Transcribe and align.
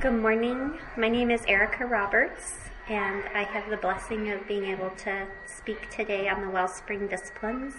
Good 0.00 0.22
morning. 0.22 0.78
My 0.96 1.08
name 1.08 1.32
is 1.32 1.44
Erica 1.48 1.84
Roberts, 1.84 2.54
and 2.88 3.24
I 3.34 3.42
have 3.42 3.68
the 3.68 3.76
blessing 3.76 4.30
of 4.30 4.46
being 4.46 4.66
able 4.66 4.90
to 4.90 5.26
speak 5.44 5.90
today 5.90 6.28
on 6.28 6.40
the 6.40 6.48
Wellspring 6.48 7.08
Disciplines. 7.08 7.74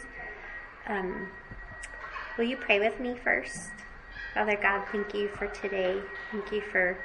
Um, 0.87 1.29
will 2.37 2.43
you 2.43 2.57
pray 2.57 2.81
with 2.81 2.99
me 2.99 3.15
first? 3.23 3.69
Father 4.33 4.57
God, 4.61 4.85
thank 4.91 5.13
you 5.13 5.29
for 5.29 5.47
today. 5.47 6.01
Thank 6.29 6.51
you 6.51 6.59
for 6.59 6.97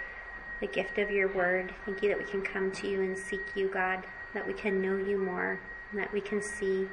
the 0.61 0.67
gift 0.67 0.99
of 0.99 1.13
your 1.13 1.33
word. 1.33 1.73
Thank 1.85 2.03
you 2.03 2.09
that 2.09 2.19
we 2.19 2.25
can 2.25 2.43
come 2.43 2.73
to 2.73 2.89
you 2.89 3.01
and 3.03 3.17
seek 3.17 3.45
you, 3.55 3.69
God, 3.69 4.03
that 4.33 4.45
we 4.45 4.53
can 4.53 4.83
know 4.83 4.97
you 4.97 5.17
more, 5.17 5.61
and 5.93 6.01
that 6.01 6.13
we 6.13 6.23
can 6.23 6.43
see 6.43 6.89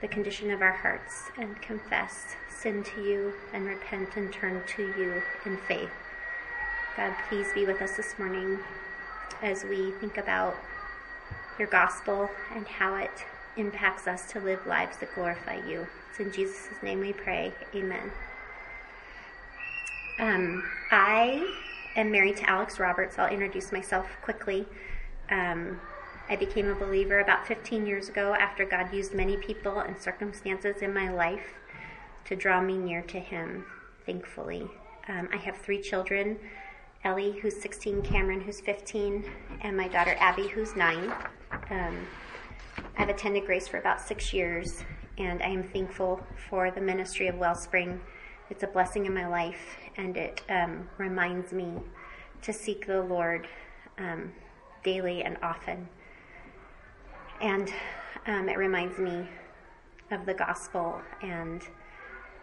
the 0.00 0.08
condition 0.08 0.50
of 0.50 0.60
our 0.60 0.72
hearts 0.72 1.30
and 1.38 1.62
confess 1.62 2.34
sin 2.48 2.82
to 2.82 3.00
you 3.00 3.32
and 3.52 3.64
repent 3.64 4.16
and 4.16 4.32
turn 4.32 4.60
to 4.66 4.82
you 4.98 5.22
in 5.44 5.56
faith. 5.68 6.07
God, 6.98 7.14
please 7.28 7.46
be 7.54 7.64
with 7.64 7.80
us 7.80 7.96
this 7.96 8.18
morning 8.18 8.58
as 9.40 9.62
we 9.62 9.92
think 10.00 10.18
about 10.18 10.56
your 11.56 11.68
gospel 11.68 12.28
and 12.52 12.66
how 12.66 12.96
it 12.96 13.24
impacts 13.56 14.08
us 14.08 14.28
to 14.32 14.40
live 14.40 14.66
lives 14.66 14.96
that 14.96 15.14
glorify 15.14 15.64
you. 15.64 15.86
It's 16.10 16.18
in 16.18 16.32
Jesus' 16.32 16.70
name 16.82 16.98
we 16.98 17.12
pray. 17.12 17.52
Amen. 17.72 18.10
Um, 20.18 20.68
I 20.90 21.48
am 21.94 22.10
married 22.10 22.36
to 22.38 22.50
Alex 22.50 22.80
Roberts. 22.80 23.16
I'll 23.16 23.30
introduce 23.32 23.70
myself 23.70 24.08
quickly. 24.20 24.66
Um, 25.30 25.80
I 26.28 26.34
became 26.34 26.68
a 26.68 26.74
believer 26.74 27.20
about 27.20 27.46
15 27.46 27.86
years 27.86 28.08
ago 28.08 28.34
after 28.34 28.64
God 28.64 28.92
used 28.92 29.14
many 29.14 29.36
people 29.36 29.78
and 29.78 29.96
circumstances 29.96 30.82
in 30.82 30.92
my 30.92 31.12
life 31.12 31.54
to 32.24 32.34
draw 32.34 32.60
me 32.60 32.76
near 32.76 33.02
to 33.02 33.20
Him, 33.20 33.66
thankfully. 34.04 34.66
Um, 35.06 35.28
I 35.32 35.36
have 35.36 35.58
three 35.58 35.80
children 35.80 36.40
Ellie, 37.04 37.38
who's 37.40 37.60
16, 37.60 38.02
Cameron, 38.02 38.40
who's 38.40 38.60
15, 38.60 39.24
and 39.60 39.76
my 39.76 39.86
daughter 39.86 40.16
Abby, 40.18 40.48
who's 40.48 40.74
9. 40.74 41.12
Um, 41.70 42.06
I've 42.96 43.08
attended 43.08 43.46
Grace 43.46 43.68
for 43.68 43.78
about 43.78 44.00
six 44.00 44.32
years, 44.32 44.82
and 45.16 45.40
I 45.40 45.46
am 45.46 45.62
thankful 45.62 46.20
for 46.50 46.72
the 46.72 46.80
ministry 46.80 47.28
of 47.28 47.36
Wellspring. 47.36 48.00
It's 48.50 48.64
a 48.64 48.66
blessing 48.66 49.06
in 49.06 49.14
my 49.14 49.28
life, 49.28 49.76
and 49.96 50.16
it 50.16 50.42
um, 50.48 50.88
reminds 50.98 51.52
me 51.52 51.74
to 52.42 52.52
seek 52.52 52.88
the 52.88 53.02
Lord 53.02 53.46
um, 53.98 54.32
daily 54.82 55.22
and 55.22 55.36
often. 55.40 55.88
And 57.40 57.72
um, 58.26 58.48
it 58.48 58.58
reminds 58.58 58.98
me 58.98 59.28
of 60.10 60.26
the 60.26 60.34
gospel 60.34 61.00
and 61.22 61.62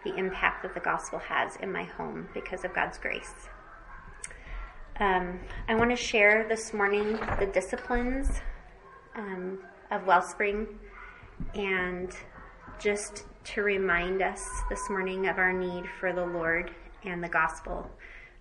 the 0.02 0.16
impact 0.16 0.62
that 0.62 0.72
the 0.72 0.80
gospel 0.80 1.18
has 1.18 1.56
in 1.56 1.70
my 1.70 1.84
home 1.84 2.28
because 2.32 2.64
of 2.64 2.74
God's 2.74 2.96
grace. 2.96 3.48
Um, 4.98 5.40
I 5.68 5.74
want 5.74 5.90
to 5.90 5.96
share 5.96 6.48
this 6.48 6.72
morning 6.72 7.18
the 7.38 7.44
disciplines 7.52 8.40
um, 9.14 9.58
of 9.90 10.06
Wellspring 10.06 10.66
and 11.54 12.16
just 12.78 13.24
to 13.44 13.62
remind 13.62 14.22
us 14.22 14.42
this 14.70 14.88
morning 14.88 15.28
of 15.28 15.36
our 15.36 15.52
need 15.52 15.84
for 16.00 16.14
the 16.14 16.24
Lord 16.24 16.70
and 17.04 17.22
the 17.22 17.28
gospel 17.28 17.90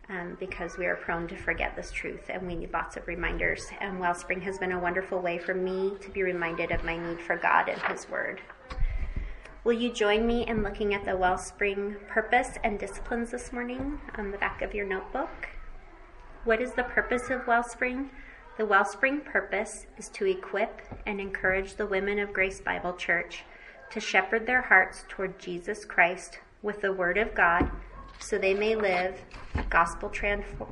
um, 0.07 0.37
because 0.39 0.77
we 0.77 0.85
are 0.85 0.95
prone 0.95 1.27
to 1.27 1.35
forget 1.35 1.75
this 1.75 1.91
truth 1.91 2.29
and 2.29 2.47
we 2.47 2.55
need 2.55 2.71
lots 2.71 2.95
of 2.95 3.05
reminders. 3.05 3.65
And 3.81 3.99
Wellspring 3.99 4.39
has 4.43 4.57
been 4.57 4.71
a 4.71 4.79
wonderful 4.79 5.19
way 5.19 5.37
for 5.37 5.53
me 5.53 5.95
to 5.99 6.09
be 6.09 6.23
reminded 6.23 6.71
of 6.71 6.85
my 6.85 6.97
need 6.97 7.19
for 7.19 7.35
God 7.35 7.67
and 7.67 7.81
His 7.81 8.07
Word. 8.07 8.39
Will 9.65 9.73
you 9.73 9.91
join 9.91 10.25
me 10.25 10.47
in 10.47 10.63
looking 10.63 10.93
at 10.93 11.03
the 11.03 11.17
Wellspring 11.17 11.97
purpose 12.07 12.51
and 12.63 12.79
disciplines 12.79 13.31
this 13.31 13.51
morning 13.51 13.99
on 14.17 14.31
the 14.31 14.37
back 14.37 14.61
of 14.61 14.73
your 14.73 14.85
notebook? 14.85 15.49
What 16.45 16.61
is 16.61 16.73
the 16.73 16.83
purpose 16.83 17.31
of 17.31 17.47
Wellspring? 17.47 18.11
The 18.59 18.67
Wellspring 18.67 19.21
purpose 19.21 19.87
is 19.97 20.09
to 20.09 20.27
equip 20.27 20.79
and 21.07 21.19
encourage 21.19 21.73
the 21.73 21.87
women 21.87 22.19
of 22.19 22.33
Grace 22.33 22.61
Bible 22.61 22.93
Church 22.93 23.43
to 23.89 23.99
shepherd 23.99 24.45
their 24.45 24.61
hearts 24.61 25.05
toward 25.09 25.39
Jesus 25.39 25.85
Christ 25.85 26.37
with 26.61 26.81
the 26.81 26.93
Word 26.93 27.17
of 27.17 27.33
God 27.33 27.71
so 28.19 28.37
they 28.37 28.53
may 28.53 28.75
live 28.75 29.19
gospel 29.71 30.11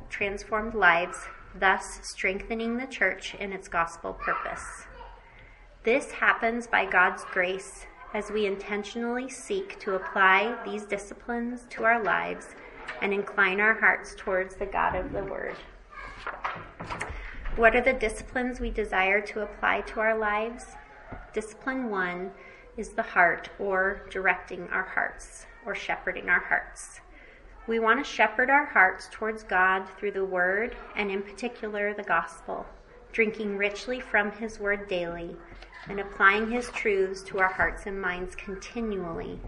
transformed 0.08 0.74
lives, 0.74 1.18
thus 1.56 1.98
strengthening 2.04 2.76
the 2.76 2.86
church 2.86 3.34
in 3.34 3.52
its 3.52 3.66
gospel 3.66 4.12
purpose. 4.12 4.84
This 5.82 6.12
happens 6.12 6.68
by 6.68 6.86
God's 6.86 7.24
grace 7.32 7.84
as 8.14 8.30
we 8.30 8.46
intentionally 8.46 9.28
seek 9.28 9.80
to 9.80 9.96
apply 9.96 10.56
these 10.64 10.84
disciplines 10.84 11.66
to 11.70 11.82
our 11.82 12.00
lives 12.00 12.54
and 13.02 13.12
incline 13.12 13.60
our 13.60 13.74
hearts 13.74 14.14
towards 14.16 14.56
the 14.56 14.66
God 14.66 14.94
of 14.94 15.12
the 15.12 15.24
Word. 15.24 15.56
What 17.56 17.76
are 17.76 17.80
the 17.80 17.92
disciplines 17.92 18.58
we 18.58 18.70
desire 18.70 19.20
to 19.20 19.42
apply 19.42 19.82
to 19.82 20.00
our 20.00 20.18
lives? 20.18 20.64
Discipline 21.32 21.90
one 21.90 22.32
is 22.76 22.90
the 22.90 23.02
heart, 23.02 23.48
or 23.58 24.06
directing 24.10 24.68
our 24.68 24.82
hearts, 24.82 25.46
or 25.64 25.74
shepherding 25.74 26.28
our 26.28 26.40
hearts. 26.40 27.00
We 27.66 27.78
want 27.78 28.04
to 28.04 28.10
shepherd 28.10 28.50
our 28.50 28.66
hearts 28.66 29.08
towards 29.10 29.42
God 29.42 29.86
through 29.98 30.12
the 30.12 30.24
Word, 30.24 30.76
and 30.96 31.10
in 31.10 31.22
particular, 31.22 31.94
the 31.94 32.02
Gospel, 32.02 32.66
drinking 33.12 33.56
richly 33.56 34.00
from 34.00 34.32
His 34.32 34.58
Word 34.58 34.88
daily, 34.88 35.36
and 35.88 36.00
applying 36.00 36.50
His 36.50 36.68
truths 36.70 37.22
to 37.22 37.38
our 37.38 37.52
hearts 37.52 37.86
and 37.86 38.00
minds 38.00 38.34
continually 38.34 39.40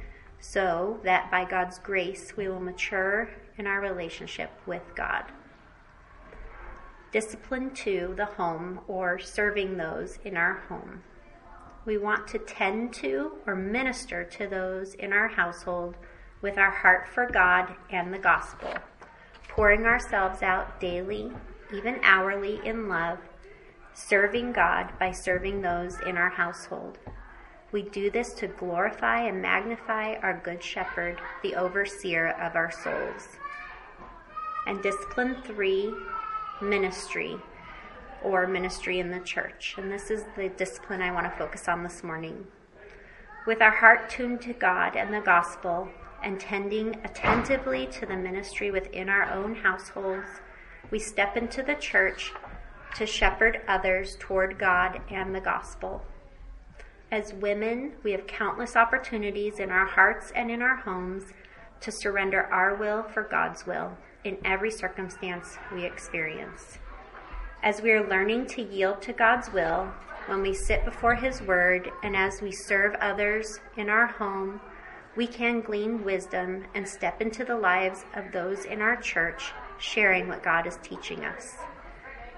so 0.49 1.01
that 1.03 1.29
by 1.31 1.45
God's 1.45 1.79
grace 1.81 2.37
we 2.37 2.49
will 2.49 2.61
mature 2.61 3.31
in 3.59 3.67
our 3.67 3.81
relationship 3.81 4.51
with 4.65 4.83
God. 4.95 5.25
Discipline 7.11 7.71
two, 7.75 8.15
the 8.17 8.27
home, 8.27 8.81
or 8.87 9.19
serving 9.19 9.77
those 9.77 10.19
in 10.25 10.37
our 10.37 10.55
home. 10.69 11.03
We 11.84 11.99
want 11.99 12.29
to 12.29 12.39
tend 12.39 12.93
to 12.95 13.33
or 13.47 13.57
minister 13.57 14.23
to 14.23 14.47
those 14.47 14.95
in 14.95 15.12
our 15.12 15.29
household 15.29 15.97
with 16.43 16.59
our 16.59 16.71
heart 16.71 17.09
for 17.09 17.28
God 17.28 17.75
and 17.91 18.15
the 18.15 18.19
gospel, 18.19 18.73
pouring 19.49 19.84
ourselves 19.84 20.43
out 20.43 20.81
daily, 20.81 21.33
even 21.75 21.99
hourly, 22.03 22.61
in 22.65 22.89
love, 22.89 23.19
serving 23.95 24.53
God 24.53 24.93
by 24.99 25.11
serving 25.11 25.63
those 25.63 25.99
in 26.01 26.17
our 26.17 26.31
household. 26.31 26.99
We 27.77 27.83
do 27.83 28.11
this 28.11 28.33
to 28.37 28.47
glorify 28.47 29.27
and 29.27 29.43
magnify 29.43 30.15
our 30.23 30.41
Good 30.43 30.63
Shepherd, 30.63 31.21
the 31.43 31.57
overseer 31.57 32.31
of 32.41 32.57
our 32.57 32.71
souls. 32.71 33.37
And 34.67 34.83
discipline 34.83 35.37
three, 35.45 35.93
ministry, 36.63 37.37
or 38.25 38.47
ministry 38.47 38.99
in 38.99 39.11
the 39.11 39.21
church. 39.21 39.75
And 39.77 39.93
this 39.93 40.11
is 40.11 40.25
the 40.39 40.49
discipline 40.49 41.03
I 41.03 41.13
want 41.13 41.31
to 41.31 41.39
focus 41.39 41.69
on 41.69 41.83
this 41.83 42.03
morning. 42.03 42.47
With 43.47 43.61
our 43.61 43.73
heart 43.73 44.09
tuned 44.09 44.41
to 44.41 44.55
God 44.55 44.97
and 44.97 45.13
the 45.13 45.21
gospel, 45.21 45.87
and 46.23 46.41
tending 46.41 46.95
attentively 47.05 47.89
to 47.89 48.07
the 48.07 48.17
ministry 48.17 48.71
within 48.71 49.11
our 49.11 49.31
own 49.31 49.55
households, 49.55 50.41
we 50.91 50.99
step 50.99 51.37
into 51.37 51.63
the 51.63 51.75
church 51.75 52.33
to 52.95 53.05
shepherd 53.05 53.61
others 53.69 54.17
toward 54.19 54.59
God 54.59 55.03
and 55.11 55.35
the 55.35 55.43
gospel. 55.43 56.03
As 57.11 57.33
women, 57.34 57.93
we 58.03 58.11
have 58.12 58.27
countless 58.27 58.75
opportunities 58.75 59.61
in 59.61 59.71
our 59.71 59.87
hearts 59.87 60.33
and 60.34 60.50
in 60.50 60.61
our 60.61 60.77
homes 60.77 61.25
to 61.81 61.93
surrender 61.93 62.43
our 62.47 62.75
will 62.75 63.05
for 63.05 63.22
God's 63.22 63.65
will 63.65 63.97
in 64.25 64.39
every 64.44 64.72
circumstance 64.72 65.56
we 65.72 65.84
experience. 65.84 66.78
As 67.62 67.81
we 67.81 67.93
are 67.93 68.09
learning 68.09 68.47
to 68.49 68.62
yield 68.62 69.03
to 69.03 69.12
God's 69.12 69.53
will, 69.53 69.93
when 70.27 70.43
we 70.43 70.53
sit 70.53 70.84
before 70.84 71.15
His 71.15 71.41
Word, 71.41 71.91
and 72.03 72.16
as 72.16 72.43
we 72.43 72.50
serve 72.50 72.97
others 72.97 73.61
in 73.77 73.89
our 73.89 74.06
home, 74.06 74.61
we 75.15 75.28
can 75.28 75.61
glean 75.61 76.05
wisdom 76.05 76.65
and 76.75 76.89
step 76.89 77.22
into 77.22 77.45
the 77.45 77.56
lives 77.56 78.05
of 78.15 78.33
those 78.33 78.65
in 78.65 78.83
our 78.83 78.97
church, 78.97 79.53
sharing 79.78 80.27
what 80.27 80.42
God 80.42 80.66
is 80.66 80.78
teaching 80.83 81.25
us. 81.25 81.54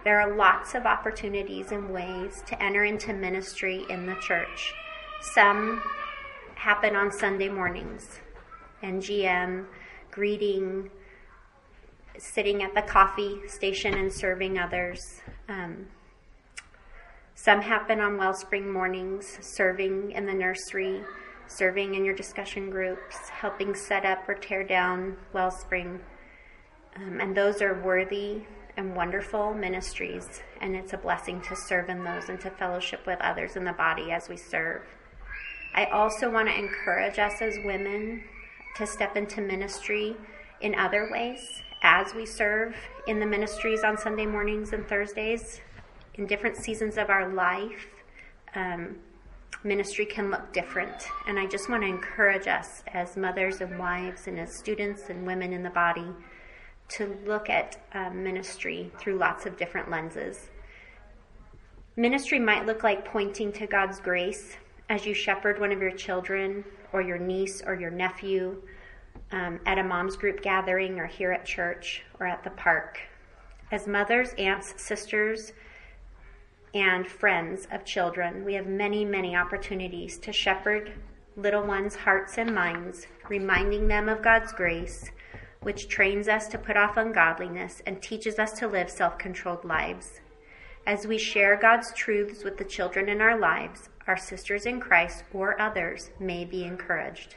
There 0.05 0.21
are 0.21 0.37
lots 0.37 0.75
of 0.75 0.87
opportunities 0.87 1.73
and 1.73 1.91
ways 1.91 2.43
to 2.47 2.63
enter 2.63 2.85
into 2.85 3.13
ministry 3.13 3.85
in 3.91 4.07
the 4.07 4.15
church. 4.17 4.73
Some 5.21 5.83
happen 6.55 6.95
on 6.95 7.11
Sunday 7.11 7.49
mornings, 7.49 8.21
NGM, 8.83 9.67
greeting, 10.11 10.91
sitting 12.17 12.63
at 12.63 12.75
the 12.75 12.83
coffee 12.83 13.41
station 13.49 13.95
and 13.95 14.13
serving 14.13 14.59
others. 14.59 15.21
Um, 15.49 15.87
some 17.35 17.61
happen 17.61 18.01
on 18.01 18.17
Wellspring 18.17 18.73
mornings, 18.73 19.39
serving 19.41 20.13
in 20.13 20.27
the 20.27 20.35
nursery, 20.35 21.03
serving 21.47 21.95
in 21.95 22.05
your 22.05 22.15
discussion 22.15 22.71
groups, 22.71 23.17
helping 23.29 23.75
set 23.75 24.05
up 24.05 24.29
or 24.29 24.35
tear 24.35 24.63
down 24.65 25.17
Wellspring. 25.33 26.01
Um, 26.97 27.21
and 27.21 27.37
those 27.37 27.63
are 27.63 27.81
worthy 27.83 28.43
and 28.79 28.95
wonderful 28.95 29.53
ministries, 29.53 30.41
and 30.61 30.77
it's 30.77 30.93
a 30.93 30.97
blessing 30.97 31.41
to 31.43 31.57
serve 31.57 31.89
in 31.89 32.05
those 32.05 32.29
and 32.29 32.41
to 32.41 32.49
fellowship 32.49 33.05
with 33.07 33.21
others 33.21 33.57
in 33.57 33.65
the 33.65 33.73
body 33.73 34.13
as 34.13 34.29
we 34.29 34.37
serve. 34.37 34.83
I 35.75 35.87
also 35.87 36.31
want 36.31 36.49
to 36.49 36.57
encourage 36.57 37.19
us 37.19 37.43
as 37.43 37.59
women 37.65 38.23
to 38.77 38.87
step 38.87 39.17
into 39.17 39.41
ministry 39.41 40.17
in 40.61 40.77
other 40.77 41.11
ways 41.11 41.41
as 41.83 42.15
we 42.15 42.25
serve 42.25 42.77
in 43.09 43.19
the 43.19 43.27
ministries 43.27 43.83
on 43.83 43.99
Sunday 43.99 44.27
mornings 44.27 44.73
and 44.73 44.87
Thursdays, 44.87 45.61
in 46.15 46.27
different 46.27 46.57
seasons 46.57 46.99
of 46.99 47.11
our 47.11 47.33
life, 47.33 47.87
um, 48.55 48.97
ministry 49.65 50.07
can 50.07 50.31
look 50.31 50.53
different. 50.53 51.09
And 51.27 51.37
I 51.39 51.47
just 51.47 51.69
want 51.69 51.83
to 51.83 51.89
encourage 51.89 52.47
us 52.47 52.85
as 52.93 53.17
mothers 53.17 53.61
and 53.61 53.77
wives 53.77 54.29
and 54.29 54.39
as 54.39 54.57
students 54.57 55.11
and 55.11 55.27
women 55.27 55.53
in 55.53 55.65
the 55.65 55.71
body 55.71 56.09
to 56.89 57.17
look 57.27 57.51
at 57.51 57.77
um, 57.93 58.23
ministry 58.23 58.91
through 58.99 59.19
lots 59.19 59.47
of 59.47 59.57
different 59.57 59.91
lenses. 59.91 60.49
Ministry 61.97 62.39
might 62.39 62.67
look 62.67 62.83
like 62.83 63.05
pointing 63.05 63.53
to 63.53 63.67
God's 63.67 64.01
grace 64.01 64.57
as 64.89 65.05
you 65.05 65.15
shepherd 65.15 65.61
one 65.61 65.73
of 65.73 65.83
your 65.83 65.91
children 65.91 66.65
or 66.93 67.03
your 67.03 67.19
niece 67.19 67.63
or 67.67 67.75
your 67.75 67.91
nephew 67.91 68.63
um, 69.33 69.61
at 69.67 69.79
a 69.79 69.83
mom's 69.83 70.17
group 70.17 70.41
gathering 70.41 70.99
or 70.99 71.07
here 71.07 71.33
at 71.33 71.45
church 71.45 72.03
or 72.19 72.27
at 72.27 72.43
the 72.45 72.51
park. 72.51 72.99
As 73.71 73.87
mothers, 73.87 74.33
aunts, 74.39 74.81
sisters, 74.81 75.53
and 76.75 77.07
friends 77.07 77.67
of 77.71 77.85
children, 77.85 78.45
we 78.45 78.55
have 78.55 78.67
many, 78.67 79.05
many 79.05 79.37
opportunities 79.37 80.19
to 80.19 80.33
shepherd 80.33 80.93
little 81.37 81.63
ones' 81.63 81.95
hearts 81.95 82.37
and 82.37 82.55
minds, 82.55 83.07
reminding 83.29 83.87
them 83.87 84.09
of 84.09 84.23
God's 84.23 84.53
grace, 84.53 85.11
which 85.63 85.89
trains 85.89 86.29
us 86.29 86.47
to 86.49 86.59
put 86.59 86.77
off 86.77 86.97
ungodliness 86.97 87.83
and 87.87 88.01
teaches 88.01 88.39
us 88.39 88.53
to 88.53 88.69
live 88.69 88.91
self 88.91 89.19
controlled 89.19 89.65
lives. 89.65 90.21
As 90.87 91.07
we 91.07 91.19
share 91.19 91.57
God's 91.57 91.93
truths 91.93 92.45
with 92.45 92.57
the 92.57 92.65
children 92.65 93.09
in 93.09 93.21
our 93.21 93.39
lives, 93.39 93.91
our 94.07 94.17
sisters 94.17 94.65
in 94.65 94.81
Christ 94.81 95.25
or 95.35 95.61
others 95.61 96.11
may 96.19 96.45
be 96.45 96.65
encouraged. 96.65 97.37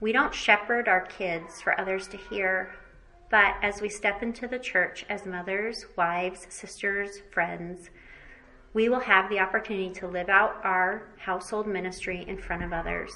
We 0.00 0.12
don't 0.12 0.34
shepherd 0.34 0.86
our 0.86 1.00
kids 1.00 1.60
for 1.60 1.80
others 1.80 2.06
to 2.08 2.16
hear, 2.16 2.74
but 3.30 3.54
as 3.62 3.80
we 3.80 3.88
step 3.88 4.22
into 4.22 4.46
the 4.46 4.58
church 4.58 5.04
as 5.08 5.26
mothers, 5.26 5.86
wives, 5.96 6.46
sisters, 6.50 7.20
friends, 7.32 7.90
we 8.74 8.88
will 8.88 9.00
have 9.00 9.30
the 9.30 9.40
opportunity 9.40 9.90
to 9.94 10.06
live 10.06 10.28
out 10.28 10.60
our 10.62 11.08
household 11.16 11.66
ministry 11.66 12.24
in 12.28 12.36
front 12.36 12.62
of 12.62 12.72
others, 12.72 13.10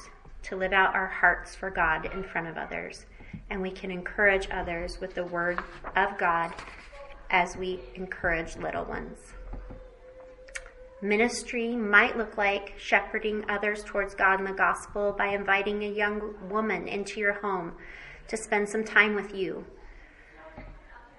to 0.44 0.56
live 0.56 0.72
out 0.72 0.94
our 0.94 1.06
hearts 1.06 1.54
for 1.54 1.70
God 1.70 2.06
in 2.06 2.22
front 2.24 2.48
of 2.48 2.56
others. 2.56 3.06
And 3.50 3.61
we 3.61 3.70
can 3.70 3.90
encourage 3.90 4.49
others 4.50 5.00
with 5.00 5.14
the 5.14 5.25
word 5.25 5.61
of 5.96 6.19
God 6.19 6.52
as 7.31 7.56
we 7.56 7.81
encourage 7.94 8.56
little 8.56 8.84
ones. 8.84 9.19
Ministry 11.00 11.75
might 11.75 12.17
look 12.17 12.38
like 12.38 12.75
shepherding 12.79 13.44
others 13.49 13.82
towards 13.84 14.14
God 14.14 14.38
and 14.38 14.49
the 14.49 14.52
gospel 14.52 15.12
by 15.17 15.29
inviting 15.29 15.82
a 15.82 15.88
young 15.88 16.34
woman 16.49 16.87
into 16.87 17.19
your 17.19 17.32
home 17.32 17.73
to 18.29 18.37
spend 18.37 18.69
some 18.69 18.84
time 18.84 19.17
with 19.17 19.34
you. 19.34 19.64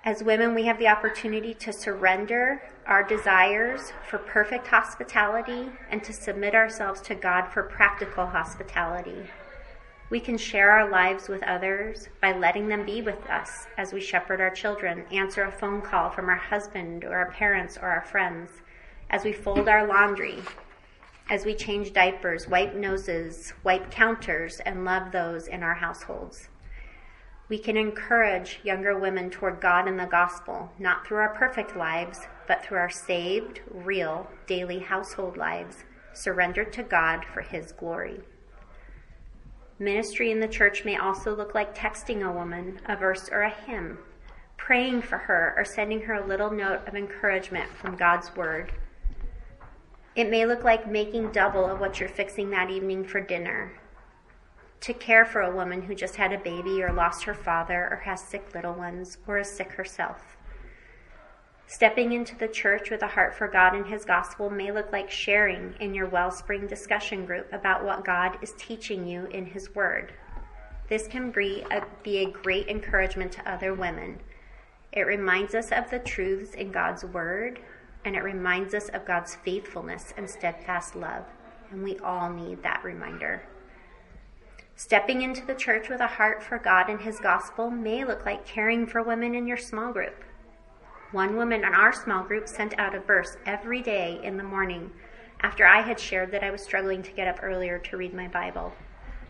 As 0.06 0.24
women, 0.24 0.56
we 0.56 0.66
have 0.66 0.80
the 0.80 0.88
opportunity 0.88 1.54
to 1.56 1.74
surrender 1.74 2.62
our 2.86 3.04
desires 3.04 3.94
for 4.10 4.18
perfect 4.18 4.68
hospitality 4.68 5.70
and 5.90 6.04
to 6.04 6.14
submit 6.14 6.56
ourselves 6.56 7.02
to 7.02 7.16
God 7.16 7.48
for 7.48 7.64
practical 7.64 8.28
hospitality. 8.28 9.30
We 10.14 10.20
can 10.20 10.38
share 10.38 10.70
our 10.70 10.92
lives 10.92 11.28
with 11.28 11.42
others 11.42 12.08
by 12.22 12.38
letting 12.38 12.68
them 12.68 12.86
be 12.86 13.02
with 13.02 13.28
us 13.32 13.66
as 13.80 13.94
we 13.94 14.00
shepherd 14.00 14.42
our 14.42 14.52
children, 14.52 15.06
answer 15.12 15.42
a 15.42 15.52
phone 15.52 15.82
call 15.82 16.12
from 16.12 16.30
our 16.30 16.36
husband 16.36 17.04
or 17.04 17.16
our 17.16 17.32
parents 17.32 17.80
or 17.82 17.88
our 17.88 18.04
friends 18.04 18.52
as 19.10 19.24
we 19.24 19.34
fold 19.34 19.68
our 19.68 19.88
laundry, 19.88 20.38
as 21.32 21.46
we 21.46 21.56
change 21.56 21.94
diapers, 21.94 22.48
wipe 22.48 22.76
noses, 22.76 23.56
wipe 23.64 23.90
counters, 23.90 24.60
and 24.60 24.86
love 24.86 25.12
those 25.12 25.48
in 25.48 25.64
our 25.64 25.74
households. 25.74 26.48
We 27.50 27.58
can 27.58 27.76
encourage 27.76 28.60
younger 28.62 28.96
women 28.96 29.32
toward 29.32 29.62
God 29.62 29.88
and 29.88 30.00
the 30.00 30.06
gospel, 30.06 30.72
not 30.78 31.08
through 31.08 31.18
our 31.18 31.34
perfect 31.34 31.76
lives, 31.76 32.20
but 32.48 32.64
through 32.64 32.78
our 32.78 32.90
saved, 32.92 33.62
real, 33.68 34.30
daily 34.46 34.78
household 34.78 35.38
lives, 35.38 35.86
surrendered 36.14 36.72
to 36.74 36.84
God 36.84 37.26
for 37.26 37.42
His 37.42 37.72
glory. 37.72 38.20
Ministry 39.80 40.32
in 40.32 40.40
the 40.40 40.48
church 40.48 40.86
may 40.86 40.98
also 40.98 41.36
look 41.36 41.56
like 41.56 41.76
texting 41.76 42.28
a 42.28 42.32
woman 42.32 42.80
a 42.86 42.96
verse 42.96 43.30
or 43.32 43.42
a 43.42 43.50
hymn, 43.50 43.98
praying 44.58 45.02
for 45.02 45.18
her, 45.18 45.54
or 45.58 45.66
sending 45.66 46.02
her 46.02 46.14
a 46.14 46.26
little 46.26 46.52
note 46.52 46.88
of 46.88 46.96
encouragement 46.96 47.70
from 47.70 47.96
God's 47.96 48.36
Word 48.36 48.72
it 50.16 50.30
may 50.30 50.46
look 50.46 50.64
like 50.64 50.88
making 50.90 51.32
double 51.32 51.66
of 51.66 51.80
what 51.80 52.00
you're 52.00 52.10
fixing 52.10 52.52
that 52.52 52.70
evening 52.70 53.04
for 53.04 53.20
dinner. 53.20 53.74
To 54.82 54.94
care 54.94 55.26
for 55.26 55.42
a 55.42 55.56
woman 55.56 55.82
who 55.82 55.96
just 55.96 56.18
had 56.18 56.32
a 56.32 56.38
baby 56.38 56.84
or 56.84 56.94
lost 56.94 57.24
her 57.24 57.34
father 57.34 57.88
or 57.90 58.02
has 58.06 58.22
sick 58.22 58.54
little 58.54 58.74
ones 58.74 59.18
or 59.26 59.40
is 59.40 59.50
sick 59.50 59.72
herself. 59.72 60.33
Stepping 61.74 62.14
into 62.14 62.38
the 62.38 62.48
church 62.48 62.92
with 62.92 63.02
a 63.02 63.08
heart 63.08 63.34
for 63.34 63.48
God 63.48 63.74
and 63.74 63.88
His 63.88 64.06
gospel 64.06 64.48
may 64.48 64.72
look 64.72 64.92
like 64.92 65.10
sharing 65.10 65.74
in 65.80 65.96
your 65.96 66.06
Wellspring 66.06 66.68
discussion 66.68 67.26
group 67.26 67.52
about 67.52 67.84
what 67.84 68.06
God 68.06 68.38
is 68.44 68.54
teaching 68.60 69.08
you 69.08 69.26
in 69.32 69.48
His 69.48 69.74
Word. 69.74 70.14
This 70.88 71.08
can 71.08 71.32
be 71.32 71.66
a, 71.72 71.84
be 72.04 72.20
a 72.20 72.30
great 72.30 72.68
encouragement 72.68 73.32
to 73.32 73.52
other 73.52 73.74
women. 73.74 74.20
It 74.92 75.08
reminds 75.08 75.56
us 75.56 75.72
of 75.72 75.90
the 75.90 75.98
truths 75.98 76.54
in 76.54 76.72
God's 76.72 77.06
Word 77.06 77.60
and 78.06 78.16
it 78.16 78.22
reminds 78.22 78.76
us 78.76 78.90
of 78.90 79.08
God's 79.08 79.34
faithfulness 79.34 80.14
and 80.16 80.30
steadfast 80.30 80.96
love. 80.96 81.26
And 81.72 81.82
we 81.84 81.98
all 81.98 82.30
need 82.30 82.62
that 82.62 82.84
reminder. 82.84 83.42
Stepping 84.76 85.24
into 85.24 85.44
the 85.44 85.56
church 85.56 85.90
with 85.90 86.02
a 86.02 86.08
heart 86.08 86.44
for 86.44 86.60
God 86.60 86.88
and 86.92 87.02
His 87.02 87.20
gospel 87.20 87.72
may 87.72 88.06
look 88.06 88.28
like 88.28 88.46
caring 88.46 88.86
for 88.86 89.02
women 89.02 89.34
in 89.34 89.48
your 89.48 89.58
small 89.58 89.92
group. 89.92 90.24
One 91.14 91.36
woman 91.36 91.64
in 91.64 91.76
our 91.76 91.94
small 91.94 92.24
group 92.24 92.48
sent 92.48 92.80
out 92.80 92.96
a 92.96 93.00
verse 93.00 93.38
every 93.46 93.84
day 93.84 94.20
in 94.24 94.36
the 94.36 94.44
morning 94.44 94.90
after 95.42 95.64
I 95.64 95.84
had 95.84 96.00
shared 96.00 96.32
that 96.32 96.44
I 96.44 96.50
was 96.50 96.64
struggling 96.64 97.04
to 97.04 97.12
get 97.12 97.28
up 97.28 97.44
earlier 97.44 97.78
to 97.78 97.98
read 97.98 98.16
my 98.16 98.28
Bible. 98.28 98.74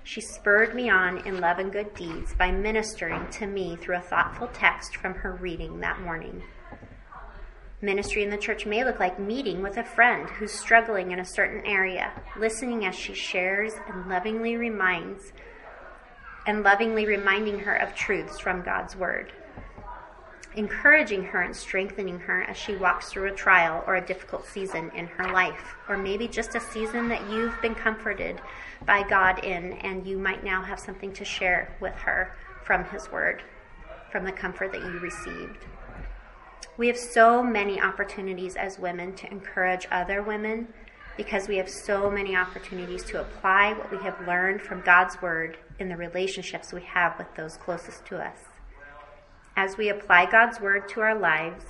She 0.02 0.22
spurred 0.22 0.74
me 0.74 0.90
on 0.90 1.18
in 1.28 1.42
love 1.42 1.60
and 1.60 1.74
good 1.74 1.94
deeds 1.94 2.36
by 2.36 2.52
ministering 2.52 3.30
to 3.32 3.48
me 3.48 3.76
through 3.76 3.98
a 3.98 4.02
thoughtful 4.02 4.48
text 4.54 4.96
from 4.96 5.14
her 5.16 5.34
reading 5.34 5.82
that 5.82 6.00
morning. 6.00 6.44
Ministry 7.82 8.24
in 8.24 8.30
the 8.30 8.38
church 8.38 8.66
may 8.66 8.86
look 8.86 9.02
like 9.02 9.20
meeting 9.20 9.62
with 9.62 9.76
a 9.76 9.84
friend 9.84 10.30
who's 10.30 10.54
struggling 10.54 11.12
in 11.12 11.20
a 11.20 11.26
certain 11.26 11.66
area, 11.66 12.14
listening 12.38 12.86
as 12.86 12.96
she 12.96 13.14
shares 13.14 13.74
and 13.90 14.08
lovingly 14.08 14.56
reminds 14.56 15.34
and 16.48 16.64
lovingly 16.64 17.06
reminding 17.06 17.60
her 17.60 17.76
of 17.76 17.94
truths 17.94 18.40
from 18.40 18.62
God's 18.62 18.96
word. 18.96 19.34
Encouraging 20.56 21.24
her 21.24 21.42
and 21.42 21.56
strengthening 21.56 22.20
her 22.20 22.44
as 22.44 22.56
she 22.56 22.76
walks 22.76 23.10
through 23.10 23.32
a 23.32 23.36
trial 23.36 23.84
or 23.88 23.96
a 23.96 24.06
difficult 24.06 24.46
season 24.46 24.92
in 24.96 25.08
her 25.08 25.32
life, 25.34 25.76
or 25.90 25.98
maybe 25.98 26.28
just 26.28 26.54
a 26.54 26.60
season 26.60 27.10
that 27.10 27.28
you've 27.28 27.60
been 27.62 27.74
comforted 27.74 28.40
by 28.86 29.02
God 29.02 29.44
in, 29.44 29.74
and 29.74 30.06
you 30.06 30.20
might 30.20 30.44
now 30.44 30.62
have 30.62 30.80
something 30.80 31.12
to 31.14 31.26
share 31.26 31.76
with 31.82 31.96
her 31.96 32.36
from 32.64 32.86
His 32.86 33.12
Word, 33.12 33.42
from 34.12 34.26
the 34.26 34.32
comfort 34.32 34.72
that 34.74 34.82
you 34.82 35.00
received. 35.00 35.66
We 36.78 36.86
have 36.88 36.98
so 36.98 37.42
many 37.42 37.82
opportunities 37.82 38.56
as 38.56 38.78
women 38.78 39.16
to 39.16 39.32
encourage 39.32 39.88
other 39.92 40.22
women 40.22 40.68
because 41.18 41.48
we 41.48 41.58
have 41.58 41.70
so 41.70 42.12
many 42.12 42.36
opportunities 42.36 43.04
to 43.06 43.22
apply 43.22 43.74
what 43.74 43.92
we 43.92 43.98
have 43.98 44.28
learned 44.28 44.62
from 44.62 44.82
God's 44.82 45.20
Word 45.20 45.58
in 45.80 45.90
the 45.90 45.98
relationships 45.98 46.72
we 46.72 46.82
have 46.84 47.18
with 47.18 47.34
those 47.36 47.58
closest 47.58 48.06
to 48.06 48.18
us. 48.18 48.53
As 49.56 49.78
we 49.78 49.90
apply 49.90 50.32
God's 50.32 50.60
Word 50.60 50.90
to 50.90 51.02
our 51.02 51.14
lives 51.14 51.64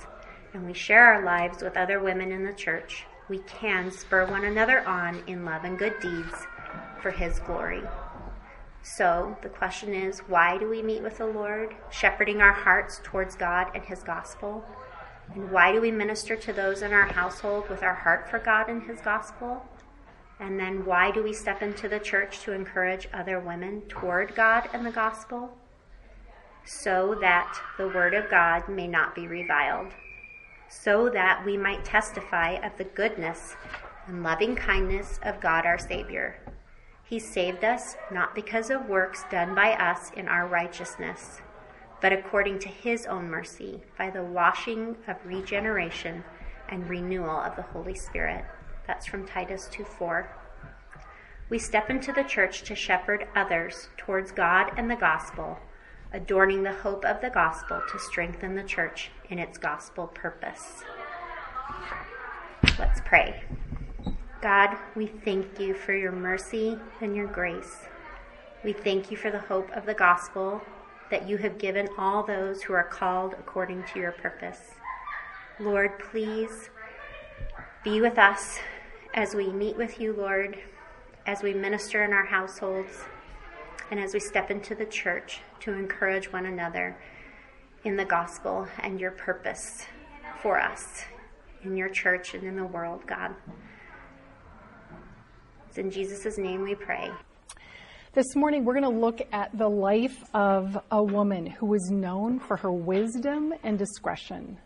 and 0.54 0.64
we 0.64 0.72
share 0.72 1.12
our 1.12 1.22
lives 1.22 1.62
with 1.62 1.76
other 1.76 2.00
women 2.00 2.32
in 2.32 2.42
the 2.42 2.52
church, 2.54 3.04
we 3.28 3.40
can 3.40 3.90
spur 3.90 4.24
one 4.24 4.46
another 4.46 4.80
on 4.88 5.22
in 5.26 5.44
love 5.44 5.64
and 5.64 5.78
good 5.78 6.00
deeds 6.00 6.46
for 7.02 7.10
His 7.10 7.38
glory. 7.40 7.82
So 8.80 9.36
the 9.42 9.50
question 9.50 9.92
is 9.92 10.20
why 10.20 10.56
do 10.56 10.66
we 10.66 10.82
meet 10.82 11.02
with 11.02 11.18
the 11.18 11.26
Lord, 11.26 11.74
shepherding 11.90 12.40
our 12.40 12.54
hearts 12.54 13.02
towards 13.04 13.34
God 13.34 13.70
and 13.74 13.84
His 13.84 14.02
gospel? 14.02 14.64
And 15.34 15.50
why 15.50 15.72
do 15.72 15.82
we 15.82 15.90
minister 15.90 16.36
to 16.36 16.54
those 16.54 16.80
in 16.80 16.94
our 16.94 17.06
household 17.06 17.68
with 17.68 17.82
our 17.82 17.94
heart 17.94 18.30
for 18.30 18.38
God 18.38 18.70
and 18.70 18.82
His 18.82 19.02
gospel? 19.02 19.62
And 20.40 20.58
then 20.58 20.86
why 20.86 21.10
do 21.10 21.22
we 21.22 21.34
step 21.34 21.60
into 21.60 21.86
the 21.86 22.00
church 22.00 22.40
to 22.40 22.52
encourage 22.52 23.08
other 23.12 23.38
women 23.38 23.82
toward 23.88 24.34
God 24.34 24.70
and 24.72 24.86
the 24.86 24.90
gospel? 24.90 25.54
So 26.64 27.16
that 27.20 27.60
the 27.76 27.88
word 27.88 28.14
of 28.14 28.30
God 28.30 28.68
may 28.68 28.86
not 28.86 29.14
be 29.14 29.26
reviled, 29.26 29.92
so 30.68 31.08
that 31.10 31.44
we 31.44 31.56
might 31.56 31.84
testify 31.84 32.52
of 32.64 32.76
the 32.78 32.84
goodness 32.84 33.56
and 34.06 34.22
loving 34.22 34.56
kindness 34.56 35.20
of 35.22 35.40
God 35.40 35.66
our 35.66 35.78
Savior. 35.78 36.40
He 37.04 37.18
saved 37.18 37.64
us 37.64 37.96
not 38.10 38.34
because 38.34 38.70
of 38.70 38.88
works 38.88 39.24
done 39.30 39.54
by 39.54 39.74
us 39.74 40.10
in 40.16 40.26
our 40.26 40.46
righteousness 40.46 41.42
but 42.04 42.12
according 42.12 42.58
to 42.58 42.68
his 42.68 43.06
own 43.06 43.30
mercy, 43.30 43.80
by 43.96 44.10
the 44.10 44.22
washing 44.22 44.94
of 45.08 45.16
regeneration 45.24 46.22
and 46.68 46.86
renewal 46.86 47.40
of 47.40 47.56
the 47.56 47.62
Holy 47.62 47.94
Spirit. 47.94 48.44
That's 48.86 49.06
from 49.06 49.26
Titus 49.26 49.70
2 49.72 49.84
4. 49.84 50.28
We 51.48 51.58
step 51.58 51.88
into 51.88 52.12
the 52.12 52.22
church 52.22 52.62
to 52.64 52.74
shepherd 52.74 53.26
others 53.34 53.88
towards 53.96 54.32
God 54.32 54.72
and 54.76 54.90
the 54.90 54.96
gospel, 54.96 55.58
adorning 56.14 56.62
the 56.62 56.72
hope 56.72 57.04
of 57.04 57.20
the 57.20 57.28
gospel 57.28 57.82
to 57.90 57.98
strengthen 57.98 58.54
the 58.54 58.62
church 58.62 59.10
in 59.30 59.38
its 59.40 59.58
gospel 59.58 60.06
purpose. 60.06 60.84
Let's 62.78 63.00
pray. 63.04 63.42
God, 64.40 64.76
we 64.94 65.08
thank 65.08 65.58
you 65.58 65.74
for 65.74 65.92
your 65.92 66.12
mercy 66.12 66.78
and 67.00 67.16
your 67.16 67.26
grace. 67.26 67.88
We 68.62 68.72
thank 68.72 69.10
you 69.10 69.16
for 69.16 69.32
the 69.32 69.40
hope 69.40 69.70
of 69.72 69.86
the 69.86 69.94
gospel 69.94 70.62
that 71.10 71.28
you 71.28 71.36
have 71.38 71.58
given 71.58 71.88
all 71.98 72.22
those 72.22 72.62
who 72.62 72.74
are 72.74 72.84
called 72.84 73.34
according 73.34 73.82
to 73.92 73.98
your 73.98 74.12
purpose. 74.12 74.60
Lord, 75.58 75.98
please 75.98 76.70
be 77.82 78.00
with 78.00 78.18
us 78.18 78.58
as 79.14 79.34
we 79.34 79.48
meet 79.48 79.76
with 79.76 80.00
you, 80.00 80.12
Lord, 80.12 80.58
as 81.26 81.42
we 81.42 81.54
minister 81.54 82.04
in 82.04 82.12
our 82.12 82.24
households, 82.24 83.02
and 83.90 83.98
as 83.98 84.14
we 84.14 84.20
step 84.20 84.50
into 84.50 84.74
the 84.74 84.86
church 84.86 85.40
to 85.64 85.72
encourage 85.72 86.30
one 86.30 86.44
another 86.44 86.94
in 87.84 87.96
the 87.96 88.04
gospel 88.04 88.68
and 88.80 89.00
your 89.00 89.12
purpose 89.12 89.86
for 90.42 90.60
us 90.60 91.04
in 91.62 91.74
your 91.74 91.88
church 91.88 92.34
and 92.34 92.44
in 92.44 92.54
the 92.54 92.66
world, 92.66 93.00
God. 93.06 93.34
It's 95.68 95.78
in 95.78 95.90
Jesus' 95.90 96.36
name 96.36 96.62
we 96.62 96.74
pray. 96.74 97.10
This 98.12 98.36
morning, 98.36 98.66
we're 98.66 98.78
going 98.78 98.92
to 98.92 99.00
look 99.00 99.22
at 99.32 99.56
the 99.56 99.68
life 99.68 100.22
of 100.34 100.78
a 100.90 101.02
woman 101.02 101.46
who 101.46 101.66
was 101.66 101.90
known 101.90 102.38
for 102.38 102.58
her 102.58 102.70
wisdom 102.70 103.54
and 103.62 103.78
discretion. 103.78 104.58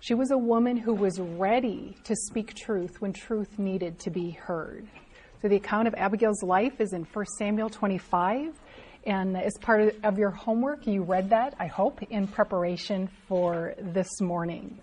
She 0.00 0.12
was 0.12 0.30
a 0.32 0.38
woman 0.38 0.76
who 0.76 0.94
was 0.94 1.18
ready 1.18 1.96
to 2.04 2.14
speak 2.14 2.52
truth 2.54 3.00
when 3.00 3.14
truth 3.14 3.58
needed 3.58 3.98
to 4.00 4.10
be 4.10 4.32
heard. 4.32 4.86
So, 5.40 5.48
the 5.48 5.56
account 5.56 5.88
of 5.88 5.94
Abigail's 5.94 6.42
life 6.42 6.80
is 6.80 6.92
in 6.92 7.04
1 7.04 7.24
Samuel 7.38 7.70
25. 7.70 8.54
And 9.06 9.36
as 9.36 9.56
part 9.60 9.94
of 10.02 10.18
your 10.18 10.30
homework, 10.30 10.84
you 10.86 11.04
read 11.04 11.30
that, 11.30 11.54
I 11.60 11.68
hope, 11.68 12.02
in 12.02 12.26
preparation 12.26 13.08
for 13.28 13.74
this 13.78 14.20
morning. 14.20 14.78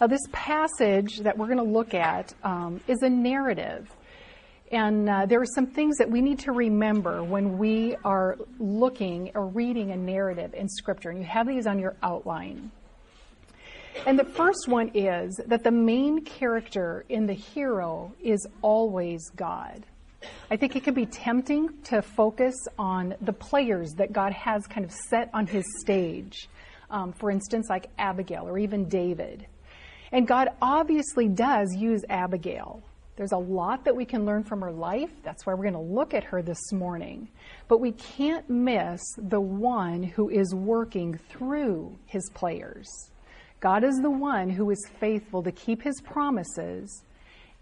Now, 0.00 0.08
this 0.08 0.26
passage 0.32 1.18
that 1.18 1.38
we're 1.38 1.46
going 1.46 1.58
to 1.58 1.62
look 1.62 1.94
at 1.94 2.34
um, 2.42 2.80
is 2.88 3.02
a 3.02 3.08
narrative. 3.08 3.88
And 4.72 5.08
uh, 5.08 5.26
there 5.26 5.40
are 5.40 5.46
some 5.54 5.68
things 5.68 5.98
that 5.98 6.10
we 6.10 6.20
need 6.20 6.40
to 6.40 6.50
remember 6.50 7.22
when 7.22 7.58
we 7.58 7.94
are 8.04 8.36
looking 8.58 9.30
or 9.36 9.46
reading 9.46 9.92
a 9.92 9.96
narrative 9.96 10.54
in 10.54 10.68
Scripture. 10.68 11.10
And 11.10 11.18
you 11.18 11.24
have 11.26 11.46
these 11.46 11.68
on 11.68 11.78
your 11.78 11.94
outline. 12.02 12.72
And 14.04 14.18
the 14.18 14.24
first 14.24 14.66
one 14.66 14.90
is 14.94 15.40
that 15.46 15.62
the 15.62 15.70
main 15.70 16.24
character 16.24 17.04
in 17.08 17.26
the 17.26 17.34
hero 17.34 18.12
is 18.20 18.48
always 18.62 19.30
God. 19.36 19.84
I 20.50 20.56
think 20.56 20.76
it 20.76 20.84
can 20.84 20.94
be 20.94 21.06
tempting 21.06 21.68
to 21.84 22.02
focus 22.02 22.54
on 22.78 23.14
the 23.20 23.32
players 23.32 23.92
that 23.94 24.12
God 24.12 24.32
has 24.32 24.66
kind 24.66 24.84
of 24.84 24.92
set 24.92 25.30
on 25.32 25.46
his 25.46 25.64
stage. 25.80 26.48
Um, 26.90 27.12
for 27.12 27.30
instance, 27.30 27.68
like 27.70 27.88
Abigail 27.98 28.46
or 28.46 28.58
even 28.58 28.88
David. 28.88 29.46
And 30.12 30.28
God 30.28 30.48
obviously 30.60 31.26
does 31.26 31.74
use 31.74 32.04
Abigail. 32.10 32.82
There's 33.16 33.32
a 33.32 33.38
lot 33.38 33.84
that 33.84 33.94
we 33.94 34.04
can 34.04 34.24
learn 34.24 34.42
from 34.42 34.60
her 34.60 34.72
life. 34.72 35.10
That's 35.22 35.46
why 35.46 35.54
we're 35.54 35.70
going 35.70 35.74
to 35.74 35.94
look 35.94 36.14
at 36.14 36.24
her 36.24 36.42
this 36.42 36.72
morning. 36.72 37.28
But 37.68 37.80
we 37.80 37.92
can't 37.92 38.48
miss 38.48 39.00
the 39.16 39.40
one 39.40 40.02
who 40.02 40.28
is 40.28 40.54
working 40.54 41.18
through 41.30 41.96
his 42.06 42.28
players. 42.34 42.88
God 43.60 43.84
is 43.84 44.00
the 44.02 44.10
one 44.10 44.50
who 44.50 44.70
is 44.70 44.90
faithful 44.98 45.42
to 45.44 45.52
keep 45.52 45.82
his 45.82 46.00
promises, 46.00 47.04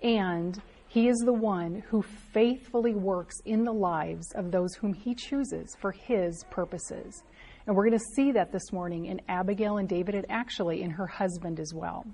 and 0.02 0.60
he 0.90 1.06
is 1.06 1.18
the 1.18 1.32
one 1.32 1.84
who 1.88 2.02
faithfully 2.02 2.96
works 2.96 3.36
in 3.44 3.62
the 3.62 3.72
lives 3.72 4.26
of 4.34 4.50
those 4.50 4.74
whom 4.74 4.92
he 4.92 5.14
chooses 5.14 5.76
for 5.80 5.92
his 5.92 6.44
purposes. 6.50 7.22
And 7.64 7.76
we're 7.76 7.86
going 7.88 7.98
to 8.00 8.04
see 8.16 8.32
that 8.32 8.50
this 8.50 8.72
morning 8.72 9.06
in 9.06 9.20
Abigail 9.28 9.78
and 9.78 9.88
David, 9.88 10.16
and 10.16 10.26
actually 10.28 10.82
in 10.82 10.90
her 10.90 11.06
husband 11.06 11.60
as 11.60 11.72
well. 11.72 12.04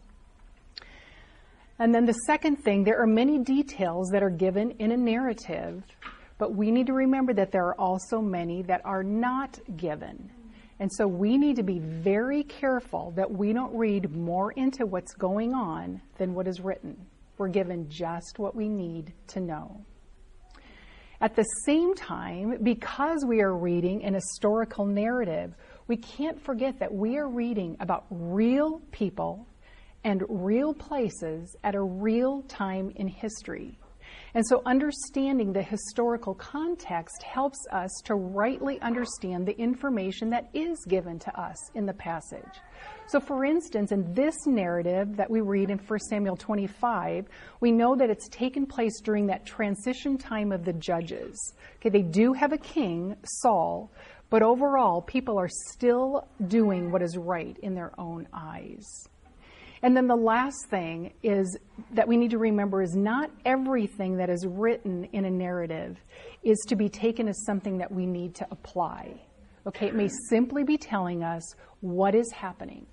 And 1.79 1.95
then 1.95 2.05
the 2.05 2.13
second 2.27 2.57
thing, 2.57 2.85
there 2.85 3.01
are 3.01 3.07
many 3.07 3.39
details 3.39 4.11
that 4.13 4.23
are 4.23 4.29
given 4.29 4.73
in 4.73 4.93
a 4.93 4.97
narrative, 4.99 5.83
but 6.37 6.55
we 6.55 6.71
need 6.71 6.87
to 6.89 6.93
remember 6.93 7.33
that 7.33 7.53
there 7.53 7.65
are 7.65 7.81
also 7.81 8.21
many 8.21 8.61
that 8.65 8.83
are 8.85 9.03
not 9.03 9.59
given. 9.79 10.31
And 10.81 10.93
so 10.93 11.07
we 11.07 11.39
need 11.39 11.57
to 11.57 11.63
be 11.63 11.79
very 11.79 12.43
careful 12.43 13.15
that 13.17 13.31
we 13.31 13.55
don't 13.55 13.75
read 13.75 14.15
more 14.15 14.53
into 14.53 14.85
what's 14.85 15.15
going 15.15 15.55
on 15.55 16.03
than 16.19 16.35
what 16.35 16.47
is 16.47 16.61
written. 16.61 17.07
We're 17.39 17.49
given 17.49 17.89
just 17.89 18.39
what 18.39 18.55
we 18.55 18.69
need 18.69 19.13
to 19.29 19.41
know. 19.41 19.85
At 21.21 21.35
the 21.35 21.45
same 21.65 21.95
time, 21.95 22.59
because 22.63 23.25
we 23.27 23.41
are 23.41 23.57
reading 23.57 24.05
an 24.05 24.15
historical 24.15 24.85
narrative, 24.85 25.55
we 25.89 25.97
can't 25.97 26.41
forget 26.41 26.79
that 26.79 26.93
we 26.93 27.17
are 27.17 27.29
reading 27.29 27.77
about 27.81 28.07
real 28.11 28.81
people 28.91 29.47
and 30.05 30.23
real 30.29 30.75
places 30.75 31.57
at 31.65 31.75
a 31.75 31.83
real 31.83 32.43
time 32.43 32.93
in 32.97 33.09
history. 33.09 33.79
And 34.37 34.47
so, 34.47 34.61
understanding 34.67 35.55
the 35.55 35.63
historical 35.63 36.35
context 36.35 37.23
helps 37.23 37.57
us 37.73 37.91
to 38.05 38.17
rightly 38.17 38.79
understand 38.83 39.47
the 39.47 39.59
information 39.59 40.29
that 40.29 40.51
is 40.53 40.85
given 40.87 41.19
to 41.21 41.41
us 41.41 41.57
in 41.75 41.87
the 41.87 41.95
passage. 41.95 42.61
So, 43.07 43.19
for 43.19 43.47
instance, 43.47 43.93
in 43.93 44.13
this 44.13 44.35
narrative 44.47 45.17
that 45.17 45.31
we 45.31 45.41
read 45.41 45.71
in 45.71 45.79
1 45.79 45.99
Samuel 46.11 46.37
25, 46.37 47.29
we 47.61 47.73
know 47.73 47.97
that 47.97 48.11
it's 48.11 48.29
taken 48.29 48.67
place 48.67 49.01
during 49.01 49.27
that 49.29 49.47
transition 49.47 50.19
time 50.19 50.53
of 50.53 50.67
the 50.67 50.75
judges. 50.75 51.55
Okay, 51.77 51.89
they 51.89 52.03
do 52.03 52.35
have 52.35 52.53
a 52.53 52.59
king, 52.59 53.17
Saul, 53.25 53.91
but 54.29 54.43
overall, 54.43 55.01
people 55.01 55.39
are 55.39 55.49
still 55.49 56.29
doing 56.47 56.91
what 56.91 57.01
is 57.01 57.17
right 57.17 57.57
in 57.63 57.75
their 57.75 57.99
own 57.99 58.29
eyes. 58.35 59.09
And 59.83 59.97
then 59.97 60.07
the 60.07 60.17
last 60.17 60.69
thing 60.71 61.13
is 61.23 61.59
that 61.93 62.09
we 62.09 62.17
need 62.17 62.31
to 62.31 62.39
remember 62.39 62.83
is 62.83 62.95
not 62.97 63.31
everything 63.45 64.17
that 64.17 64.31
is 64.31 64.47
written 64.47 65.05
in 65.13 65.25
a 65.25 65.31
narrative 65.31 65.99
is 66.43 66.59
to 66.69 66.77
be 66.77 66.89
taken 66.89 67.29
as 67.29 67.45
something 67.45 67.79
that 67.79 67.93
we 67.93 68.07
need 68.07 68.35
to 68.37 68.47
apply. 68.51 69.21
Okay, 69.67 69.87
it 69.89 69.95
may 69.95 70.09
simply 70.29 70.65
be 70.65 70.79
telling 70.79 71.23
us 71.23 71.55
what 71.81 72.15
is 72.15 72.31
happening. 72.33 72.87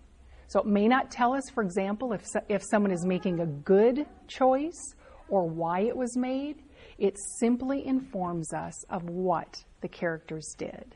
So 0.47 0.59
it 0.59 0.65
may 0.65 0.87
not 0.87 1.09
tell 1.09 1.33
us, 1.33 1.43
for 1.53 1.63
example, 1.63 2.13
if, 2.13 2.23
if 2.49 2.61
someone 2.69 2.91
is 2.91 3.05
making 3.05 3.39
a 3.39 3.45
good 3.45 4.05
choice 4.27 4.93
or 5.29 5.47
why 5.47 5.81
it 5.81 5.95
was 5.95 6.15
made. 6.17 6.57
It 6.97 7.17
simply 7.39 7.85
informs 7.85 8.53
us 8.53 8.83
of 8.89 9.03
what 9.09 9.63
the 9.81 9.87
characters 9.87 10.53
did. 10.57 10.95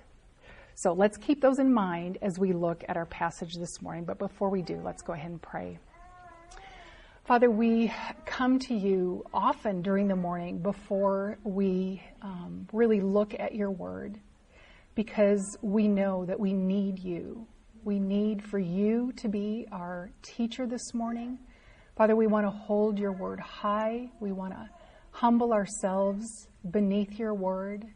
So 0.79 0.93
let's 0.93 1.17
keep 1.17 1.41
those 1.41 1.57
in 1.57 1.74
mind 1.74 2.19
as 2.22 2.38
we 2.38 2.53
look 2.53 2.84
at 2.88 2.98
our 2.98 3.07
passage 3.07 3.55
this 3.55 3.81
morning. 3.81 4.05
But 4.05 4.19
before 4.19 4.50
we 4.51 4.62
do, 4.62 4.79
let's 4.86 5.01
go 5.01 5.13
ahead 5.13 5.31
and 5.31 5.41
pray. 5.41 5.79
Father, 7.25 7.50
we 7.50 7.91
come 8.27 8.60
to 8.60 8.75
you 8.75 9.25
often 9.34 9.81
during 9.81 10.07
the 10.07 10.15
morning 10.15 10.60
before 10.60 11.39
we 11.43 12.03
um, 12.22 12.67
really 12.72 13.01
look 13.01 13.34
at 13.39 13.55
your 13.55 13.72
word 13.72 14.19
because 14.93 15.57
we 15.63 15.88
know 15.88 16.25
that 16.25 16.39
we 16.39 16.53
need 16.53 17.00
you. 17.00 17.48
We 17.84 17.98
need 17.98 18.43
for 18.43 18.60
you 18.60 19.13
to 19.13 19.27
be 19.27 19.65
our 19.72 20.12
teacher 20.22 20.67
this 20.67 20.93
morning. 20.93 21.39
Father, 21.96 22.15
we 22.15 22.27
want 22.27 22.46
to 22.46 22.51
hold 22.51 23.00
your 23.00 23.13
word 23.13 23.39
high. 23.39 24.12
We 24.19 24.31
want 24.31 24.53
to 24.53 24.69
humble 25.10 25.53
ourselves 25.53 26.50
beneath 26.69 27.17
your 27.17 27.34
word. 27.34 27.88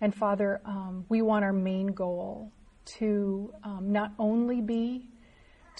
And 0.00 0.14
Father, 0.14 0.60
um, 0.64 1.04
we 1.08 1.22
want 1.22 1.44
our 1.44 1.52
main 1.52 1.88
goal 1.88 2.52
to 2.98 3.52
um, 3.64 3.92
not 3.92 4.12
only 4.18 4.60
be 4.60 5.08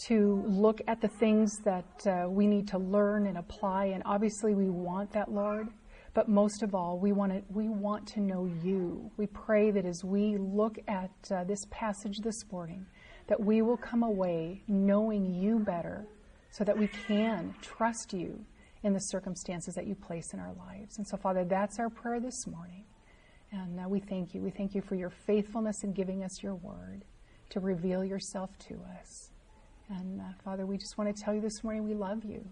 to 0.07 0.45
look 0.47 0.81
at 0.87 1.01
the 1.01 1.09
things 1.09 1.59
that 1.65 2.07
uh, 2.07 2.29
we 2.29 2.47
need 2.47 2.69
to 2.69 2.79
learn 2.79 3.27
and 3.27 3.39
apply, 3.39 3.87
and 3.87 4.03
obviously 4.07 4.55
we 4.55 4.69
want 4.69 5.13
that, 5.13 5.31
Lord. 5.31 5.69
But 6.15 6.29
most 6.29 6.63
of 6.63 6.75
all, 6.75 6.99
we 6.99 7.13
want 7.13 7.33
to 7.33 7.43
we 7.53 7.69
want 7.69 8.07
to 8.09 8.21
know 8.21 8.51
you. 8.63 9.11
We 9.17 9.27
pray 9.27 9.71
that 9.71 9.85
as 9.85 10.03
we 10.03 10.37
look 10.37 10.79
at 10.89 11.11
uh, 11.31 11.45
this 11.45 11.65
passage 11.71 12.19
this 12.19 12.45
morning, 12.51 12.87
that 13.29 13.39
we 13.39 13.63
will 13.63 13.77
come 13.77 14.03
away 14.03 14.63
knowing 14.67 15.33
you 15.33 15.61
better 15.61 16.07
so 16.51 16.65
that 16.65 16.77
we 16.77 16.89
can 16.89 17.55
trust 17.61 18.13
you 18.13 18.45
in 18.83 18.93
the 18.93 19.01
circumstances 19.01 19.75
that 19.75 19.87
you 19.87 19.95
place 19.95 20.33
in 20.33 20.41
our 20.41 20.55
lives. 20.55 20.99
And 20.99 21.07
so, 21.07 21.17
Father, 21.17 21.45
that's 21.45 21.79
our 21.79 21.91
prayer 21.91 22.21
this 22.21 22.47
morning. 22.47 22.85
And 23.53 23.81
uh, 23.81 23.89
we 23.89 24.01
thank 24.01 24.35
you. 24.35 24.43
We 24.43 24.51
thank 24.51 24.75
you 24.75 24.83
for 24.83 24.95
your 24.95 25.11
faithfulness 25.11 25.83
in 25.83 25.93
giving 25.93 26.23
us 26.23 26.43
your 26.43 26.55
word 26.55 27.05
to 27.51 27.61
reveal 27.61 28.05
yourself 28.05 28.51
to 28.69 28.75
us. 28.99 29.31
And 29.89 30.21
uh, 30.21 30.25
Father, 30.45 30.67
we 30.67 30.77
just 30.77 30.99
want 30.99 31.15
to 31.15 31.23
tell 31.23 31.35
you 31.35 31.41
this 31.41 31.65
morning 31.65 31.85
we 31.85 31.95
love 31.95 32.25
you. 32.25 32.45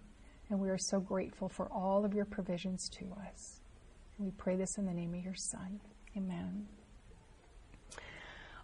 And 0.49 0.61
we 0.61 0.71
are 0.71 0.79
so 0.79 1.01
grateful 1.01 1.49
for 1.49 1.67
all 1.73 2.05
of 2.05 2.15
your 2.15 2.25
provisions 2.25 2.89
to 2.99 3.05
us. 3.29 3.61
And 4.17 4.27
we 4.27 4.33
pray 4.39 4.57
this 4.57 4.79
in 4.79 4.87
the 4.87 4.93
name 4.93 5.13
of 5.13 5.23
your 5.23 5.35
Son. 5.35 5.81
Amen. 6.17 6.67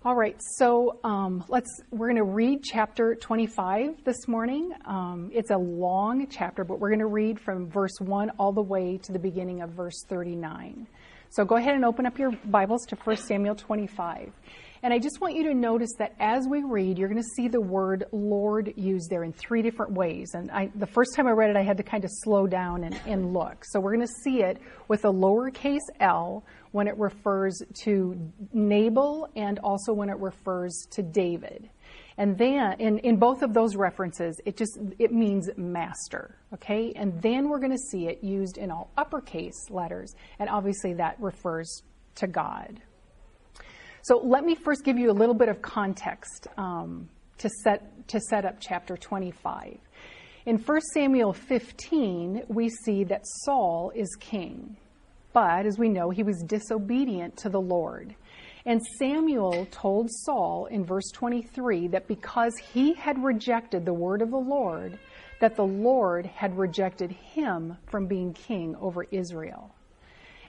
All 0.05 0.17
right, 0.17 0.37
so 0.57 0.99
um, 1.05 1.45
let's. 1.49 1.71
We're 1.93 2.09
going 2.09 2.17
to 2.17 2.25
read 2.25 2.65
chapter 2.65 3.15
25 3.15 4.03
this 4.05 4.27
morning. 4.27 4.73
Um, 4.85 5.31
it's 5.33 5.51
a 5.51 5.57
long 5.57 6.27
chapter, 6.29 6.65
but 6.65 6.81
we're 6.81 6.89
going 6.89 6.99
to 6.99 7.07
read 7.07 7.39
from 7.39 7.71
verse 7.71 8.01
1 8.01 8.31
all 8.31 8.53
the 8.53 8.62
way 8.62 8.99
to 9.05 9.12
the 9.12 9.21
beginning 9.21 9.61
of 9.61 9.71
verse 9.71 10.03
39. 10.09 10.89
So 11.33 11.47
go 11.47 11.57
ahead 11.57 11.75
and 11.75 11.83
open 11.83 12.05
up 12.05 12.19
your 12.19 12.33
Bibles 12.45 12.85
to 12.89 12.97
1 12.97 13.17
Samuel 13.17 13.55
25. 13.55 14.31
And 14.83 14.93
I 14.93 14.99
just 14.99 15.23
want 15.23 15.35
you 15.35 15.45
to 15.45 15.55
notice 15.55 15.95
that 15.99 16.15
as 16.21 16.47
we 16.47 16.62
read, 16.62 16.99
you're 16.99 17.09
going 17.09 17.23
to 17.23 17.29
see 17.37 17.49
the 17.49 17.59
word 17.59 18.05
Lord 18.12 18.75
used 18.77 19.09
there 19.09 19.25
in 19.25 19.33
three 19.33 19.62
different 19.62 19.93
ways. 19.93 20.33
And 20.35 20.51
I, 20.51 20.71
the 20.75 20.87
first 20.87 21.17
time 21.17 21.27
I 21.27 21.31
read 21.31 21.49
it, 21.49 21.57
I 21.57 21.62
had 21.62 21.79
to 21.79 21.83
kind 21.83 22.05
of 22.05 22.11
slow 22.12 22.47
down 22.47 22.85
and, 22.85 23.01
and 23.07 23.33
look. 23.33 23.65
So 23.65 23.81
we're 23.81 23.95
going 23.95 24.07
to 24.07 24.12
see 24.23 24.43
it 24.43 24.59
with 24.89 25.07
a 25.07 25.11
lowercase 25.11 25.89
l 26.01 26.45
when 26.73 26.87
it 26.87 26.99
refers 26.99 27.62
to 27.85 28.31
Nabal 28.53 29.27
and 29.35 29.59
also 29.61 29.95
when 29.95 30.11
it 30.11 30.19
refers 30.19 30.87
to 30.91 31.03
David. 31.03 31.71
And 32.19 32.37
then 32.37 32.81
in, 32.81 32.99
in 32.99 33.16
both 33.16 33.42
of 33.42 33.54
those 33.54 33.76
references, 33.76 34.40
it 34.45 34.57
just 34.57 34.78
it 34.99 35.12
means 35.12 35.49
master. 35.57 36.37
Okay? 36.52 36.92
And 36.97 37.21
then 37.23 37.49
we're 37.49 37.59
going 37.59 37.73
to 37.73 37.85
see 37.90 38.07
it 38.07 38.23
used 38.23 38.59
in 38.59 38.71
all 38.71 38.90
uppercase 38.97 39.71
letters. 39.71 40.14
And 40.38 40.50
obviously 40.50 40.95
that 40.95 41.16
refers 41.21 41.83
to 42.16 42.26
God. 42.26 42.81
So 44.02 44.19
let 44.19 44.45
me 44.45 44.54
first 44.54 44.85
give 44.85 44.99
you 44.99 45.11
a 45.11 45.12
little 45.12 45.35
bit 45.35 45.49
of 45.49 45.62
context 45.62 46.49
um, 46.57 47.09
to 47.38 47.49
set 47.62 48.09
to 48.09 48.21
set 48.21 48.45
up 48.45 48.57
chapter 48.61 48.97
25. 48.97 49.78
In 50.45 50.59
1 50.59 50.81
Samuel 50.92 51.33
15, 51.33 52.42
we 52.49 52.69
see 52.69 53.04
that 53.04 53.23
Saul 53.45 53.92
is 53.95 54.16
king, 54.19 54.76
but 55.33 55.66
as 55.66 55.78
we 55.78 55.88
know, 55.88 56.11
he 56.11 56.25
was 56.25 56.42
disobedient 56.42 57.37
to 57.38 57.49
the 57.49 57.61
Lord. 57.61 58.16
And 58.64 58.81
Samuel 58.99 59.66
told 59.71 60.09
Saul 60.11 60.66
in 60.66 60.85
verse 60.85 61.11
23 61.12 61.88
that 61.88 62.07
because 62.07 62.54
he 62.73 62.95
had 62.95 63.23
rejected 63.23 63.85
the 63.85 63.92
word 63.92 64.23
of 64.23 64.31
the 64.31 64.37
Lord, 64.37 64.99
that 65.40 65.57
the 65.57 65.64
Lord 65.64 66.26
had 66.26 66.57
rejected 66.57 67.11
him 67.11 67.76
from 67.90 68.07
being 68.07 68.33
king 68.33 68.76
over 68.81 69.04
Israel. 69.11 69.75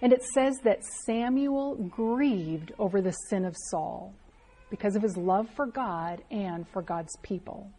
And 0.01 0.13
it 0.13 0.21
says 0.33 0.57
that 0.63 0.83
Samuel 1.05 1.75
grieved 1.75 2.73
over 2.77 3.01
the 3.01 3.13
sin 3.29 3.45
of 3.45 3.55
Saul 3.57 4.13
because 4.69 4.95
of 4.95 5.01
his 5.01 5.17
love 5.17 5.47
for 5.55 5.65
God 5.65 6.21
and 6.29 6.67
for 6.67 6.81
God's 6.81 7.15
people. 7.23 7.71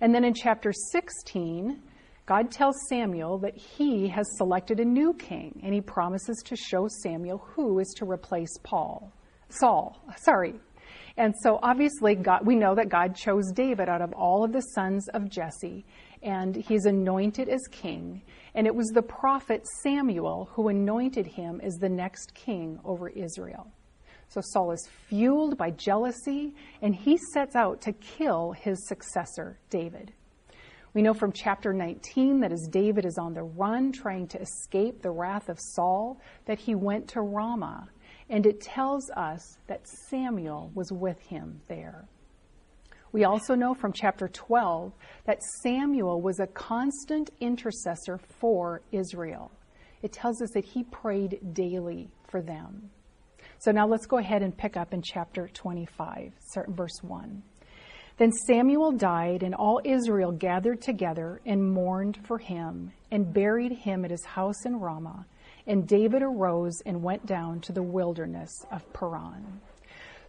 And 0.00 0.14
then 0.14 0.24
in 0.24 0.34
chapter 0.34 0.72
16, 0.92 1.80
God 2.26 2.50
tells 2.50 2.74
Samuel 2.88 3.38
that 3.38 3.56
he 3.56 4.08
has 4.08 4.26
selected 4.36 4.80
a 4.80 4.84
new 4.84 5.14
king, 5.14 5.60
and 5.62 5.72
he 5.72 5.80
promises 5.80 6.42
to 6.46 6.56
show 6.56 6.88
Samuel 6.88 7.38
who 7.38 7.78
is 7.78 7.94
to 7.98 8.04
replace 8.04 8.58
Paul. 8.64 9.12
Saul, 9.48 9.96
sorry. 10.16 10.54
And 11.16 11.32
so 11.42 11.60
obviously 11.62 12.16
God, 12.16 12.44
we 12.44 12.56
know 12.56 12.74
that 12.74 12.88
God 12.88 13.14
chose 13.14 13.52
David 13.52 13.88
out 13.88 14.02
of 14.02 14.12
all 14.12 14.44
of 14.44 14.52
the 14.52 14.60
sons 14.60 15.08
of 15.14 15.30
Jesse, 15.30 15.84
and 16.22 16.56
he's 16.56 16.84
anointed 16.84 17.48
as 17.48 17.62
king. 17.70 18.22
And 18.56 18.66
it 18.66 18.74
was 18.74 18.88
the 18.88 19.02
prophet 19.02 19.62
Samuel 19.82 20.48
who 20.52 20.68
anointed 20.68 21.26
him 21.26 21.60
as 21.62 21.74
the 21.74 21.88
next 21.88 22.34
king 22.34 22.80
over 22.84 23.08
Israel. 23.08 23.70
So 24.28 24.40
Saul 24.42 24.72
is 24.72 24.88
fueled 25.08 25.56
by 25.56 25.70
jealousy, 25.70 26.54
and 26.82 26.92
he 26.92 27.16
sets 27.32 27.54
out 27.54 27.80
to 27.82 27.92
kill 27.92 28.50
his 28.50 28.88
successor, 28.88 29.60
David. 29.70 30.12
We 30.96 31.02
know 31.02 31.12
from 31.12 31.32
chapter 31.32 31.74
19 31.74 32.40
that 32.40 32.52
as 32.52 32.68
David 32.72 33.04
is 33.04 33.18
on 33.18 33.34
the 33.34 33.42
run 33.42 33.92
trying 33.92 34.28
to 34.28 34.40
escape 34.40 35.02
the 35.02 35.10
wrath 35.10 35.50
of 35.50 35.60
Saul, 35.60 36.18
that 36.46 36.58
he 36.58 36.74
went 36.74 37.06
to 37.08 37.20
Ramah. 37.20 37.90
And 38.30 38.46
it 38.46 38.62
tells 38.62 39.10
us 39.10 39.58
that 39.66 39.86
Samuel 40.08 40.70
was 40.74 40.90
with 40.90 41.20
him 41.20 41.60
there. 41.68 42.06
We 43.12 43.24
also 43.24 43.54
know 43.54 43.74
from 43.74 43.92
chapter 43.92 44.26
12 44.26 44.94
that 45.26 45.42
Samuel 45.62 46.22
was 46.22 46.40
a 46.40 46.46
constant 46.46 47.28
intercessor 47.40 48.18
for 48.40 48.80
Israel. 48.90 49.52
It 50.00 50.12
tells 50.12 50.40
us 50.40 50.52
that 50.54 50.64
he 50.64 50.82
prayed 50.84 51.40
daily 51.52 52.08
for 52.26 52.40
them. 52.40 52.88
So 53.58 53.70
now 53.70 53.86
let's 53.86 54.06
go 54.06 54.16
ahead 54.16 54.40
and 54.40 54.56
pick 54.56 54.78
up 54.78 54.94
in 54.94 55.02
chapter 55.02 55.50
25, 55.52 56.32
verse 56.68 57.02
1. 57.02 57.42
Then 58.18 58.32
Samuel 58.32 58.92
died, 58.92 59.42
and 59.42 59.54
all 59.54 59.80
Israel 59.84 60.32
gathered 60.32 60.80
together 60.80 61.40
and 61.44 61.72
mourned 61.72 62.18
for 62.26 62.38
him, 62.38 62.92
and 63.10 63.32
buried 63.32 63.72
him 63.72 64.04
at 64.04 64.10
his 64.10 64.24
house 64.24 64.64
in 64.64 64.80
Ramah. 64.80 65.26
And 65.66 65.86
David 65.86 66.22
arose 66.22 66.80
and 66.86 67.02
went 67.02 67.26
down 67.26 67.60
to 67.62 67.72
the 67.72 67.82
wilderness 67.82 68.50
of 68.70 68.90
Paran. 68.92 69.60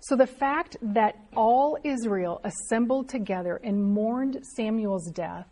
So 0.01 0.15
the 0.15 0.27
fact 0.27 0.77
that 0.81 1.15
all 1.35 1.77
Israel 1.83 2.41
assembled 2.43 3.09
together 3.09 3.59
and 3.63 3.83
mourned 3.83 4.39
Samuel's 4.55 5.09
death 5.12 5.47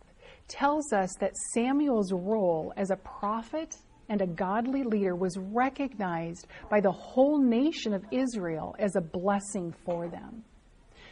tells 0.47 0.91
us 0.93 1.09
that 1.19 1.37
Samuel's 1.53 2.11
role 2.11 2.73
as 2.77 2.91
a 2.91 2.97
prophet 2.97 3.77
and 4.09 4.21
a 4.21 4.27
godly 4.27 4.83
leader 4.83 5.15
was 5.15 5.37
recognized 5.37 6.47
by 6.69 6.79
the 6.79 6.91
whole 6.91 7.39
nation 7.39 7.93
of 7.93 8.05
Israel 8.11 8.75
as 8.77 8.95
a 8.95 9.01
blessing 9.01 9.73
for 9.85 10.07
them. 10.07 10.43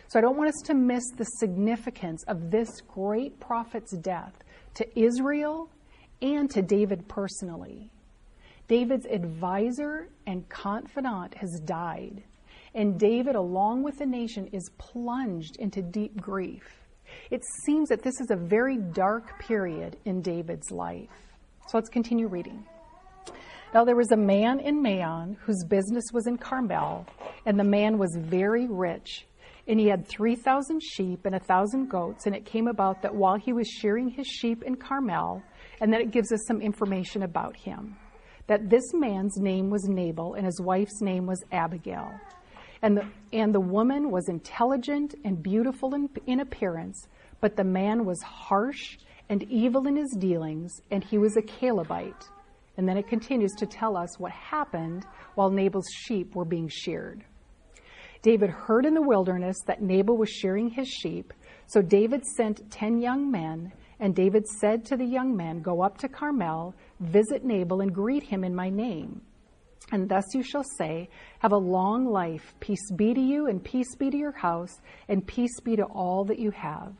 So 0.07 0.19
I 0.19 0.21
don't 0.21 0.37
want 0.37 0.49
us 0.49 0.61
to 0.65 0.73
miss 0.73 1.03
the 1.17 1.25
significance 1.25 2.23
of 2.27 2.51
this 2.51 2.69
great 2.81 3.39
prophet's 3.39 3.95
death 3.97 4.33
to 4.75 4.99
Israel 4.99 5.69
and 6.21 6.49
to 6.51 6.61
David 6.61 7.07
personally. 7.07 7.89
David's 8.67 9.05
advisor 9.05 10.09
and 10.25 10.47
confidant 10.49 11.35
has 11.35 11.59
died 11.65 12.23
and 12.75 12.99
David, 12.99 13.35
along 13.35 13.83
with 13.83 13.99
the 13.99 14.05
nation, 14.05 14.47
is 14.47 14.69
plunged 14.77 15.57
into 15.57 15.81
deep 15.81 16.19
grief. 16.19 16.63
It 17.29 17.41
seems 17.65 17.89
that 17.89 18.01
this 18.01 18.19
is 18.19 18.31
a 18.31 18.35
very 18.35 18.77
dark 18.77 19.39
period 19.39 19.97
in 20.05 20.21
David's 20.21 20.71
life. 20.71 21.09
So 21.67 21.77
let's 21.77 21.89
continue 21.89 22.27
reading. 22.27 22.65
Now 23.73 23.85
there 23.85 23.95
was 23.95 24.11
a 24.11 24.17
man 24.17 24.59
in 24.59 24.81
Maon 24.81 25.37
whose 25.41 25.63
business 25.65 26.05
was 26.13 26.25
in 26.25 26.37
Carmel, 26.37 27.05
and 27.45 27.59
the 27.59 27.63
man 27.63 27.97
was 27.97 28.15
very 28.19 28.67
rich. 28.67 29.27
And 29.67 29.79
he 29.79 29.87
had 29.87 30.07
3,000 30.07 30.81
sheep 30.81 31.25
and 31.25 31.35
a 31.35 31.39
1,000 31.39 31.89
goats. 31.89 32.25
And 32.25 32.35
it 32.35 32.45
came 32.45 32.67
about 32.67 33.01
that 33.01 33.15
while 33.15 33.37
he 33.37 33.53
was 33.53 33.67
shearing 33.67 34.09
his 34.09 34.27
sheep 34.27 34.63
in 34.63 34.75
Carmel, 34.75 35.41
and 35.79 35.91
then 35.91 36.01
it 36.01 36.11
gives 36.11 36.31
us 36.31 36.45
some 36.47 36.61
information 36.61 37.23
about 37.23 37.55
him, 37.55 37.95
that 38.47 38.69
this 38.69 38.93
man's 38.93 39.37
name 39.37 39.69
was 39.69 39.87
Nabal 39.87 40.33
and 40.33 40.45
his 40.45 40.59
wife's 40.61 41.01
name 41.01 41.25
was 41.25 41.43
Abigail. 41.51 42.11
And 42.81 42.97
the, 42.97 43.07
and 43.31 43.55
the 43.55 43.61
woman 43.61 44.11
was 44.11 44.27
intelligent 44.27 45.15
and 45.23 45.41
beautiful 45.41 45.95
in, 45.95 46.09
in 46.27 46.41
appearance, 46.41 47.07
but 47.39 47.55
the 47.55 47.63
man 47.63 48.05
was 48.05 48.21
harsh 48.21 48.97
and 49.29 49.43
evil 49.43 49.87
in 49.87 49.95
his 49.95 50.13
dealings, 50.19 50.81
and 50.91 51.01
he 51.01 51.17
was 51.17 51.37
a 51.37 51.41
Calebite. 51.41 52.27
And 52.75 52.87
then 52.87 52.97
it 52.97 53.07
continues 53.07 53.53
to 53.53 53.65
tell 53.65 53.95
us 53.95 54.19
what 54.19 54.31
happened 54.31 55.05
while 55.35 55.49
Nabal's 55.49 55.87
sheep 55.91 56.35
were 56.35 56.45
being 56.45 56.67
sheared. 56.67 57.23
David 58.23 58.49
heard 58.49 58.85
in 58.85 58.93
the 58.93 59.01
wilderness 59.01 59.57
that 59.67 59.81
Nabal 59.81 60.17
was 60.17 60.29
shearing 60.29 60.69
his 60.69 60.87
sheep, 60.87 61.33
so 61.67 61.81
David 61.81 62.25
sent 62.25 62.71
ten 62.71 63.01
young 63.01 63.29
men, 63.29 63.73
and 63.99 64.15
David 64.15 64.47
said 64.47 64.85
to 64.85 64.97
the 64.97 65.05
young 65.05 65.35
men, 65.35 65.61
Go 65.61 65.81
up 65.81 65.97
to 65.99 66.07
Carmel, 66.07 66.73
visit 67.01 67.43
Nabal, 67.43 67.81
and 67.81 67.93
greet 67.93 68.23
him 68.23 68.45
in 68.45 68.55
my 68.55 68.69
name. 68.69 69.21
And 69.91 70.07
thus 70.07 70.23
you 70.33 70.41
shall 70.41 70.63
say, 70.77 71.09
Have 71.39 71.51
a 71.51 71.57
long 71.57 72.05
life, 72.05 72.55
peace 72.61 72.91
be 72.95 73.13
to 73.13 73.19
you, 73.19 73.47
and 73.47 73.61
peace 73.61 73.93
be 73.95 74.09
to 74.09 74.17
your 74.17 74.31
house, 74.31 74.79
and 75.09 75.27
peace 75.27 75.59
be 75.59 75.75
to 75.75 75.83
all 75.83 76.23
that 76.25 76.39
you 76.39 76.51
have. 76.51 76.93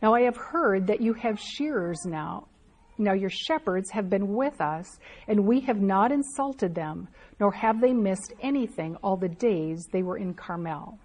Now 0.00 0.14
I 0.14 0.22
have 0.22 0.36
heard 0.36 0.86
that 0.86 1.02
you 1.02 1.12
have 1.12 1.38
shearers 1.38 2.00
now. 2.06 2.48
Now 2.96 3.12
your 3.12 3.30
shepherds 3.30 3.90
have 3.90 4.08
been 4.08 4.34
with 4.34 4.60
us, 4.60 4.86
and 5.28 5.46
we 5.46 5.60
have 5.60 5.80
not 5.80 6.10
insulted 6.10 6.74
them, 6.74 7.08
nor 7.40 7.52
have 7.52 7.80
they 7.80 7.92
missed 7.92 8.32
anything 8.40 8.96
all 8.96 9.16
the 9.16 9.28
days 9.28 9.86
they 9.92 10.02
were 10.02 10.16
in 10.16 10.34
Carmel. 10.34 10.98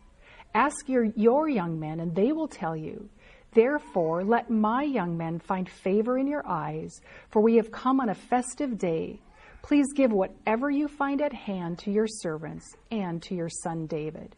Ask 0.54 0.88
your, 0.88 1.06
your 1.16 1.48
young 1.48 1.80
men, 1.80 2.00
and 2.00 2.16
they 2.16 2.32
will 2.32 2.48
tell 2.48 2.76
you. 2.76 3.10
Therefore, 3.52 4.24
let 4.24 4.50
my 4.50 4.84
young 4.84 5.18
men 5.18 5.40
find 5.40 5.70
favor 5.70 6.18
in 6.18 6.28
your 6.28 6.48
eyes, 6.48 6.92
for 7.32 7.42
we 7.42 7.56
have 7.56 7.72
come 7.72 8.00
on 8.00 8.10
a 8.10 8.16
festive 8.16 8.78
day. 8.78 9.20
Please 9.62 9.88
give 9.96 10.12
whatever 10.12 10.70
you 10.70 10.88
find 10.88 11.22
at 11.22 11.34
hand 11.34 11.80
to 11.80 11.92
your 11.92 12.08
servants 12.08 12.66
and 12.92 13.22
to 13.24 13.36
your 13.36 13.50
son 13.50 13.88
David. 13.88 14.36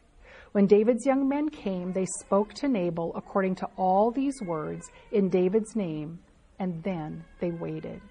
When 0.54 0.68
David's 0.68 1.06
young 1.06 1.30
men 1.30 1.50
came, 1.50 1.94
they 1.94 2.08
spoke 2.20 2.54
to 2.56 2.68
Nabal 2.68 3.14
according 3.16 3.56
to 3.56 3.70
all 3.78 4.12
these 4.12 4.42
words 4.42 4.86
in 5.12 5.30
David's 5.30 5.76
name, 5.76 6.20
and 6.60 6.82
then 6.84 7.24
they 7.40 7.52
waited. 7.52 8.02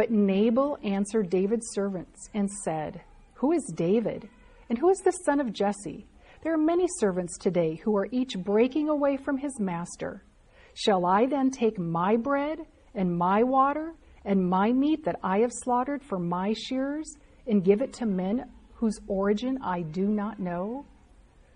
But 0.00 0.10
Nabal 0.10 0.78
answered 0.82 1.28
David's 1.28 1.72
servants 1.72 2.30
and 2.32 2.50
said, 2.50 3.02
Who 3.34 3.52
is 3.52 3.70
David? 3.76 4.30
And 4.70 4.78
who 4.78 4.88
is 4.88 5.00
the 5.00 5.10
son 5.26 5.40
of 5.40 5.52
Jesse? 5.52 6.06
There 6.42 6.54
are 6.54 6.56
many 6.56 6.86
servants 7.00 7.36
today 7.36 7.74
who 7.74 7.94
are 7.98 8.08
each 8.10 8.38
breaking 8.38 8.88
away 8.88 9.18
from 9.18 9.36
his 9.36 9.60
master. 9.60 10.24
Shall 10.72 11.04
I 11.04 11.26
then 11.26 11.50
take 11.50 11.78
my 11.78 12.16
bread 12.16 12.60
and 12.94 13.14
my 13.14 13.42
water 13.42 13.92
and 14.24 14.48
my 14.48 14.72
meat 14.72 15.04
that 15.04 15.20
I 15.22 15.40
have 15.40 15.52
slaughtered 15.52 16.02
for 16.02 16.18
my 16.18 16.54
shearers, 16.54 17.18
and 17.46 17.62
give 17.62 17.82
it 17.82 17.92
to 17.92 18.06
men 18.06 18.50
whose 18.76 19.00
origin 19.06 19.58
I 19.62 19.82
do 19.82 20.06
not 20.08 20.40
know? 20.40 20.86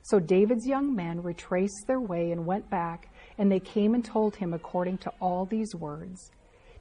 So 0.03 0.21
David's 0.21 0.67
young 0.67 0.95
men 0.95 1.23
retraced 1.23 1.87
their 1.87 2.01
way 2.01 2.31
and 2.31 2.45
went 2.45 2.69
back, 2.69 3.09
and 3.39 3.51
they 3.51 3.61
came 3.61 3.95
and 3.95 4.05
told 4.05 4.37
him 4.37 4.53
according 4.53 4.99
to 4.99 5.13
all 5.19 5.47
these 5.47 5.75
words. 5.75 6.31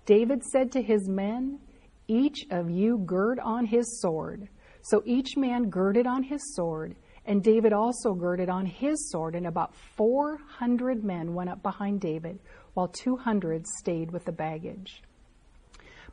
David 0.05 0.43
said 0.43 0.71
to 0.73 0.81
his 0.81 1.07
men, 1.07 1.59
Each 2.07 2.45
of 2.51 2.69
you 2.69 2.97
gird 3.05 3.39
on 3.39 3.65
his 3.65 4.01
sword. 4.01 4.49
So 4.81 5.01
each 5.05 5.37
man 5.37 5.69
girded 5.69 6.05
on 6.05 6.23
his 6.23 6.41
sword, 6.55 6.95
And 7.25 7.41
David 7.41 7.71
also 7.71 8.13
girded 8.13 8.49
on 8.49 8.65
his 8.65 9.09
sword, 9.09 9.35
and 9.35 9.47
about 9.47 9.73
400 9.95 11.03
men 11.05 11.33
went 11.33 11.49
up 11.49 11.63
behind 11.63 12.01
David, 12.01 12.39
while 12.73 12.89
200 12.89 13.65
stayed 13.65 14.11
with 14.11 14.25
the 14.25 14.31
baggage. 14.33 15.01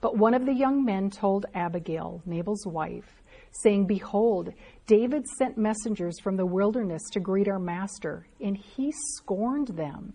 But 0.01 0.17
one 0.17 0.35
of 0.35 0.47
the 0.47 0.55
young 0.55 0.85
men 0.85 1.11
told 1.11 1.47
Abigail, 1.53 2.23
Nabal's 2.27 2.65
wife, 2.65 3.23
saying, 3.63 3.87
Behold, 3.87 4.51
David 4.87 5.27
sent 5.27 5.59
messengers 5.59 6.21
from 6.21 6.37
the 6.37 6.47
wilderness 6.47 7.03
to 7.13 7.21
greet 7.21 7.49
our 7.49 7.59
master, 7.59 8.27
and 8.41 8.57
he 8.57 8.93
scorned 9.17 9.69
them. 9.69 10.15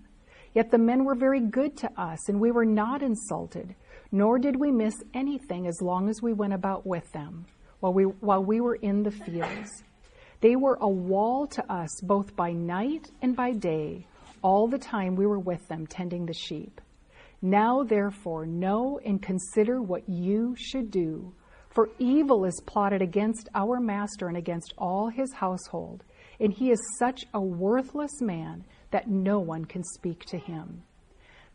Yet 0.56 0.72
the 0.72 0.78
men 0.78 1.04
were 1.04 1.16
very 1.16 1.42
good 1.42 1.76
to 1.78 2.02
us, 2.02 2.30
and 2.30 2.40
we 2.40 2.50
were 2.50 2.66
not 2.66 3.04
insulted, 3.04 3.76
nor 4.12 4.40
did 4.40 4.56
we 4.56 4.72
miss 4.72 4.96
anything 5.14 5.68
as 5.68 5.82
long 5.82 6.08
as 6.08 6.22
we 6.22 6.32
went 6.32 6.54
about 6.54 6.88
with 6.88 7.12
them, 7.12 7.46
while 7.82 7.94
we, 7.94 8.04
while 8.04 8.42
we 8.42 8.62
were 8.62 8.76
in 8.76 9.04
the 9.04 9.12
fields. 9.12 9.84
They 10.40 10.56
were 10.56 10.78
a 10.80 10.88
wall 10.88 11.46
to 11.48 11.72
us 11.72 11.90
both 12.02 12.38
by 12.38 12.54
night 12.54 13.12
and 13.22 13.36
by 13.36 13.52
day, 13.52 14.08
all 14.42 14.68
the 14.70 14.78
time 14.78 15.16
we 15.16 15.26
were 15.26 15.40
with 15.40 15.68
them 15.68 15.88
tending 15.88 16.26
the 16.26 16.34
sheep. 16.34 16.80
Now, 17.42 17.84
therefore, 17.84 18.46
know 18.46 19.00
and 19.06 19.22
consider 19.22 19.82
what 19.82 20.08
you 20.08 20.56
should 20.58 20.90
do. 20.90 21.34
For 21.70 21.90
evil 22.00 22.46
is 22.46 22.62
plotted 22.66 23.02
against 23.02 23.50
our 23.54 23.82
master 23.82 24.30
and 24.30 24.38
against 24.38 24.74
all 24.78 25.10
his 25.10 25.34
household, 25.34 26.06
and 26.40 26.54
he 26.54 26.72
is 26.72 26.80
such 26.98 27.26
a 27.34 27.42
worthless 27.42 28.22
man 28.22 28.64
that 28.96 29.10
no 29.10 29.40
one 29.40 29.66
can 29.66 29.84
speak 29.84 30.24
to 30.24 30.38
him. 30.38 30.82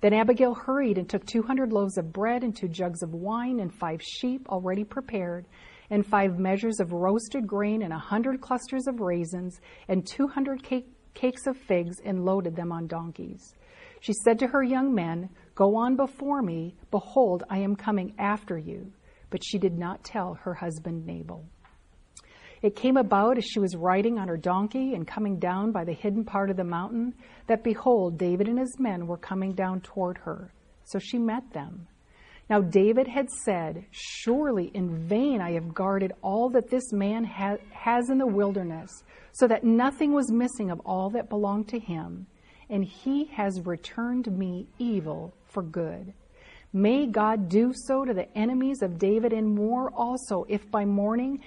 Then 0.02 0.12
Abigail 0.12 0.54
hurried 0.54 0.98
and 0.98 1.08
took 1.08 1.24
200 1.24 1.72
loaves 1.72 1.96
of 1.96 2.12
bread 2.12 2.44
and 2.44 2.54
two 2.54 2.68
jugs 2.68 3.02
of 3.02 3.14
wine 3.14 3.60
and 3.60 3.72
five 3.72 4.02
sheep 4.02 4.46
already 4.50 4.84
prepared, 4.84 5.46
and 5.88 6.04
five 6.04 6.38
measures 6.38 6.80
of 6.80 6.92
roasted 6.92 7.46
grain 7.46 7.80
and 7.80 7.94
a 7.94 7.98
hundred 7.98 8.42
clusters 8.42 8.86
of 8.86 9.00
raisins 9.00 9.58
and 9.88 10.06
200 10.06 10.62
cake, 10.62 10.86
cakes 11.14 11.46
of 11.46 11.56
figs 11.56 11.96
and 12.04 12.26
loaded 12.26 12.54
them 12.56 12.72
on 12.72 12.86
donkeys. 12.86 13.54
She 14.00 14.12
said 14.12 14.38
to 14.40 14.46
her 14.48 14.62
young 14.62 14.94
men, 14.94 15.30
Go 15.54 15.76
on 15.76 15.96
before 15.96 16.42
me. 16.42 16.76
Behold, 16.90 17.44
I 17.48 17.60
am 17.60 17.74
coming 17.74 18.12
after 18.18 18.58
you. 18.58 18.92
But 19.30 19.42
she 19.42 19.58
did 19.58 19.78
not 19.78 20.04
tell 20.04 20.34
her 20.42 20.52
husband 20.52 21.06
Nabal. 21.06 21.46
It 22.62 22.76
came 22.76 22.96
about 22.96 23.38
as 23.38 23.44
she 23.44 23.58
was 23.58 23.74
riding 23.74 24.18
on 24.18 24.28
her 24.28 24.36
donkey 24.36 24.94
and 24.94 25.06
coming 25.06 25.38
down 25.38 25.72
by 25.72 25.84
the 25.84 25.92
hidden 25.92 26.24
part 26.24 26.50
of 26.50 26.56
the 26.56 26.64
mountain 26.64 27.14
that 27.46 27.64
behold, 27.64 28.18
David 28.18 28.48
and 28.48 28.58
his 28.58 28.78
men 28.78 29.06
were 29.06 29.16
coming 29.16 29.52
down 29.52 29.80
toward 29.80 30.18
her. 30.18 30.52
So 30.84 30.98
she 30.98 31.18
met 31.18 31.52
them. 31.52 31.86
Now 32.48 32.60
David 32.60 33.06
had 33.06 33.30
said, 33.30 33.86
Surely 33.90 34.70
in 34.74 35.08
vain 35.08 35.40
I 35.40 35.52
have 35.52 35.72
guarded 35.72 36.12
all 36.22 36.50
that 36.50 36.70
this 36.70 36.92
man 36.92 37.24
ha- 37.24 37.56
has 37.72 38.10
in 38.10 38.18
the 38.18 38.26
wilderness, 38.26 38.90
so 39.32 39.46
that 39.46 39.64
nothing 39.64 40.12
was 40.12 40.30
missing 40.30 40.70
of 40.70 40.80
all 40.80 41.10
that 41.10 41.28
belonged 41.28 41.68
to 41.68 41.78
him 41.78 42.26
and 42.70 42.84
he 42.84 43.24
has 43.24 43.60
returned 43.66 44.30
me 44.30 44.66
evil 44.78 45.34
for 45.46 45.62
good. 45.62 46.14
May 46.72 47.06
God 47.06 47.48
do 47.48 47.72
so 47.74 48.04
to 48.04 48.14
the 48.14 48.32
enemies 48.38 48.80
of 48.80 48.96
David 48.96 49.32
and 49.32 49.54
more 49.54 49.90
also, 49.90 50.46
if 50.48 50.70
by 50.70 50.84
morning 50.84 51.40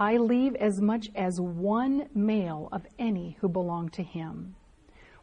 I 0.00 0.16
leave 0.16 0.54
as 0.54 0.80
much 0.80 1.08
as 1.16 1.40
one 1.40 2.08
male 2.14 2.68
of 2.70 2.86
any 3.00 3.36
who 3.40 3.48
belong 3.48 3.88
to 3.90 4.02
him. 4.04 4.54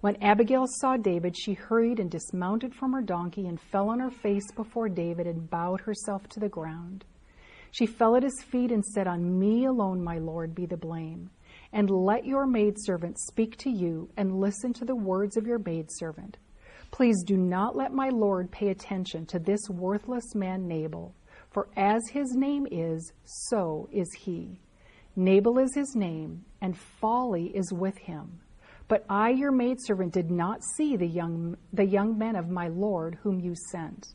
When 0.01 0.21
Abigail 0.21 0.65
saw 0.67 0.97
David, 0.97 1.33
she 1.37 1.53
hurried 1.53 1.97
and 1.97 2.11
dismounted 2.11 2.75
from 2.75 2.91
her 2.91 3.01
donkey 3.01 3.47
and 3.47 3.57
fell 3.57 3.87
on 3.87 4.01
her 4.01 4.11
face 4.11 4.51
before 4.51 4.89
David 4.89 5.27
and 5.27 5.49
bowed 5.49 5.79
herself 5.79 6.27
to 6.27 6.41
the 6.41 6.49
ground. 6.49 7.05
She 7.71 7.85
fell 7.85 8.17
at 8.17 8.23
his 8.23 8.43
feet 8.43 8.69
and 8.69 8.83
said, 8.83 9.07
On 9.07 9.39
me 9.39 9.63
alone, 9.63 10.03
my 10.03 10.17
Lord, 10.17 10.53
be 10.53 10.65
the 10.65 10.75
blame. 10.75 11.29
And 11.71 11.89
let 11.89 12.25
your 12.25 12.45
maidservant 12.45 13.17
speak 13.17 13.55
to 13.59 13.69
you, 13.69 14.09
and 14.17 14.41
listen 14.41 14.73
to 14.73 14.83
the 14.83 14.95
words 14.95 15.37
of 15.37 15.47
your 15.47 15.59
maidservant. 15.59 16.37
Please 16.91 17.23
do 17.23 17.37
not 17.37 17.77
let 17.77 17.93
my 17.93 18.09
Lord 18.09 18.51
pay 18.51 18.71
attention 18.71 19.25
to 19.27 19.39
this 19.39 19.69
worthless 19.69 20.35
man 20.35 20.67
Nabal, 20.67 21.15
for 21.49 21.69
as 21.77 22.01
his 22.11 22.35
name 22.35 22.67
is, 22.69 23.13
so 23.23 23.87
is 23.93 24.11
he. 24.19 24.59
Nabal 25.15 25.59
is 25.59 25.73
his 25.73 25.95
name, 25.95 26.43
and 26.61 26.77
folly 26.77 27.55
is 27.55 27.71
with 27.71 27.97
him. 27.97 28.39
But 28.87 29.05
I, 29.09 29.29
your 29.29 29.51
maidservant, 29.51 30.13
did 30.13 30.29
not 30.29 30.59
see 30.75 30.95
the 30.95 31.07
young, 31.07 31.57
the 31.73 31.85
young 31.85 32.17
men 32.17 32.35
of 32.35 32.49
my 32.49 32.67
Lord 32.67 33.17
whom 33.23 33.39
you 33.39 33.55
sent. 33.71 34.07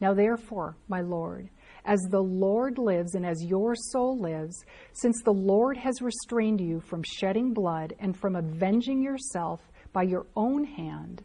Now 0.00 0.14
therefore, 0.14 0.76
my 0.88 1.00
Lord, 1.00 1.50
as 1.84 2.00
the 2.10 2.22
Lord 2.22 2.78
lives 2.78 3.14
and 3.14 3.26
as 3.26 3.44
your 3.44 3.74
soul 3.74 4.16
lives, 4.18 4.64
since 4.92 5.22
the 5.22 5.32
Lord 5.32 5.76
has 5.76 6.00
restrained 6.00 6.60
you 6.60 6.80
from 6.80 7.02
shedding 7.02 7.52
blood 7.52 7.94
and 7.98 8.16
from 8.16 8.36
avenging 8.36 9.02
yourself 9.02 9.60
by 9.92 10.04
your 10.04 10.26
own 10.36 10.64
hand, 10.64 11.22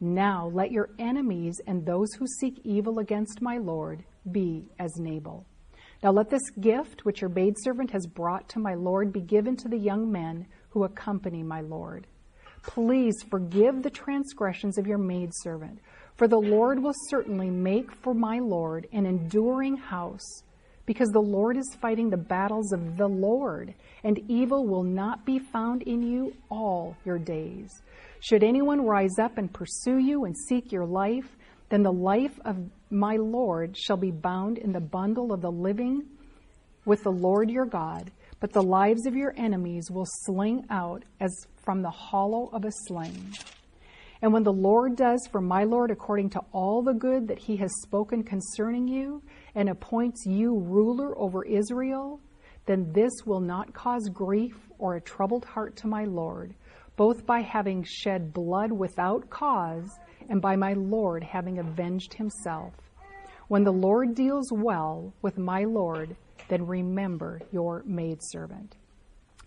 now 0.00 0.50
let 0.52 0.72
your 0.72 0.90
enemies 0.98 1.60
and 1.66 1.84
those 1.84 2.12
who 2.14 2.26
seek 2.40 2.60
evil 2.64 2.98
against 2.98 3.42
my 3.42 3.58
Lord 3.58 4.04
be 4.30 4.70
as 4.78 4.90
Nabal. 4.96 5.46
Now 6.04 6.12
let 6.12 6.30
this 6.30 6.50
gift 6.60 7.04
which 7.04 7.20
your 7.20 7.30
maidservant 7.30 7.90
has 7.90 8.06
brought 8.06 8.48
to 8.50 8.60
my 8.60 8.74
Lord 8.74 9.12
be 9.12 9.22
given 9.22 9.56
to 9.56 9.68
the 9.68 9.78
young 9.78 10.12
men 10.12 10.46
who 10.68 10.84
accompany 10.84 11.42
my 11.42 11.62
Lord. 11.62 12.06
Please 12.62 13.16
forgive 13.28 13.82
the 13.82 13.90
transgressions 13.90 14.78
of 14.78 14.86
your 14.86 14.98
maidservant 14.98 15.80
for 16.16 16.28
the 16.28 16.38
Lord 16.38 16.80
will 16.82 16.94
certainly 17.08 17.50
make 17.50 17.92
for 17.92 18.14
my 18.14 18.38
Lord 18.38 18.86
an 18.92 19.04
enduring 19.04 19.76
house, 19.76 20.44
because 20.86 21.08
the 21.08 21.20
Lord 21.20 21.56
is 21.56 21.76
fighting 21.80 22.08
the 22.08 22.16
battles 22.16 22.72
of 22.72 22.96
the 22.96 23.08
Lord, 23.08 23.74
and 24.04 24.20
evil 24.28 24.66
will 24.66 24.84
not 24.84 25.24
be 25.24 25.38
found 25.38 25.82
in 25.82 26.02
you 26.02 26.34
all 26.50 26.96
your 27.04 27.18
days. 27.18 27.82
Should 28.20 28.44
anyone 28.44 28.86
rise 28.86 29.18
up 29.18 29.38
and 29.38 29.52
pursue 29.52 29.98
you 29.98 30.24
and 30.24 30.36
seek 30.36 30.70
your 30.70 30.86
life, 30.86 31.36
then 31.74 31.82
the 31.82 31.92
life 31.92 32.38
of 32.44 32.56
my 32.88 33.16
Lord 33.16 33.76
shall 33.76 33.96
be 33.96 34.12
bound 34.12 34.58
in 34.58 34.70
the 34.70 34.80
bundle 34.80 35.32
of 35.32 35.40
the 35.40 35.50
living 35.50 36.04
with 36.84 37.02
the 37.02 37.10
Lord 37.10 37.50
your 37.50 37.66
God, 37.66 38.12
but 38.38 38.52
the 38.52 38.62
lives 38.62 39.06
of 39.06 39.16
your 39.16 39.34
enemies 39.36 39.90
will 39.90 40.06
sling 40.06 40.66
out 40.70 41.02
as 41.18 41.34
from 41.64 41.82
the 41.82 41.90
hollow 41.90 42.48
of 42.52 42.64
a 42.64 42.70
sling. 42.86 43.34
And 44.22 44.32
when 44.32 44.44
the 44.44 44.52
Lord 44.52 44.94
does 44.94 45.26
for 45.32 45.40
my 45.40 45.64
Lord 45.64 45.90
according 45.90 46.30
to 46.30 46.42
all 46.52 46.80
the 46.80 46.92
good 46.92 47.26
that 47.26 47.40
he 47.40 47.56
has 47.56 47.72
spoken 47.82 48.22
concerning 48.22 48.86
you, 48.86 49.20
and 49.56 49.68
appoints 49.68 50.24
you 50.24 50.56
ruler 50.56 51.18
over 51.18 51.44
Israel, 51.44 52.20
then 52.66 52.92
this 52.92 53.10
will 53.26 53.40
not 53.40 53.74
cause 53.74 54.08
grief 54.10 54.54
or 54.78 54.94
a 54.94 55.00
troubled 55.00 55.44
heart 55.44 55.74
to 55.78 55.88
my 55.88 56.04
Lord, 56.04 56.54
both 56.94 57.26
by 57.26 57.40
having 57.40 57.82
shed 57.84 58.32
blood 58.32 58.70
without 58.70 59.28
cause 59.28 59.90
and 60.28 60.40
by 60.40 60.56
my 60.56 60.72
Lord 60.74 61.22
having 61.22 61.58
avenged 61.58 62.14
himself. 62.14 62.72
When 63.48 63.64
the 63.64 63.72
Lord 63.72 64.14
deals 64.14 64.50
well 64.52 65.12
with 65.22 65.38
my 65.38 65.64
Lord, 65.64 66.16
then 66.48 66.66
remember 66.66 67.40
your 67.52 67.82
maidservant. 67.86 68.76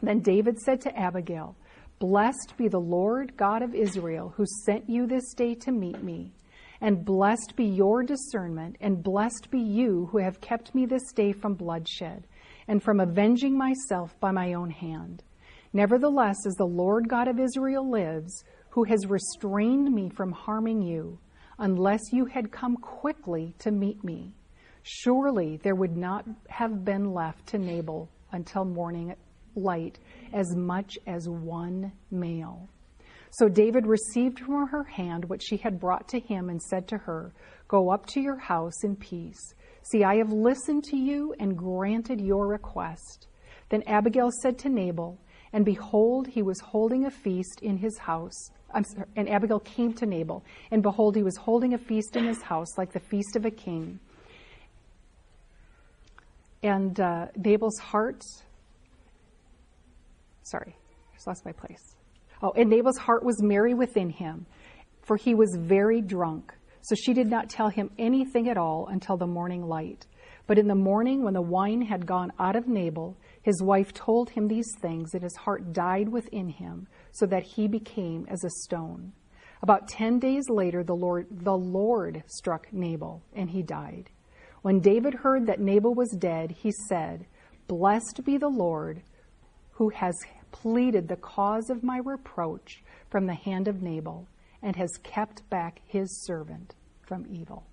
Then 0.01 0.19
David 0.19 0.59
said 0.59 0.81
to 0.81 0.97
Abigail, 0.97 1.55
Blessed 1.99 2.53
be 2.57 2.67
the 2.67 2.79
Lord 2.79 3.35
God 3.37 3.63
of 3.63 3.73
Israel, 3.73 4.33
who 4.37 4.45
sent 4.65 4.87
you 4.87 5.07
this 5.07 5.33
day 5.33 5.55
to 5.55 5.71
meet 5.71 6.03
me. 6.03 6.31
And 6.79 7.03
blessed 7.03 7.55
be 7.55 7.65
your 7.65 8.03
discernment, 8.03 8.75
and 8.79 9.03
blessed 9.03 9.49
be 9.49 9.59
you 9.59 10.07
who 10.11 10.19
have 10.19 10.39
kept 10.39 10.75
me 10.75 10.85
this 10.85 11.11
day 11.13 11.31
from 11.31 11.55
bloodshed, 11.55 12.27
and 12.67 12.83
from 12.83 12.99
avenging 12.99 13.57
myself 13.57 14.15
by 14.19 14.31
my 14.31 14.53
own 14.53 14.69
hand. 14.69 15.23
Nevertheless, 15.73 16.37
as 16.45 16.53
the 16.53 16.65
Lord 16.65 17.09
God 17.09 17.27
of 17.27 17.39
Israel 17.39 17.89
lives, 17.89 18.43
who 18.77 18.83
has 18.83 19.07
restrained 19.07 19.91
me 19.91 20.07
from 20.07 20.31
harming 20.31 20.83
you, 20.83 21.17
unless 21.57 22.13
you 22.13 22.25
had 22.25 22.51
come 22.51 22.77
quickly 22.77 23.51
to 23.57 23.71
meet 23.71 24.03
me, 24.03 24.31
surely 24.83 25.57
there 25.63 25.73
would 25.73 25.97
not 25.97 26.23
have 26.47 26.85
been 26.85 27.11
left 27.11 27.47
to 27.47 27.57
Nabal 27.57 28.07
until 28.33 28.63
morning 28.65 29.15
light 29.55 29.97
as 30.31 30.55
much 30.55 30.95
as 31.07 31.27
one 31.27 31.91
male. 32.11 32.69
So 33.31 33.49
David 33.49 33.87
received 33.87 34.41
from 34.41 34.67
her 34.67 34.83
hand 34.83 35.25
what 35.25 35.41
she 35.41 35.57
had 35.57 35.79
brought 35.79 36.07
to 36.09 36.19
him 36.19 36.47
and 36.51 36.61
said 36.61 36.87
to 36.89 36.99
her, 36.99 37.33
Go 37.67 37.89
up 37.89 38.05
to 38.09 38.21
your 38.21 38.37
house 38.37 38.83
in 38.83 38.95
peace. 38.95 39.55
See, 39.81 40.03
I 40.03 40.17
have 40.17 40.31
listened 40.31 40.83
to 40.91 40.97
you 40.97 41.33
and 41.39 41.57
granted 41.57 42.21
your 42.21 42.45
request. 42.45 43.25
Then 43.69 43.81
Abigail 43.87 44.29
said 44.43 44.59
to 44.59 44.69
Nabal, 44.69 45.17
and 45.51 45.65
behold, 45.65 46.27
he 46.27 46.43
was 46.43 46.59
holding 46.59 47.05
a 47.05 47.09
feast 47.09 47.61
in 47.63 47.77
his 47.77 47.97
house. 47.97 48.51
Sorry, 48.73 49.05
and 49.15 49.29
Abigail 49.29 49.59
came 49.59 49.93
to 49.93 50.05
Nabal, 50.05 50.43
and 50.71 50.83
behold, 50.83 51.15
he 51.15 51.23
was 51.23 51.37
holding 51.37 51.73
a 51.73 51.77
feast 51.77 52.15
in 52.15 52.25
his 52.25 52.41
house, 52.41 52.77
like 52.77 52.91
the 52.91 52.99
feast 52.99 53.35
of 53.35 53.45
a 53.45 53.51
king. 53.51 53.99
And 56.63 56.99
uh, 56.99 57.27
Nabal's 57.35 57.79
heart 57.79 58.21
Sorry, 60.47 60.73
I 61.11 61.15
just 61.15 61.27
lost 61.27 61.43
my 61.43 61.51
place. 61.51 61.97
Oh, 62.41 62.53
and 62.55 62.69
Nabal's 62.69 62.97
heart 62.97 63.21
was 63.21 63.43
merry 63.43 63.73
within 63.73 64.09
him, 64.09 64.45
for 65.01 65.17
he 65.17 65.35
was 65.35 65.57
very 65.59 65.99
drunk. 65.99 66.53
So 66.83 66.95
she 66.95 67.13
did 67.13 67.27
not 67.27 67.49
tell 67.49 67.67
him 67.67 67.89
anything 67.99 68.47
at 68.47 68.57
all 68.57 68.87
until 68.89 69.17
the 69.17 69.27
morning 69.27 69.67
light. 69.67 70.07
But 70.45 70.57
in 70.57 70.69
the 70.69 70.75
morning, 70.75 71.21
when 71.21 71.33
the 71.33 71.41
wine 71.41 71.81
had 71.81 72.05
gone 72.05 72.31
out 72.39 72.55
of 72.55 72.65
Nabal, 72.65 73.17
His 73.47 73.63
wife 73.63 73.93
told 73.93 74.31
him 74.31 74.49
these 74.49 74.75
things, 74.81 75.13
and 75.13 75.23
his 75.23 75.37
heart 75.37 75.71
died 75.71 76.09
within 76.09 76.49
him, 76.49 76.85
so 77.13 77.25
that 77.27 77.43
he 77.43 77.69
became 77.69 78.27
as 78.29 78.43
a 78.43 78.49
stone. 78.49 79.13
About 79.61 79.87
ten 79.87 80.19
days 80.19 80.49
later, 80.49 80.83
the 80.83 80.97
Lord, 80.97 81.27
the 81.31 81.55
Lord 81.55 82.23
struck 82.27 82.67
Nabal, 82.73 83.23
and 83.33 83.49
he 83.49 83.61
died. 83.61 84.09
When 84.63 84.81
David 84.81 85.13
heard 85.13 85.47
that 85.47 85.61
Nabal 85.61 85.93
was 85.93 86.11
dead, 86.19 86.51
he 86.51 86.73
said, 86.89 87.25
Blessed 87.69 88.25
be 88.25 88.35
the 88.35 88.49
Lord, 88.49 89.01
who 89.71 89.87
has 89.91 90.13
pleaded 90.51 91.07
the 91.07 91.15
cause 91.15 91.69
of 91.69 91.83
my 91.83 91.99
reproach 91.99 92.83
from 93.09 93.27
the 93.27 93.33
hand 93.33 93.69
of 93.69 93.81
Nabal, 93.81 94.27
and 94.61 94.75
has 94.75 94.91
kept 95.03 95.49
back 95.49 95.79
his 95.87 96.25
servant 96.25 96.75
from 97.01 97.25
evil. 97.29 97.63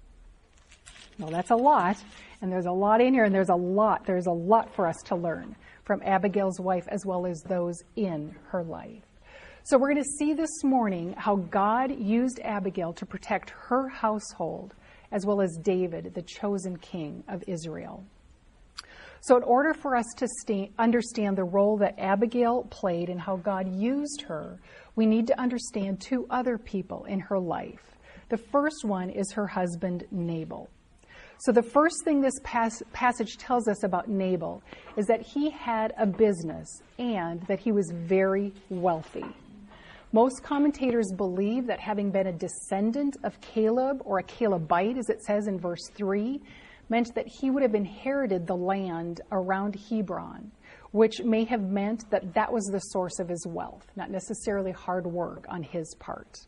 Well, 1.18 1.30
that's 1.30 1.50
a 1.50 1.56
lot, 1.56 1.96
and 2.40 2.52
there's 2.52 2.66
a 2.66 2.72
lot 2.72 3.00
in 3.00 3.12
here, 3.12 3.24
and 3.24 3.34
there's 3.34 3.48
a 3.48 3.56
lot, 3.56 4.06
there's 4.06 4.26
a 4.26 4.32
lot 4.32 4.72
for 4.76 4.86
us 4.86 5.02
to 5.06 5.16
learn 5.16 5.56
from 5.84 6.02
Abigail's 6.04 6.60
wife 6.60 6.86
as 6.88 7.04
well 7.06 7.26
as 7.26 7.42
those 7.42 7.76
in 7.96 8.34
her 8.48 8.62
life. 8.62 9.02
So 9.64 9.78
we're 9.78 9.92
going 9.92 10.02
to 10.02 10.10
see 10.18 10.34
this 10.34 10.62
morning 10.62 11.14
how 11.16 11.36
God 11.36 11.98
used 11.98 12.40
Abigail 12.42 12.92
to 12.94 13.06
protect 13.06 13.50
her 13.50 13.88
household 13.88 14.74
as 15.10 15.24
well 15.24 15.40
as 15.40 15.56
David, 15.62 16.12
the 16.14 16.22
chosen 16.22 16.76
king 16.76 17.24
of 17.28 17.42
Israel. 17.46 18.04
So, 19.22 19.38
in 19.38 19.42
order 19.42 19.72
for 19.72 19.96
us 19.96 20.04
to 20.18 20.28
st- 20.42 20.70
understand 20.78 21.38
the 21.38 21.44
role 21.44 21.78
that 21.78 21.98
Abigail 21.98 22.64
played 22.64 23.08
and 23.08 23.18
how 23.18 23.36
God 23.36 23.74
used 23.74 24.22
her, 24.28 24.60
we 24.96 25.06
need 25.06 25.26
to 25.28 25.40
understand 25.40 26.02
two 26.02 26.26
other 26.28 26.58
people 26.58 27.06
in 27.06 27.20
her 27.20 27.38
life. 27.38 27.96
The 28.28 28.36
first 28.36 28.84
one 28.84 29.08
is 29.08 29.32
her 29.32 29.46
husband, 29.46 30.04
Nabal. 30.10 30.68
So, 31.38 31.52
the 31.52 31.62
first 31.62 31.96
thing 32.04 32.20
this 32.20 32.38
pas- 32.42 32.82
passage 32.92 33.36
tells 33.36 33.68
us 33.68 33.82
about 33.82 34.08
Nabal 34.08 34.62
is 34.96 35.06
that 35.06 35.20
he 35.20 35.50
had 35.50 35.92
a 35.98 36.06
business 36.06 36.68
and 36.98 37.42
that 37.48 37.60
he 37.60 37.72
was 37.72 37.90
very 37.92 38.52
wealthy. 38.70 39.24
Most 40.12 40.44
commentators 40.44 41.12
believe 41.16 41.66
that 41.66 41.80
having 41.80 42.12
been 42.12 42.28
a 42.28 42.32
descendant 42.32 43.16
of 43.24 43.40
Caleb, 43.40 44.00
or 44.04 44.20
a 44.20 44.22
Calebite, 44.22 44.96
as 44.96 45.08
it 45.10 45.20
says 45.22 45.48
in 45.48 45.58
verse 45.58 45.90
3, 45.94 46.40
meant 46.88 47.12
that 47.16 47.26
he 47.26 47.50
would 47.50 47.62
have 47.62 47.74
inherited 47.74 48.46
the 48.46 48.56
land 48.56 49.20
around 49.32 49.76
Hebron, 49.90 50.52
which 50.92 51.22
may 51.22 51.44
have 51.44 51.62
meant 51.62 52.08
that 52.10 52.34
that 52.34 52.52
was 52.52 52.64
the 52.66 52.78
source 52.78 53.18
of 53.18 53.28
his 53.28 53.44
wealth, 53.48 53.86
not 53.96 54.10
necessarily 54.10 54.70
hard 54.70 55.04
work 55.04 55.46
on 55.48 55.64
his 55.64 55.92
part. 55.98 56.46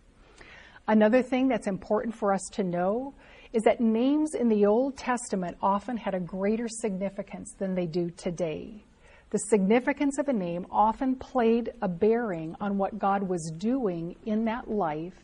Another 0.87 1.20
thing 1.20 1.49
that's 1.49 1.66
important 1.66 2.14
for 2.14 2.33
us 2.33 2.49
to 2.53 2.62
know 2.62 3.14
is 3.53 3.63
that 3.63 3.81
names 3.81 4.35
in 4.35 4.49
the 4.49 4.67
Old 4.67 4.97
Testament 4.97 5.57
often 5.63 5.97
had 5.97 6.15
a 6.15 6.21
greater 6.21 6.69
significance 6.69 7.55
than 7.59 7.75
they 7.75 7.87
do 7.87 8.11
today. 8.11 8.83
The 9.31 9.39
significance 9.39 10.19
of 10.19 10.29
a 10.29 10.33
name 10.33 10.67
often 10.71 11.17
played 11.17 11.73
a 11.83 11.89
bearing 11.89 12.55
on 12.61 12.79
what 12.79 12.99
God 12.99 13.23
was 13.23 13.53
doing 13.59 14.17
in 14.25 14.45
that 14.45 14.71
life, 14.71 15.15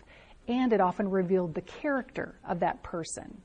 and 0.49 0.73
it 0.73 0.81
often 0.81 1.09
revealed 1.09 1.55
the 1.55 1.61
character 1.61 2.35
of 2.49 2.61
that 2.61 2.83
person. 2.83 3.41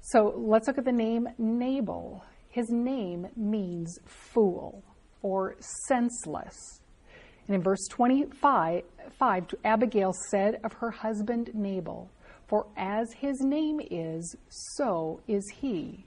So 0.00 0.32
let's 0.36 0.66
look 0.66 0.78
at 0.78 0.86
the 0.86 0.92
name 0.92 1.28
Nabal. 1.36 2.24
His 2.48 2.70
name 2.70 3.28
means 3.36 3.98
fool 4.06 4.82
or 5.22 5.56
senseless. 5.88 6.80
And 7.46 7.56
in 7.56 7.62
verse 7.62 7.86
25, 7.90 8.82
Abigail 9.64 10.14
said 10.30 10.58
of 10.64 10.72
her 10.74 10.90
husband 10.90 11.50
Nabal, 11.52 12.08
for 12.50 12.66
as 12.76 13.12
his 13.12 13.40
name 13.40 13.80
is, 13.92 14.36
so 14.48 15.20
is 15.28 15.48
he. 15.60 16.04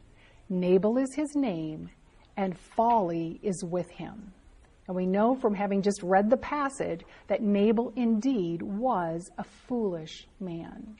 Nabal 0.49 0.97
is 0.97 1.15
his 1.15 1.33
name, 1.35 1.89
and 2.35 2.59
folly 2.75 3.39
is 3.41 3.63
with 3.63 3.89
him. 3.89 4.33
And 4.85 4.95
we 4.97 5.05
know 5.05 5.35
from 5.35 5.55
having 5.55 5.81
just 5.81 6.03
read 6.03 6.29
the 6.29 6.35
passage 6.35 6.99
that 7.27 7.41
Nabal 7.41 7.93
indeed 7.95 8.61
was 8.61 9.31
a 9.37 9.45
foolish 9.45 10.27
man. 10.41 10.97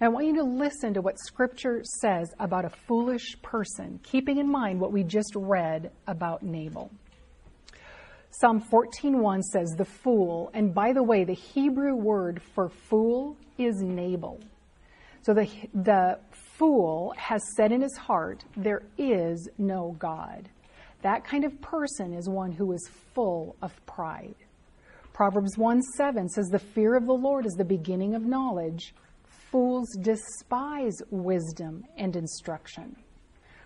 I 0.00 0.08
want 0.08 0.26
you 0.26 0.34
to 0.36 0.44
listen 0.44 0.94
to 0.94 1.02
what 1.02 1.20
Scripture 1.20 1.82
says 2.00 2.28
about 2.40 2.64
a 2.64 2.70
foolish 2.70 3.40
person, 3.42 4.00
keeping 4.02 4.38
in 4.38 4.50
mind 4.50 4.80
what 4.80 4.92
we 4.92 5.04
just 5.04 5.34
read 5.36 5.92
about 6.08 6.42
Nabal. 6.42 6.90
Psalm 8.30 8.60
14:1 8.60 9.42
says, 9.42 9.70
"The 9.76 9.84
fool," 9.84 10.50
and 10.54 10.74
by 10.74 10.92
the 10.92 11.02
way, 11.02 11.24
the 11.24 11.34
Hebrew 11.34 11.94
word 11.94 12.40
for 12.42 12.68
fool 12.68 13.36
is 13.56 13.82
Nabal. 13.82 14.38
So 15.22 15.34
the, 15.34 15.48
the 15.74 16.18
fool 16.30 17.12
has 17.16 17.42
said 17.56 17.72
in 17.72 17.80
his 17.80 17.96
heart, 17.96 18.44
There 18.56 18.82
is 18.96 19.48
no 19.58 19.94
God. 19.98 20.48
That 21.02 21.24
kind 21.24 21.44
of 21.44 21.60
person 21.60 22.14
is 22.14 22.28
one 22.28 22.52
who 22.52 22.72
is 22.72 22.90
full 23.14 23.56
of 23.62 23.74
pride. 23.86 24.34
Proverbs 25.12 25.58
1 25.58 25.82
7 25.82 26.28
says, 26.28 26.46
The 26.46 26.58
fear 26.58 26.96
of 26.96 27.06
the 27.06 27.12
Lord 27.12 27.46
is 27.46 27.54
the 27.54 27.64
beginning 27.64 28.14
of 28.14 28.22
knowledge. 28.22 28.94
Fools 29.50 29.88
despise 30.00 30.96
wisdom 31.10 31.84
and 31.96 32.14
instruction. 32.16 32.96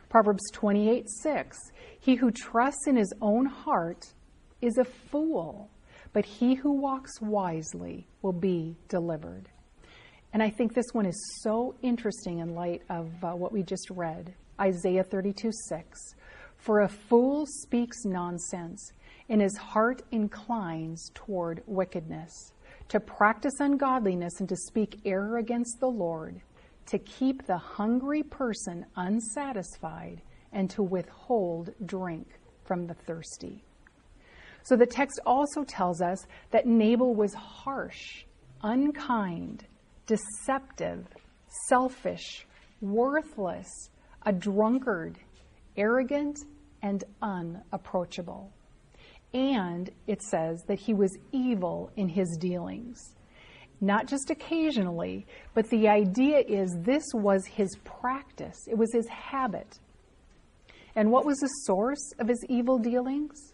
Proverbs 0.08 0.42
28 0.52 1.08
6 1.08 1.58
He 2.00 2.16
who 2.16 2.30
trusts 2.30 2.86
in 2.86 2.96
his 2.96 3.12
own 3.20 3.46
heart 3.46 4.12
is 4.62 4.78
a 4.78 4.84
fool, 4.84 5.68
but 6.12 6.24
he 6.24 6.54
who 6.54 6.72
walks 6.72 7.20
wisely 7.20 8.06
will 8.22 8.32
be 8.32 8.76
delivered. 8.88 9.50
And 10.32 10.42
I 10.42 10.48
think 10.48 10.72
this 10.72 10.94
one 10.94 11.04
is 11.04 11.40
so 11.42 11.74
interesting 11.82 12.38
in 12.38 12.54
light 12.54 12.82
of 12.88 13.12
uh, 13.22 13.32
what 13.32 13.52
we 13.52 13.62
just 13.62 13.90
read 13.90 14.32
Isaiah 14.58 15.04
32 15.04 15.50
6. 15.68 16.14
For 16.56 16.80
a 16.80 16.88
fool 16.88 17.44
speaks 17.46 18.04
nonsense, 18.04 18.92
and 19.28 19.40
his 19.40 19.56
heart 19.56 20.02
inclines 20.12 21.10
toward 21.12 21.62
wickedness, 21.66 22.52
to 22.88 23.00
practice 23.00 23.54
ungodliness 23.58 24.38
and 24.38 24.48
to 24.48 24.56
speak 24.56 25.00
error 25.04 25.38
against 25.38 25.80
the 25.80 25.88
Lord, 25.88 26.40
to 26.86 26.98
keep 26.98 27.46
the 27.46 27.58
hungry 27.58 28.22
person 28.22 28.86
unsatisfied, 28.96 30.22
and 30.52 30.70
to 30.70 30.82
withhold 30.82 31.70
drink 31.84 32.28
from 32.64 32.86
the 32.86 32.94
thirsty. 32.94 33.64
So 34.64 34.76
the 34.76 34.86
text 34.86 35.20
also 35.26 35.64
tells 35.64 36.00
us 36.00 36.26
that 36.50 36.66
Nabal 36.66 37.14
was 37.14 37.34
harsh, 37.34 38.24
unkind, 38.62 39.64
deceptive, 40.06 41.06
selfish, 41.68 42.46
worthless, 42.80 43.68
a 44.24 44.32
drunkard, 44.32 45.18
arrogant, 45.76 46.38
and 46.82 47.04
unapproachable. 47.20 48.52
And 49.34 49.90
it 50.06 50.22
says 50.22 50.62
that 50.68 50.78
he 50.78 50.94
was 50.94 51.16
evil 51.32 51.90
in 51.96 52.08
his 52.08 52.36
dealings. 52.38 53.14
Not 53.80 54.06
just 54.06 54.30
occasionally, 54.30 55.26
but 55.54 55.68
the 55.70 55.88
idea 55.88 56.38
is 56.46 56.76
this 56.80 57.04
was 57.14 57.46
his 57.46 57.76
practice, 57.84 58.68
it 58.68 58.76
was 58.76 58.92
his 58.92 59.08
habit. 59.08 59.78
And 60.94 61.10
what 61.10 61.24
was 61.24 61.38
the 61.38 61.48
source 61.64 62.12
of 62.18 62.28
his 62.28 62.44
evil 62.48 62.78
dealings? 62.78 63.51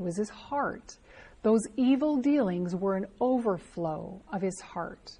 It 0.00 0.04
was 0.04 0.16
his 0.16 0.30
heart. 0.30 0.96
Those 1.42 1.60
evil 1.76 2.16
dealings 2.16 2.74
were 2.74 2.96
an 2.96 3.06
overflow 3.20 4.22
of 4.32 4.40
his 4.40 4.58
heart. 4.58 5.18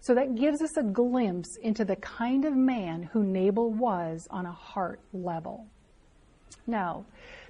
So 0.00 0.14
that 0.14 0.36
gives 0.36 0.62
us 0.62 0.76
a 0.76 0.84
glimpse 0.84 1.58
into 1.62 1.84
the 1.84 1.96
kind 1.96 2.44
of 2.44 2.54
man 2.54 3.02
who 3.02 3.24
Nabal 3.24 3.72
was 3.72 4.28
on 4.30 4.46
a 4.46 4.52
heart 4.52 5.00
level. 5.12 5.66
Now, 6.66 7.04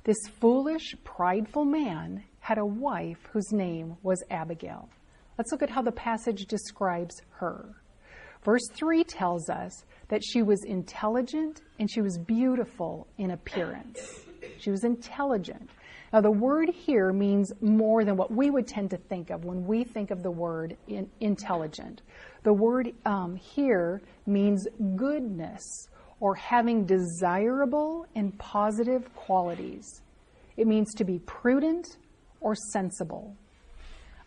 this 0.04 0.16
foolish, 0.40 0.96
prideful 1.04 1.66
man 1.66 2.24
had 2.40 2.56
a 2.56 2.64
wife 2.64 3.18
whose 3.30 3.52
name 3.52 3.96
was 4.02 4.24
Abigail. 4.30 4.88
Let's 5.36 5.52
look 5.52 5.62
at 5.62 5.70
how 5.70 5.82
the 5.82 5.92
passage 5.92 6.46
describes 6.46 7.20
her. 7.32 7.74
Verse 8.42 8.66
3 8.72 9.04
tells 9.04 9.50
us 9.50 9.84
that 10.08 10.22
she 10.24 10.40
was 10.40 10.64
intelligent 10.64 11.60
and 11.78 11.90
she 11.90 12.00
was 12.00 12.16
beautiful 12.18 13.06
in 13.18 13.32
appearance. 13.32 14.24
She 14.58 14.70
was 14.70 14.84
intelligent. 14.84 15.68
Now, 16.12 16.20
the 16.20 16.30
word 16.30 16.70
here 16.70 17.12
means 17.12 17.52
more 17.60 18.04
than 18.04 18.16
what 18.16 18.32
we 18.32 18.50
would 18.50 18.66
tend 18.66 18.90
to 18.90 18.96
think 18.96 19.30
of 19.30 19.44
when 19.44 19.64
we 19.64 19.84
think 19.84 20.10
of 20.10 20.24
the 20.24 20.30
word 20.30 20.76
in, 20.88 21.08
intelligent. 21.20 22.02
The 22.42 22.52
word 22.52 22.92
um, 23.06 23.36
here 23.36 24.02
means 24.26 24.66
goodness 24.96 25.62
or 26.18 26.34
having 26.34 26.84
desirable 26.84 28.06
and 28.16 28.36
positive 28.38 29.14
qualities. 29.14 30.02
It 30.56 30.66
means 30.66 30.92
to 30.94 31.04
be 31.04 31.20
prudent 31.20 31.96
or 32.40 32.56
sensible. 32.72 33.36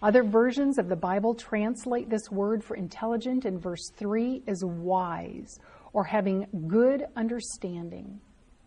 Other 0.01 0.23
versions 0.23 0.77
of 0.77 0.87
the 0.87 0.95
Bible 0.95 1.35
translate 1.35 2.09
this 2.09 2.31
word 2.31 2.63
for 2.63 2.75
intelligent 2.75 3.45
in 3.45 3.59
verse 3.59 3.91
3 3.97 4.43
as 4.47 4.63
wise 4.65 5.59
or 5.91 6.03
having 6.05 6.47
good 6.67 7.05
understanding 7.15 8.19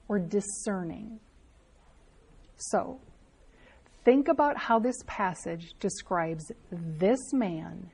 or 0.09 0.19
discerning. 0.19 1.19
So, 2.57 3.01
think 4.07 4.29
about 4.29 4.57
how 4.57 4.79
this 4.79 4.97
passage 5.09 5.75
describes 5.81 6.53
this 6.71 7.33
man, 7.33 7.91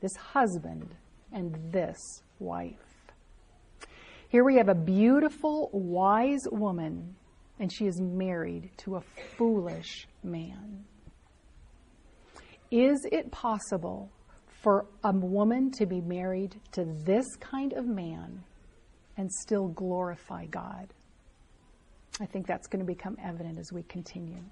this 0.00 0.16
husband, 0.16 0.96
and 1.32 1.54
this 1.70 1.98
wife. 2.38 3.12
Here 4.30 4.42
we 4.42 4.56
have 4.56 4.70
a 4.70 4.74
beautiful, 4.74 5.68
wise 5.72 6.44
woman 6.50 7.14
and 7.60 7.70
she 7.72 7.86
is 7.86 8.00
married 8.00 8.70
to 8.78 8.96
a 8.96 9.02
foolish 9.36 10.08
man. 10.24 10.84
Is 12.70 13.06
it 13.12 13.30
possible 13.30 14.10
for 14.62 14.86
a 15.04 15.12
woman 15.12 15.70
to 15.72 15.86
be 15.86 16.00
married 16.00 16.58
to 16.72 16.86
this 17.04 17.26
kind 17.36 17.74
of 17.74 17.86
man 17.86 18.42
and 19.18 19.30
still 19.30 19.68
glorify 19.68 20.46
God? 20.46 20.88
I 22.18 22.26
think 22.26 22.46
that's 22.46 22.66
going 22.66 22.84
to 22.84 22.90
become 22.90 23.16
evident 23.22 23.58
as 23.58 23.72
we 23.72 23.82
continue. 23.84 24.42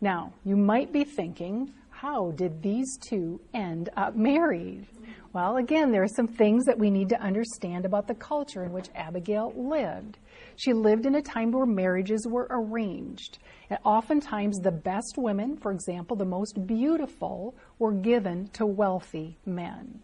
Now, 0.00 0.32
you 0.44 0.56
might 0.56 0.92
be 0.92 1.04
thinking, 1.04 1.74
how 1.90 2.30
did 2.30 2.62
these 2.62 2.96
two 2.96 3.38
end 3.52 3.90
up 3.96 4.16
married? 4.16 4.86
Well, 5.34 5.58
again, 5.58 5.92
there 5.92 6.02
are 6.02 6.08
some 6.08 6.26
things 6.26 6.64
that 6.64 6.78
we 6.78 6.90
need 6.90 7.10
to 7.10 7.20
understand 7.20 7.84
about 7.84 8.08
the 8.08 8.14
culture 8.14 8.64
in 8.64 8.72
which 8.72 8.88
Abigail 8.94 9.52
lived. 9.54 10.16
She 10.56 10.72
lived 10.72 11.04
in 11.04 11.14
a 11.16 11.22
time 11.22 11.52
where 11.52 11.66
marriages 11.66 12.26
were 12.26 12.46
arranged. 12.50 13.38
And 13.68 13.78
oftentimes, 13.84 14.58
the 14.58 14.72
best 14.72 15.16
women, 15.18 15.58
for 15.58 15.70
example, 15.70 16.16
the 16.16 16.24
most 16.24 16.66
beautiful, 16.66 17.54
were 17.78 17.92
given 17.92 18.48
to 18.54 18.64
wealthy 18.64 19.36
men. 19.44 20.00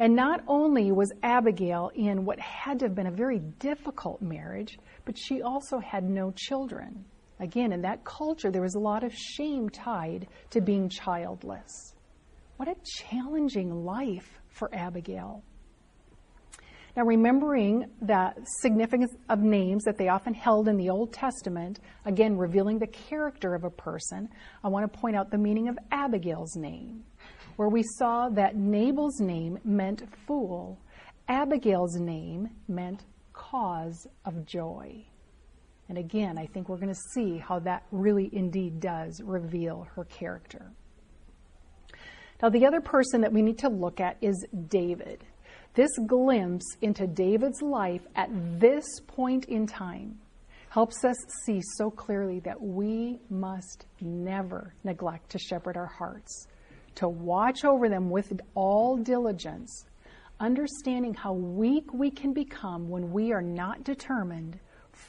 And 0.00 0.16
not 0.16 0.42
only 0.48 0.90
was 0.90 1.12
Abigail 1.22 1.90
in 1.94 2.24
what 2.24 2.40
had 2.40 2.80
to 2.80 2.86
have 2.86 2.94
been 2.94 3.06
a 3.06 3.12
very 3.12 3.38
difficult 3.38 4.20
marriage, 4.20 4.78
but 5.04 5.16
she 5.16 5.42
also 5.42 5.78
had 5.78 6.04
no 6.04 6.32
children. 6.36 7.04
Again, 7.40 7.72
in 7.72 7.82
that 7.82 8.04
culture, 8.04 8.50
there 8.50 8.62
was 8.62 8.74
a 8.74 8.80
lot 8.80 9.04
of 9.04 9.14
shame 9.14 9.68
tied 9.68 10.26
to 10.50 10.60
being 10.60 10.88
childless. 10.88 11.94
What 12.56 12.68
a 12.68 12.74
challenging 12.84 13.84
life 13.84 14.40
for 14.48 14.74
Abigail. 14.74 15.44
Now, 16.96 17.04
remembering 17.04 17.86
the 18.02 18.32
significance 18.60 19.14
of 19.28 19.38
names 19.38 19.84
that 19.84 19.96
they 19.96 20.08
often 20.08 20.34
held 20.34 20.66
in 20.66 20.76
the 20.76 20.90
Old 20.90 21.12
Testament, 21.12 21.78
again, 22.04 22.36
revealing 22.36 22.80
the 22.80 22.88
character 22.88 23.54
of 23.54 23.62
a 23.62 23.70
person, 23.70 24.28
I 24.64 24.68
want 24.68 24.92
to 24.92 24.98
point 24.98 25.14
out 25.14 25.30
the 25.30 25.38
meaning 25.38 25.68
of 25.68 25.78
Abigail's 25.92 26.56
name, 26.56 27.04
where 27.54 27.68
we 27.68 27.84
saw 27.98 28.28
that 28.30 28.56
Nabal's 28.56 29.20
name 29.20 29.58
meant 29.62 30.02
fool, 30.26 30.80
Abigail's 31.28 31.94
name 32.00 32.48
meant 32.66 33.04
cause 33.32 34.08
of 34.24 34.44
joy. 34.44 35.04
And 35.88 35.98
again, 35.98 36.36
I 36.38 36.46
think 36.46 36.68
we're 36.68 36.76
going 36.76 36.92
to 36.92 37.00
see 37.14 37.38
how 37.38 37.58
that 37.60 37.84
really 37.90 38.28
indeed 38.32 38.80
does 38.80 39.20
reveal 39.24 39.86
her 39.94 40.04
character. 40.04 40.70
Now, 42.42 42.50
the 42.50 42.66
other 42.66 42.80
person 42.80 43.22
that 43.22 43.32
we 43.32 43.42
need 43.42 43.58
to 43.58 43.68
look 43.68 44.00
at 44.00 44.16
is 44.20 44.46
David. 44.68 45.24
This 45.74 45.90
glimpse 46.06 46.66
into 46.82 47.06
David's 47.06 47.62
life 47.62 48.02
at 48.14 48.28
this 48.60 48.84
point 49.06 49.46
in 49.46 49.66
time 49.66 50.18
helps 50.70 51.04
us 51.04 51.16
see 51.44 51.60
so 51.76 51.90
clearly 51.90 52.40
that 52.40 52.60
we 52.60 53.18
must 53.30 53.86
never 54.00 54.74
neglect 54.84 55.30
to 55.30 55.38
shepherd 55.38 55.76
our 55.76 55.86
hearts, 55.86 56.46
to 56.96 57.08
watch 57.08 57.64
over 57.64 57.88
them 57.88 58.10
with 58.10 58.32
all 58.54 58.96
diligence, 58.96 59.86
understanding 60.38 61.14
how 61.14 61.32
weak 61.32 61.92
we 61.94 62.10
can 62.10 62.32
become 62.32 62.88
when 62.88 63.10
we 63.10 63.32
are 63.32 63.42
not 63.42 63.82
determined 63.82 64.58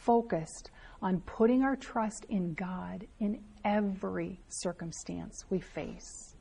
focused 0.05 0.71
on 1.01 1.21
putting 1.21 1.63
our 1.63 1.75
trust 1.75 2.25
in 2.29 2.53
God 2.53 3.07
in 3.19 3.41
every 3.63 4.39
circumstance 4.49 5.43
we 5.49 5.59
face. 5.59 6.35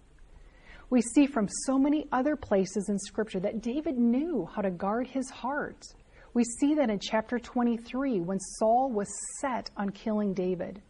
We 0.90 1.02
see 1.02 1.26
from 1.26 1.48
so 1.66 1.78
many 1.78 2.06
other 2.12 2.34
places 2.34 2.88
in 2.88 2.98
Scripture 2.98 3.40
that 3.40 3.60
David 3.60 3.98
knew 3.98 4.48
how 4.54 4.62
to 4.62 4.70
guard 4.70 5.06
his 5.06 5.28
heart. 5.28 5.84
We 6.32 6.44
see 6.44 6.74
that 6.74 6.90
in 6.90 6.98
chapter 6.98 7.38
23 7.38 8.20
when 8.20 8.40
Saul 8.40 8.90
was 8.90 9.08
set 9.40 9.70
on 9.76 9.90
killing 9.90 10.32
David. 10.32 10.80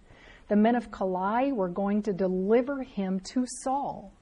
The 0.49 0.57
men 0.57 0.77
of 0.77 0.91
Keilah 0.91 1.53
were 1.53 1.69
going 1.69 2.03
to 2.05 2.13
deliver 2.13 2.83
him 2.83 3.21
to 3.33 3.45
Saul. 3.65 4.13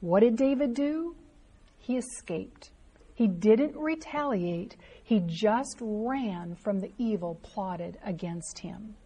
What 0.00 0.20
did 0.20 0.36
David 0.36 0.74
do? 0.74 1.16
He 1.78 1.96
escaped. 1.96 2.70
He 3.14 3.26
didn't 3.26 3.76
retaliate, 3.76 4.76
he 5.04 5.22
just 5.26 5.76
ran 5.80 6.56
from 6.56 6.80
the 6.80 6.90
evil 6.98 7.38
plotted 7.42 7.98
against 8.04 8.58
him. 8.58 8.96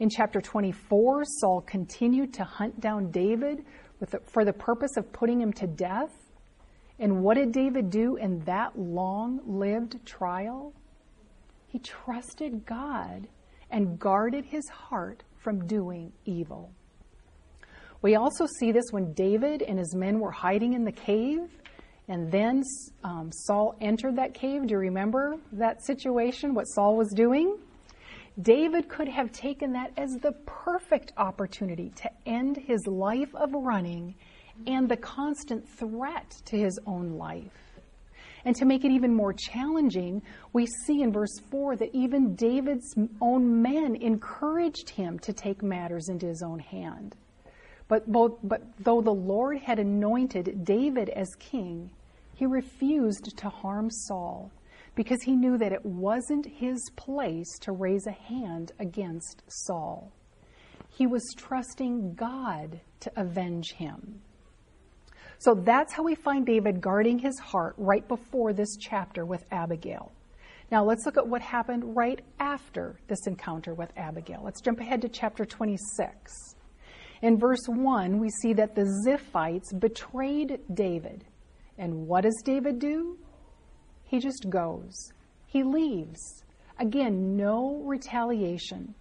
In 0.00 0.10
chapter 0.10 0.40
24, 0.40 1.24
Saul 1.24 1.60
continued 1.60 2.34
to 2.34 2.44
hunt 2.44 2.80
down 2.80 3.12
David 3.12 3.64
the, 4.00 4.20
for 4.32 4.44
the 4.44 4.52
purpose 4.52 4.96
of 4.96 5.12
putting 5.12 5.40
him 5.40 5.52
to 5.54 5.68
death. 5.68 6.10
And 6.98 7.22
what 7.22 7.36
did 7.36 7.52
David 7.52 7.90
do 7.90 8.16
in 8.16 8.40
that 8.40 8.76
long 8.76 9.40
lived 9.46 10.04
trial? 10.04 10.72
He 11.68 11.78
trusted 11.78 12.66
God 12.66 13.28
and 13.70 13.98
guarded 13.98 14.44
his 14.44 14.68
heart 14.68 15.22
from 15.36 15.64
doing 15.66 16.12
evil. 16.24 16.72
We 18.02 18.16
also 18.16 18.46
see 18.58 18.72
this 18.72 18.84
when 18.90 19.12
David 19.12 19.62
and 19.62 19.78
his 19.78 19.94
men 19.94 20.18
were 20.18 20.32
hiding 20.32 20.74
in 20.74 20.84
the 20.84 20.92
cave 20.92 21.50
and 22.08 22.30
then 22.30 22.62
um, 23.02 23.30
Saul 23.32 23.76
entered 23.80 24.16
that 24.16 24.34
cave. 24.34 24.66
Do 24.66 24.72
you 24.72 24.78
remember 24.78 25.36
that 25.52 25.84
situation, 25.84 26.54
what 26.54 26.64
Saul 26.64 26.96
was 26.96 27.10
doing? 27.10 27.58
David 28.40 28.88
could 28.88 29.08
have 29.08 29.32
taken 29.32 29.72
that 29.72 29.92
as 29.96 30.10
the 30.16 30.32
perfect 30.44 31.12
opportunity 31.16 31.90
to 31.96 32.10
end 32.26 32.56
his 32.56 32.86
life 32.86 33.32
of 33.34 33.52
running 33.52 34.14
and 34.66 34.88
the 34.88 34.96
constant 34.96 35.66
threat 35.68 36.30
to 36.46 36.56
his 36.56 36.78
own 36.86 37.16
life. 37.16 37.52
And 38.44 38.54
to 38.56 38.66
make 38.66 38.84
it 38.84 38.90
even 38.90 39.14
more 39.14 39.32
challenging, 39.32 40.20
we 40.52 40.66
see 40.66 41.00
in 41.00 41.12
verse 41.12 41.38
4 41.50 41.76
that 41.76 41.94
even 41.94 42.34
David's 42.34 42.94
own 43.22 43.62
men 43.62 43.96
encouraged 43.96 44.90
him 44.90 45.18
to 45.20 45.32
take 45.32 45.62
matters 45.62 46.08
into 46.08 46.26
his 46.26 46.42
own 46.42 46.58
hand. 46.58 47.16
But, 47.88 48.10
both, 48.10 48.38
but 48.42 48.62
though 48.78 49.02
the 49.02 49.12
Lord 49.12 49.58
had 49.58 49.78
anointed 49.78 50.64
David 50.64 51.10
as 51.10 51.28
king, 51.38 51.90
he 52.34 52.46
refused 52.46 53.36
to 53.36 53.48
harm 53.48 53.90
Saul 53.90 54.50
because 54.94 55.22
he 55.22 55.36
knew 55.36 55.58
that 55.58 55.72
it 55.72 55.84
wasn't 55.84 56.46
his 56.46 56.80
place 56.96 57.58
to 57.60 57.72
raise 57.72 58.06
a 58.06 58.12
hand 58.12 58.72
against 58.78 59.42
Saul. 59.48 60.12
He 60.88 61.06
was 61.06 61.34
trusting 61.36 62.14
God 62.14 62.80
to 63.00 63.12
avenge 63.16 63.72
him. 63.72 64.20
So 65.38 65.54
that's 65.54 65.92
how 65.92 66.04
we 66.04 66.14
find 66.14 66.46
David 66.46 66.80
guarding 66.80 67.18
his 67.18 67.38
heart 67.38 67.74
right 67.76 68.06
before 68.06 68.52
this 68.52 68.76
chapter 68.80 69.26
with 69.26 69.44
Abigail. 69.50 70.12
Now 70.70 70.84
let's 70.84 71.04
look 71.04 71.16
at 71.16 71.26
what 71.26 71.42
happened 71.42 71.96
right 71.96 72.20
after 72.38 72.98
this 73.08 73.26
encounter 73.26 73.74
with 73.74 73.92
Abigail. 73.96 74.40
Let's 74.42 74.60
jump 74.60 74.80
ahead 74.80 75.02
to 75.02 75.08
chapter 75.08 75.44
26. 75.44 76.54
In 77.24 77.38
verse 77.38 77.66
1, 77.66 78.18
we 78.18 78.28
see 78.28 78.52
that 78.52 78.74
the 78.74 78.84
Ziphites 79.06 79.72
betrayed 79.80 80.60
David. 80.74 81.24
And 81.78 82.06
what 82.06 82.24
does 82.24 82.42
David 82.44 82.78
do? 82.78 83.16
He 84.02 84.18
just 84.18 84.50
goes. 84.50 84.92
He 85.46 85.62
leaves. 85.62 86.20
Again, 86.78 87.34
no 87.34 87.80
retaliation. 87.82 88.94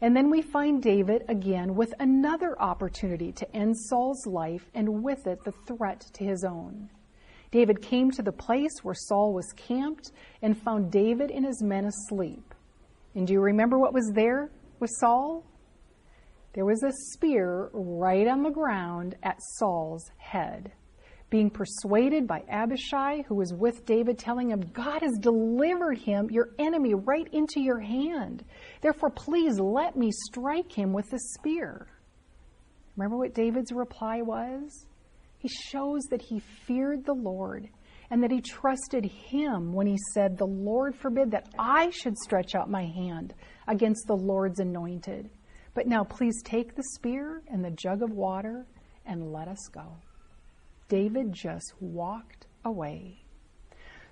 And 0.00 0.16
then 0.16 0.30
we 0.30 0.40
find 0.40 0.82
David 0.82 1.24
again 1.28 1.74
with 1.74 1.92
another 2.00 2.58
opportunity 2.58 3.32
to 3.32 3.54
end 3.54 3.76
Saul's 3.76 4.26
life 4.26 4.70
and 4.72 5.04
with 5.04 5.26
it 5.26 5.44
the 5.44 5.52
threat 5.66 6.06
to 6.14 6.24
his 6.24 6.42
own. 6.42 6.88
David 7.50 7.82
came 7.82 8.10
to 8.12 8.22
the 8.22 8.32
place 8.32 8.82
where 8.82 8.94
Saul 8.94 9.34
was 9.34 9.52
camped 9.58 10.10
and 10.40 10.56
found 10.56 10.90
David 10.90 11.30
and 11.30 11.44
his 11.44 11.62
men 11.62 11.84
asleep. 11.84 12.54
And 13.14 13.26
do 13.26 13.34
you 13.34 13.42
remember 13.42 13.78
what 13.78 13.92
was 13.92 14.10
there 14.14 14.48
with 14.80 14.90
Saul? 15.00 15.44
There 16.56 16.64
was 16.64 16.82
a 16.82 16.90
spear 17.12 17.68
right 17.74 18.26
on 18.26 18.42
the 18.42 18.50
ground 18.50 19.14
at 19.22 19.38
Saul's 19.58 20.10
head. 20.16 20.72
Being 21.28 21.50
persuaded 21.50 22.26
by 22.26 22.44
Abishai, 22.48 23.24
who 23.28 23.34
was 23.34 23.52
with 23.52 23.84
David, 23.84 24.18
telling 24.18 24.50
him, 24.50 24.62
God 24.72 25.02
has 25.02 25.18
delivered 25.20 25.98
him, 25.98 26.30
your 26.30 26.54
enemy, 26.58 26.94
right 26.94 27.28
into 27.32 27.60
your 27.60 27.78
hand. 27.78 28.42
Therefore, 28.80 29.10
please 29.10 29.60
let 29.60 29.96
me 29.96 30.10
strike 30.10 30.72
him 30.72 30.94
with 30.94 31.10
the 31.10 31.18
spear. 31.18 31.88
Remember 32.96 33.18
what 33.18 33.34
David's 33.34 33.72
reply 33.72 34.22
was? 34.22 34.86
He 35.36 35.48
shows 35.48 36.04
that 36.04 36.22
he 36.22 36.40
feared 36.66 37.04
the 37.04 37.12
Lord 37.12 37.68
and 38.10 38.22
that 38.22 38.30
he 38.30 38.40
trusted 38.40 39.04
him 39.04 39.74
when 39.74 39.86
he 39.86 39.98
said, 40.14 40.38
The 40.38 40.46
Lord 40.46 40.96
forbid 40.96 41.32
that 41.32 41.50
I 41.58 41.90
should 41.90 42.16
stretch 42.16 42.54
out 42.54 42.70
my 42.70 42.86
hand 42.86 43.34
against 43.68 44.06
the 44.06 44.16
Lord's 44.16 44.60
anointed. 44.60 45.28
But 45.76 45.86
now 45.86 46.04
please 46.04 46.42
take 46.42 46.74
the 46.74 46.82
spear 46.94 47.42
and 47.48 47.62
the 47.62 47.70
jug 47.70 48.02
of 48.02 48.10
water 48.10 48.66
and 49.04 49.30
let 49.30 49.46
us 49.46 49.68
go. 49.70 49.98
David 50.88 51.34
just 51.34 51.74
walked 51.80 52.46
away. 52.64 53.22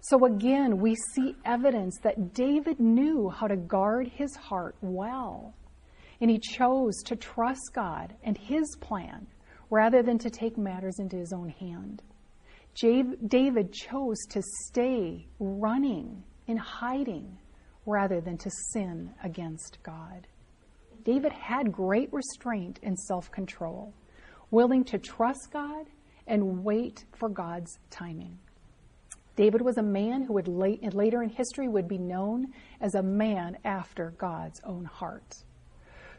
So 0.03 0.27
again, 0.27 0.77
we 0.77 0.95
see 1.15 1.35
evidence 1.47 1.99
that 2.03 2.35
David 2.35 2.79
knew 2.79 3.31
how 3.31 3.47
to 3.47 3.57
guard 3.57 4.09
his 4.09 4.37
heart 4.37 4.77
well. 4.83 5.55
And 6.21 6.31
he 6.31 6.39
chose 6.39 7.03
to 7.07 7.17
trust 7.17 7.71
God 7.75 8.15
and 8.23 8.37
his 8.37 8.77
plan 8.83 9.27
rather 9.71 10.03
than 10.03 10.19
to 10.19 10.29
take 10.29 10.59
matters 10.59 10.99
into 10.99 11.17
his 11.17 11.33
own 11.33 11.49
hand. 11.49 12.03
David 12.75 13.73
chose 13.73 14.19
to 14.29 14.43
stay 14.67 15.27
running 15.39 16.23
in 16.47 16.59
hiding 16.59 17.39
rather 17.87 18.21
than 18.21 18.37
to 18.37 18.51
sin 18.73 19.15
against 19.23 19.79
God. 19.83 20.27
David 21.05 21.33
had 21.33 21.71
great 21.71 22.13
restraint 22.13 22.81
and 22.83 22.99
self 22.99 23.31
control, 23.31 23.93
willing 24.51 24.85
to 24.85 24.99
trust 24.99 25.51
God 25.53 25.87
and 26.27 26.65
wait 26.65 27.05
for 27.13 27.29
God's 27.29 27.79
timing. 27.91 28.39
David 29.37 29.61
was 29.61 29.79
a 29.79 29.83
man 29.83 30.23
who 30.23 30.35
would 30.35 30.49
late, 30.49 30.95
later 30.95 31.23
in 31.23 31.29
history 31.29 31.69
would 31.69 31.89
be 31.89 31.99
known 31.99 32.47
as 32.81 32.95
a 32.95 33.03
man 33.03 33.59
after 33.65 34.15
God's 34.17 34.61
own 34.65 34.85
heart. 34.85 35.35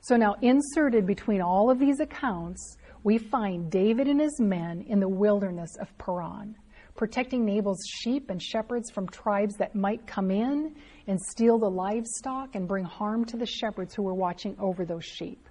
So 0.01 0.17
now 0.17 0.35
inserted 0.41 1.07
between 1.07 1.41
all 1.41 1.71
of 1.71 1.79
these 1.79 1.99
accounts, 1.99 2.77
we 3.03 3.17
find 3.17 3.71
David 3.71 4.07
and 4.07 4.19
his 4.19 4.39
men 4.39 4.81
in 4.81 4.99
the 4.99 5.09
wilderness 5.09 5.75
of 5.79 5.97
Paran, 5.97 6.55
protecting 6.95 7.45
Nabal's 7.45 7.85
sheep 8.01 8.29
and 8.29 8.41
shepherds 8.41 8.89
from 8.89 9.07
tribes 9.09 9.55
that 9.57 9.75
might 9.75 10.07
come 10.07 10.31
in 10.31 10.75
and 11.07 11.19
steal 11.19 11.59
the 11.59 11.69
livestock 11.69 12.55
and 12.55 12.67
bring 12.67 12.85
harm 12.85 13.25
to 13.25 13.37
the 13.37 13.45
shepherds 13.45 13.93
who 13.93 14.03
were 14.03 14.13
watching 14.13 14.55
over 14.59 14.85
those 14.85 15.03
sheep. 15.03 15.49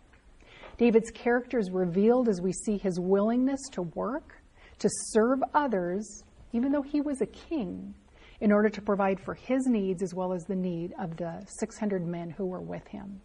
David's 0.78 1.10
character 1.10 1.58
is 1.58 1.70
revealed 1.70 2.28
as 2.28 2.40
we 2.40 2.52
see 2.52 2.78
his 2.78 2.98
willingness 2.98 3.60
to 3.72 3.82
work, 3.82 4.42
to 4.78 4.88
serve 4.90 5.38
others, 5.52 6.24
even 6.52 6.72
though 6.72 6.82
he 6.82 7.00
was 7.00 7.20
a 7.20 7.26
king, 7.26 7.94
in 8.40 8.50
order 8.50 8.68
to 8.68 8.82
provide 8.82 9.20
for 9.20 9.34
his 9.34 9.66
needs 9.66 10.02
as 10.02 10.14
well 10.14 10.32
as 10.32 10.44
the 10.44 10.56
need 10.56 10.92
of 10.98 11.16
the 11.16 11.44
600 11.46 12.06
men 12.06 12.30
who 12.30 12.46
were 12.46 12.60
with 12.60 12.86
him. 12.88 13.20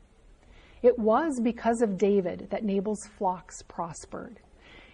It 0.82 0.98
was 0.98 1.40
because 1.42 1.82
of 1.82 1.98
David 1.98 2.48
that 2.52 2.64
Nabal's 2.64 3.06
flocks 3.18 3.62
prospered. 3.64 4.40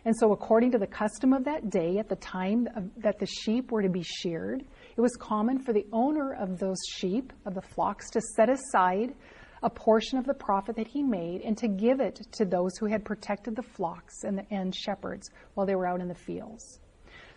And 0.06 0.16
so, 0.16 0.32
according 0.32 0.72
to 0.72 0.78
the 0.78 0.88
custom 0.88 1.34
of 1.34 1.43
that 1.45 1.72
day, 1.72 1.97
at 1.97 2.10
the 2.10 2.16
time 2.18 2.68
that 2.97 3.18
the 3.18 3.26
sheep 3.26 3.72
were 3.72 3.82
to 3.82 3.89
be 3.89 4.03
sheared, 4.03 4.64
it 4.95 5.01
was 5.01 5.16
common 5.18 5.58
for 5.58 5.74
the 5.74 5.86
owner 5.91 6.34
of 6.36 6.60
those 6.60 6.78
sheep, 6.88 7.34
of 7.45 7.56
the 7.56 7.62
flocks, 7.62 8.12
to 8.12 8.22
set 8.22 8.49
aside 8.49 9.16
a 9.64 9.70
portion 9.70 10.20
of 10.20 10.26
the 10.26 10.34
profit 10.34 10.76
that 10.76 10.88
he 10.88 11.01
made 11.01 11.41
and 11.41 11.58
to 11.58 11.68
give 11.68 11.99
it 11.99 12.22
to 12.34 12.45
those 12.45 12.78
who 12.78 12.86
had 12.86 13.03
protected 13.03 13.56
the 13.56 13.64
flocks 13.64 14.24
and, 14.24 14.38
the, 14.38 14.45
and 14.53 14.76
shepherds 14.76 15.32
while 15.56 15.66
they 15.66 15.76
were 15.76 15.88
out 15.88 16.01
in 16.01 16.08
the 16.08 16.14
fields. 16.14 16.80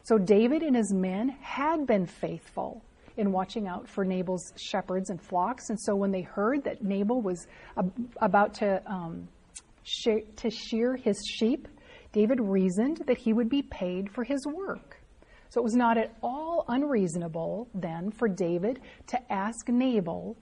So 0.03 0.19
David 0.19 0.63
and 0.63 0.77
his 0.77 0.93
men 0.93 1.31
had 1.41 1.87
been 1.87 2.05
faithful 2.05 2.85
in 3.17 3.33
watching 3.33 3.67
out 3.67 3.89
for 3.89 4.05
Nabal's 4.05 4.53
shepherds 4.57 5.09
and 5.09 5.21
flocks. 5.21 5.71
And 5.71 5.81
so 5.81 5.97
when 5.97 6.11
they 6.11 6.23
heard 6.23 6.65
that 6.65 6.85
Nabal 6.85 7.23
was 7.23 7.47
ab- 7.79 7.93
about 8.21 8.55
to, 8.55 8.83
um, 8.87 9.29
she- 9.83 10.25
to 10.37 10.51
shear 10.51 10.97
his 10.97 11.17
sheep, 11.27 11.67
David 12.13 12.41
reasoned 12.41 13.03
that 13.07 13.19
he 13.19 13.33
would 13.33 13.49
be 13.49 13.63
paid 13.63 14.11
for 14.11 14.25
his 14.25 14.47
work. 14.47 14.97
So 15.51 15.61
it 15.61 15.65
was 15.65 15.75
not 15.75 15.97
at 15.97 16.15
all 16.23 16.65
unreasonable 16.69 17.69
then 17.75 18.11
for 18.11 18.29
David 18.29 18.81
to 19.09 19.33
ask 19.33 19.69
Nabal 19.69 20.37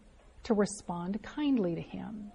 to 0.45 0.55
respond 0.55 1.23
kindly 1.23 1.75
to 1.75 1.81
him. 1.81 2.33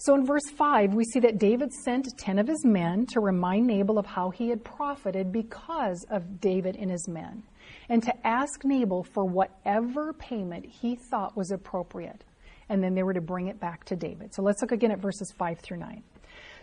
So 0.00 0.14
in 0.14 0.24
verse 0.24 0.48
5, 0.56 0.94
we 0.94 1.02
see 1.04 1.18
that 1.20 1.38
David 1.38 1.72
sent 1.72 2.06
10 2.18 2.38
of 2.38 2.46
his 2.46 2.64
men 2.64 3.04
to 3.06 3.20
remind 3.20 3.66
Nabal 3.66 3.98
of 3.98 4.06
how 4.06 4.30
he 4.30 4.48
had 4.48 4.64
profited 4.64 5.32
because 5.32 6.06
of 6.08 6.40
David 6.40 6.76
and 6.76 6.88
his 6.88 7.08
men, 7.08 7.42
and 7.88 8.00
to 8.04 8.14
ask 8.24 8.64
Nabal 8.64 9.02
for 9.02 9.24
whatever 9.24 10.12
payment 10.12 10.64
he 10.66 10.96
thought 11.10 11.36
was 11.36 11.50
appropriate. 11.50 12.22
And 12.68 12.82
then 12.82 12.94
they 12.94 13.02
were 13.02 13.14
to 13.14 13.20
bring 13.20 13.48
it 13.48 13.58
back 13.58 13.84
to 13.86 13.96
David. 13.96 14.32
So 14.34 14.42
let's 14.42 14.62
look 14.62 14.70
again 14.72 14.92
at 14.92 15.00
verses 15.00 15.32
5 15.36 15.58
through 15.58 15.78
9. 15.78 16.02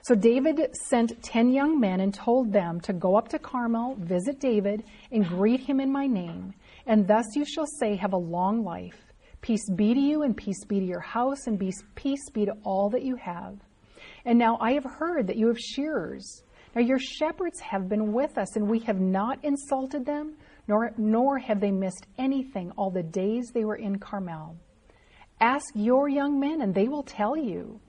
So 0.05 0.13
David 0.13 0.59
sent 0.87 1.23
10 1.23 1.49
young 1.49 1.79
men 1.79 1.99
and 2.01 2.13
told 2.13 2.53
them 2.53 2.79
to 2.81 2.93
go 2.93 3.15
up 3.15 3.27
to 3.29 3.39
Carmel, 3.39 3.95
visit 3.97 4.39
David, 4.39 4.83
and 5.11 5.27
greet 5.27 5.61
him 5.61 5.79
in 5.79 5.91
my 5.91 6.05
name. 6.05 6.53
And 6.85 7.07
thus 7.07 7.25
you 7.35 7.43
shall 7.43 7.65
say, 7.79 7.95
Have 7.95 8.13
a 8.13 8.17
long 8.17 8.63
life. 8.63 8.99
Peace 9.41 9.67
be 9.75 9.95
to 9.95 9.99
you, 9.99 10.21
and 10.21 10.37
peace 10.37 10.63
be 10.65 10.79
to 10.79 10.85
your 10.85 10.99
house, 10.99 11.47
and 11.47 11.59
peace 11.59 12.29
be 12.35 12.45
to 12.45 12.53
all 12.63 12.91
that 12.91 13.01
you 13.01 13.15
have. 13.15 13.57
And 14.25 14.37
now 14.37 14.59
I 14.61 14.73
have 14.73 14.83
heard 14.83 15.25
that 15.25 15.37
you 15.37 15.47
have 15.47 15.57
shearers. 15.57 16.43
Now 16.75 16.81
your 16.81 16.99
shepherds 16.99 17.59
have 17.61 17.89
been 17.89 18.13
with 18.13 18.37
us, 18.37 18.55
and 18.55 18.69
we 18.69 18.77
have 18.81 18.99
not 18.99 19.43
insulted 19.43 20.05
them, 20.05 20.35
nor, 20.67 20.93
nor 20.99 21.39
have 21.39 21.59
they 21.59 21.71
missed 21.71 22.05
anything 22.19 22.69
all 22.77 22.91
the 22.91 23.01
days 23.01 23.49
they 23.51 23.65
were 23.65 23.77
in 23.77 23.97
Carmel. 23.97 24.55
Ask 25.41 25.65
your 25.73 26.07
young 26.07 26.39
men, 26.39 26.61
and 26.61 26.75
they 26.75 26.89
will 26.89 27.01
tell 27.01 27.35
you. 27.35 27.79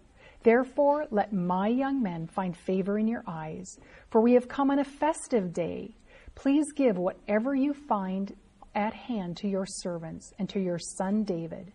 Therefore, 0.47 1.09
let 1.11 1.33
my 1.33 1.67
young 1.67 2.01
men 2.01 2.29
find 2.29 2.57
favor 2.57 3.01
in 3.01 3.09
your 3.09 3.25
eyes, 3.27 3.81
for 4.11 4.21
we 4.21 4.35
have 4.35 4.47
come 4.47 4.71
on 4.71 4.79
a 4.79 4.85
festive 4.85 5.53
day. 5.53 5.97
Please 6.37 6.67
give 6.71 6.97
whatever 6.97 7.57
you 7.57 7.75
find 7.75 8.33
at 8.73 8.95
hand 8.95 9.39
to 9.39 9.49
your 9.49 9.67
servants 9.67 10.33
and 10.39 10.49
to 10.51 10.61
your 10.61 10.79
son 10.79 11.25
David. 11.25 11.73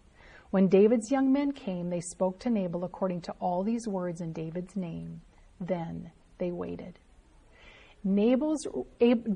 When 0.52 0.70
David's 0.70 1.12
young 1.12 1.34
men 1.34 1.52
came, 1.52 1.90
they 1.90 2.00
spoke 2.00 2.40
to 2.40 2.50
Nabal 2.50 2.86
according 2.86 3.20
to 3.24 3.34
all 3.42 3.62
these 3.62 3.90
words 3.90 4.22
in 4.22 4.32
David's 4.32 4.78
name. 4.78 5.20
Then 5.60 6.10
they 6.38 6.54
waited. 6.54 6.98
Nabal's, 8.06 8.66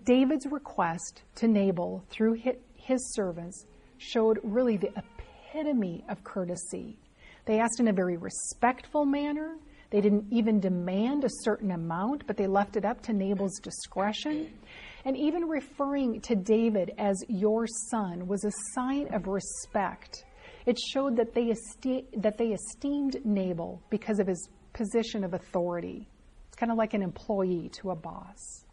David's 0.06 0.46
request 0.46 1.24
to 1.36 1.50
Nabal 1.50 2.06
through 2.10 2.40
his 2.78 3.14
servants 3.14 3.66
showed 3.98 4.40
really 4.44 4.78
the 4.78 4.94
epitome 4.96 6.06
of 6.08 6.24
courtesy. 6.24 7.00
They 7.46 7.60
asked 7.60 7.80
in 7.80 7.88
a 7.88 7.94
very 7.94 8.18
respectful 8.18 9.06
manner. 9.06 9.56
They 9.92 10.02
didn't 10.02 10.26
even 10.32 10.60
demand 10.60 11.24
a 11.24 11.30
certain 11.44 11.72
amount, 11.72 12.26
but 12.28 12.38
they 12.38 12.48
left 12.48 12.76
it 12.76 12.86
up 12.86 13.02
to 13.04 13.14
Nabal's 13.14 13.60
discretion. 13.60 14.52
And 15.06 15.16
even 15.16 15.44
referring 15.44 16.22
to 16.22 16.36
David 16.36 16.92
as 16.98 17.24
your 17.30 17.68
son 17.92 18.28
was 18.28 18.44
a 18.44 18.52
sign 18.74 19.14
of 19.14 19.28
respect. 19.28 20.26
It 20.66 20.80
showed 20.92 21.16
that 21.18 21.36
they, 21.36 21.54
that 22.18 22.38
they 22.38 22.48
esteemed 22.48 23.24
Nabal 23.24 23.82
because 23.92 24.20
of 24.20 24.26
his 24.28 24.50
position 24.74 25.24
of 25.24 25.36
authority. 25.36 26.08
It's 26.48 26.58
kind 26.58 26.72
of 26.72 26.78
like 26.78 26.96
an 26.96 27.04
employee 27.04 27.70
to 27.82 27.92
a 27.92 27.96
boss. 27.96 28.64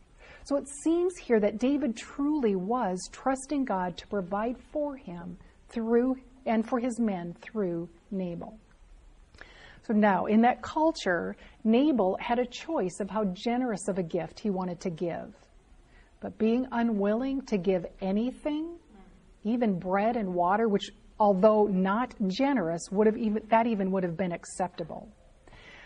So 0.45 0.57
it 0.57 0.67
seems 0.83 1.17
here 1.19 1.39
that 1.39 1.59
David 1.59 1.97
truly 1.97 2.57
was 2.57 2.99
trusting 3.13 3.65
God 3.65 3.97
to 3.99 4.07
provide 4.09 4.57
for 4.73 4.97
him 4.97 5.37
through 5.69 6.17
and 6.47 6.67
for 6.67 6.81
his 6.81 6.99
men 6.99 7.35
through 7.41 7.89
Nabal. 8.11 8.59
So 9.87 9.93
now, 9.95 10.27
in 10.27 10.43
that 10.43 10.63
culture, 10.63 11.37
Nabal 11.65 12.17
had 12.21 12.39
a 12.39 12.47
choice 12.47 13.01
of 13.01 13.11
how 13.11 13.25
generous 13.25 13.89
of 13.89 13.99
a 13.99 14.03
gift 14.03 14.39
he 14.39 14.51
wanted 14.51 14.81
to 14.81 14.91
give. 14.91 15.35
But 16.21 16.39
being 16.39 16.67
unwilling 16.71 17.43
to 17.47 17.59
give 17.59 17.85
anything, 18.01 18.77
even 19.45 19.79
bread 19.79 20.17
and 20.17 20.35
water, 20.35 20.69
which 20.69 20.91
although 21.19 21.67
not 21.67 22.15
generous, 22.29 22.83
would 22.91 23.07
have 23.07 23.17
even, 23.17 23.43
that 23.49 23.67
even 23.67 23.91
would 23.91 24.05
have 24.05 24.17
been 24.17 24.33
acceptable. 24.33 25.09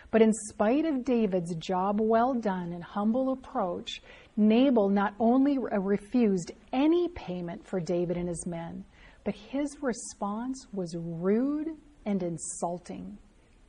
But 0.09 0.21
in 0.21 0.31
spite 0.31 0.85
of 0.85 1.03
David's 1.03 1.53
job 1.55 1.99
well 1.99 2.33
done 2.33 2.71
and 2.73 2.83
humble 2.83 3.33
approach, 3.33 4.01
Nabal 4.37 4.89
not 4.89 5.13
only 5.19 5.57
uh, 5.57 5.79
refused 5.79 6.51
any 6.71 7.09
payment 7.09 7.65
for 7.67 7.79
David 7.79 8.15
and 8.17 8.29
his 8.29 8.45
men, 8.45 8.85
but 9.25 9.35
his 9.35 9.77
response 9.81 10.67
was 10.71 10.95
rude 10.97 11.69
and 12.05 12.23
insulting. 12.23 13.17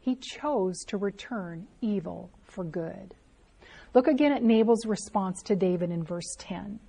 He 0.09 0.17
chose 0.17 0.85
to 0.87 0.97
return 0.97 1.67
evil 1.83 2.31
for 2.43 2.65
good. 2.65 3.15
Look 3.93 4.07
again 4.07 4.33
at 4.33 4.43
Nabal's 4.43 4.87
response 4.87 5.43
to 5.43 5.55
David 5.55 5.91
in 5.91 6.03
verse 6.03 6.35
10. 6.39 6.81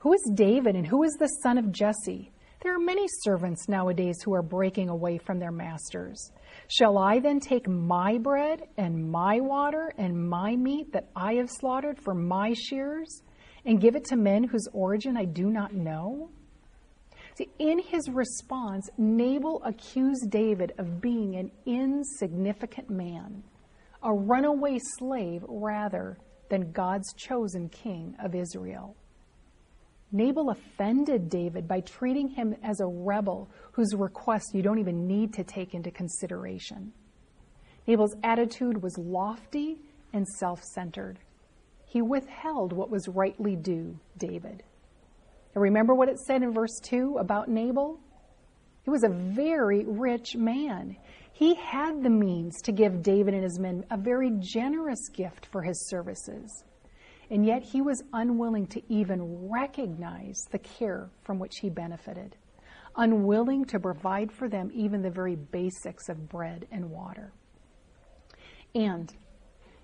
Who 0.00 0.12
is 0.12 0.30
David 0.34 0.76
and 0.76 0.86
who 0.86 1.02
is 1.02 1.16
the 1.18 1.28
son 1.42 1.56
of 1.56 1.72
Jesse? 1.72 2.30
There 2.62 2.74
are 2.74 2.78
many 2.78 3.06
servants 3.22 3.66
nowadays 3.66 4.18
who 4.22 4.34
are 4.34 4.42
breaking 4.42 4.90
away 4.90 5.16
from 5.16 5.38
their 5.38 5.52
masters. 5.52 6.32
Shall 6.68 6.98
I 6.98 7.18
then 7.18 7.40
take 7.40 7.66
my 7.66 8.18
bread 8.18 8.64
and 8.76 9.10
my 9.10 9.40
water 9.40 9.94
and 9.96 10.28
my 10.28 10.54
meat 10.54 10.92
that 10.92 11.08
I 11.16 11.36
have 11.36 11.48
slaughtered 11.48 11.98
for 11.98 12.12
my 12.12 12.52
shears 12.52 13.22
and 13.64 13.80
give 13.80 13.96
it 13.96 14.04
to 14.08 14.16
men 14.16 14.44
whose 14.44 14.68
origin 14.74 15.16
I 15.16 15.24
do 15.24 15.48
not 15.48 15.72
know? 15.72 16.28
See, 17.36 17.50
in 17.58 17.78
his 17.78 18.08
response, 18.08 18.88
Nabal 18.96 19.62
accused 19.62 20.30
David 20.30 20.72
of 20.78 21.02
being 21.02 21.36
an 21.36 21.50
insignificant 21.66 22.88
man, 22.88 23.42
a 24.02 24.12
runaway 24.12 24.78
slave 24.98 25.44
rather 25.46 26.16
than 26.48 26.72
God's 26.72 27.12
chosen 27.14 27.68
king 27.68 28.16
of 28.22 28.34
Israel. 28.34 28.96
Nabal 30.12 30.50
offended 30.50 31.28
David 31.28 31.68
by 31.68 31.80
treating 31.80 32.28
him 32.28 32.54
as 32.62 32.80
a 32.80 32.86
rebel 32.86 33.50
whose 33.72 33.94
request 33.94 34.54
you 34.54 34.62
don't 34.62 34.78
even 34.78 35.06
need 35.06 35.34
to 35.34 35.44
take 35.44 35.74
into 35.74 35.90
consideration. 35.90 36.92
Nabal's 37.86 38.16
attitude 38.22 38.82
was 38.82 38.96
lofty 38.96 39.78
and 40.14 40.26
self 40.26 40.62
centered. 40.62 41.18
He 41.84 42.00
withheld 42.00 42.72
what 42.72 42.90
was 42.90 43.08
rightly 43.08 43.56
due 43.56 43.98
David. 44.16 44.62
And 45.56 45.62
remember 45.62 45.94
what 45.94 46.10
it 46.10 46.18
said 46.20 46.42
in 46.42 46.52
verse 46.52 46.78
2 46.82 47.16
about 47.18 47.48
Nabal? 47.48 47.98
He 48.84 48.90
was 48.90 49.04
a 49.04 49.08
very 49.08 49.86
rich 49.86 50.36
man. 50.36 50.98
He 51.32 51.54
had 51.54 52.02
the 52.02 52.10
means 52.10 52.60
to 52.64 52.72
give 52.72 53.02
David 53.02 53.32
and 53.32 53.42
his 53.42 53.58
men 53.58 53.82
a 53.90 53.96
very 53.96 54.32
generous 54.38 55.08
gift 55.08 55.46
for 55.46 55.62
his 55.62 55.88
services. 55.88 56.62
And 57.30 57.46
yet 57.46 57.62
he 57.62 57.80
was 57.80 58.02
unwilling 58.12 58.66
to 58.66 58.82
even 58.92 59.48
recognize 59.50 60.38
the 60.52 60.58
care 60.58 61.08
from 61.24 61.38
which 61.38 61.54
he 61.62 61.70
benefited. 61.70 62.36
unwilling 62.96 63.64
to 63.66 63.78
provide 63.78 64.32
for 64.32 64.48
them 64.48 64.70
even 64.74 65.02
the 65.02 65.10
very 65.10 65.36
basics 65.36 66.08
of 66.08 66.28
bread 66.28 66.66
and 66.72 66.90
water. 66.90 67.32
And 68.74 69.08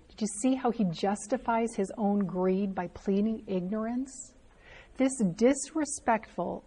did 0.09 0.21
you 0.21 0.27
see 0.41 0.55
how 0.55 0.71
he 0.71 0.85
justifies 0.85 1.75
his 1.75 1.91
own 1.97 2.19
greed 2.19 2.75
by 2.75 2.87
pleading 2.87 3.43
ignorance? 3.47 4.32
This 4.97 5.13
disrespectful 5.35 6.63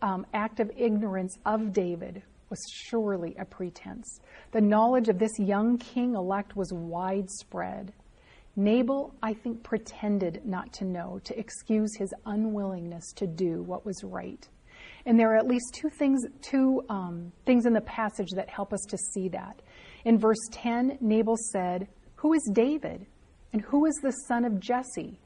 um, 0.00 0.26
act 0.32 0.60
of 0.60 0.70
ignorance 0.76 1.36
of 1.44 1.72
David 1.72 2.22
was 2.48 2.58
surely 2.72 3.36
a 3.38 3.44
pretense. 3.44 4.20
The 4.52 4.60
knowledge 4.60 5.08
of 5.08 5.18
this 5.18 5.38
young 5.38 5.78
king 5.78 6.14
elect 6.14 6.56
was 6.56 6.72
widespread. 6.72 7.92
Nabal, 8.56 9.14
I 9.22 9.34
think, 9.34 9.62
pretended 9.62 10.42
not 10.44 10.72
to 10.74 10.84
know 10.84 11.20
to 11.24 11.38
excuse 11.38 11.94
his 11.96 12.12
unwillingness 12.26 13.12
to 13.16 13.26
do 13.26 13.62
what 13.62 13.86
was 13.86 14.02
right. 14.02 14.46
And 15.06 15.18
there 15.18 15.32
are 15.32 15.36
at 15.36 15.46
least 15.46 15.74
two 15.74 15.90
things, 15.90 16.22
two 16.42 16.82
um, 16.88 17.32
things 17.46 17.66
in 17.66 17.72
the 17.72 17.80
passage 17.82 18.30
that 18.34 18.48
help 18.48 18.72
us 18.72 18.80
to 18.88 18.98
see 18.98 19.28
that. 19.28 19.60
In 20.04 20.18
verse 20.18 20.48
10, 20.52 20.98
Nabal 21.00 21.36
said, 21.52 21.86
Who 22.16 22.32
is 22.32 22.50
David? 22.52 23.06
And 23.52 23.62
who 23.62 23.86
is 23.86 23.94
the 24.02 24.12
son 24.26 24.44
of 24.44 24.58
Jesse? 24.58 25.18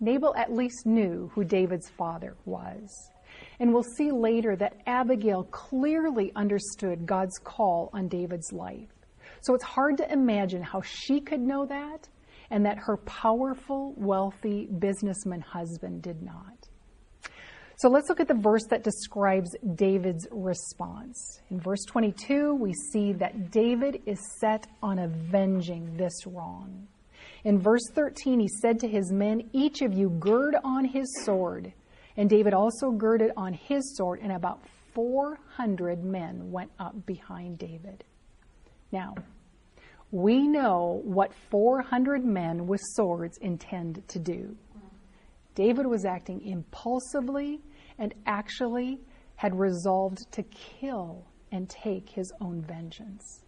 Nabal 0.00 0.34
at 0.36 0.52
least 0.52 0.86
knew 0.86 1.30
who 1.34 1.44
David's 1.44 1.88
father 1.88 2.36
was. 2.44 3.10
And 3.60 3.72
we'll 3.72 3.82
see 3.82 4.10
later 4.10 4.56
that 4.56 4.80
Abigail 4.86 5.44
clearly 5.44 6.32
understood 6.36 7.06
God's 7.06 7.38
call 7.38 7.90
on 7.92 8.08
David's 8.08 8.52
life. 8.52 8.88
So 9.40 9.54
it's 9.54 9.64
hard 9.64 9.96
to 9.98 10.12
imagine 10.12 10.62
how 10.62 10.82
she 10.82 11.20
could 11.20 11.40
know 11.40 11.66
that 11.66 12.08
and 12.50 12.64
that 12.66 12.78
her 12.78 12.96
powerful, 12.98 13.94
wealthy 13.96 14.66
businessman 14.66 15.40
husband 15.40 16.02
did 16.02 16.22
not. 16.22 16.68
So 17.78 17.90
let's 17.90 18.08
look 18.08 18.20
at 18.20 18.28
the 18.28 18.34
verse 18.34 18.64
that 18.70 18.82
describes 18.82 19.54
David's 19.74 20.26
response. 20.30 21.42
In 21.50 21.60
verse 21.60 21.84
22, 21.86 22.54
we 22.54 22.72
see 22.72 23.12
that 23.14 23.50
David 23.50 24.00
is 24.06 24.18
set 24.40 24.66
on 24.82 24.98
avenging 24.98 25.94
this 25.96 26.26
wrong. 26.26 26.88
In 27.46 27.60
verse 27.60 27.88
13, 27.94 28.40
he 28.40 28.48
said 28.48 28.80
to 28.80 28.88
his 28.88 29.12
men, 29.12 29.48
Each 29.52 29.80
of 29.80 29.94
you 29.94 30.10
gird 30.10 30.56
on 30.64 30.84
his 30.84 31.06
sword. 31.22 31.72
And 32.16 32.28
David 32.28 32.52
also 32.52 32.90
girded 32.90 33.30
on 33.36 33.52
his 33.52 33.96
sword, 33.96 34.18
and 34.20 34.32
about 34.32 34.66
400 34.94 36.02
men 36.02 36.50
went 36.50 36.72
up 36.80 37.06
behind 37.06 37.58
David. 37.58 38.02
Now, 38.90 39.14
we 40.10 40.48
know 40.48 41.00
what 41.04 41.32
400 41.52 42.24
men 42.24 42.66
with 42.66 42.80
swords 42.82 43.38
intend 43.38 44.02
to 44.08 44.18
do. 44.18 44.56
David 45.54 45.86
was 45.86 46.04
acting 46.04 46.44
impulsively 46.44 47.60
and 47.96 48.12
actually 48.26 48.98
had 49.36 49.56
resolved 49.56 50.18
to 50.32 50.42
kill 50.42 51.24
and 51.52 51.70
take 51.70 52.10
his 52.10 52.32
own 52.40 52.60
vengeance. 52.60 53.44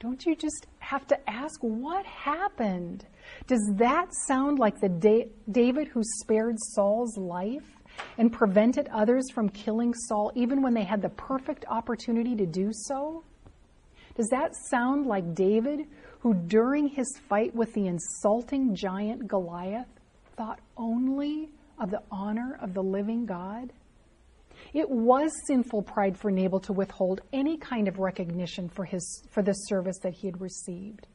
Don't 0.00 0.24
you 0.24 0.34
just 0.34 0.66
have 0.78 1.06
to 1.08 1.30
ask 1.30 1.60
what 1.60 2.06
happened? 2.06 3.04
Does 3.46 3.60
that 3.74 4.08
sound 4.26 4.58
like 4.58 4.80
the 4.80 4.88
da- 4.88 5.28
David 5.50 5.88
who 5.88 6.02
spared 6.22 6.56
Saul's 6.58 7.18
life 7.18 7.76
and 8.16 8.32
prevented 8.32 8.88
others 8.88 9.30
from 9.30 9.50
killing 9.50 9.92
Saul 9.92 10.32
even 10.34 10.62
when 10.62 10.72
they 10.72 10.84
had 10.84 11.02
the 11.02 11.10
perfect 11.10 11.66
opportunity 11.68 12.34
to 12.34 12.46
do 12.46 12.70
so? 12.72 13.24
Does 14.16 14.28
that 14.28 14.56
sound 14.70 15.04
like 15.04 15.34
David 15.34 15.80
who, 16.20 16.32
during 16.32 16.88
his 16.88 17.20
fight 17.28 17.54
with 17.54 17.72
the 17.74 17.86
insulting 17.86 18.74
giant 18.74 19.28
Goliath, 19.28 19.88
thought 20.34 20.60
only 20.78 21.50
of 21.78 21.90
the 21.90 22.02
honor 22.10 22.58
of 22.62 22.72
the 22.72 22.82
living 22.82 23.26
God? 23.26 23.70
It 24.72 24.88
was 24.88 25.32
sinful 25.46 25.82
pride 25.82 26.16
for 26.16 26.30
Nabal 26.30 26.60
to 26.60 26.72
withhold 26.72 27.22
any 27.32 27.56
kind 27.56 27.88
of 27.88 27.98
recognition 27.98 28.68
for, 28.68 28.84
his, 28.84 29.22
for 29.30 29.42
the 29.42 29.52
service 29.52 29.98
that 30.02 30.14
he 30.14 30.28
had 30.28 30.40
received. 30.40 31.08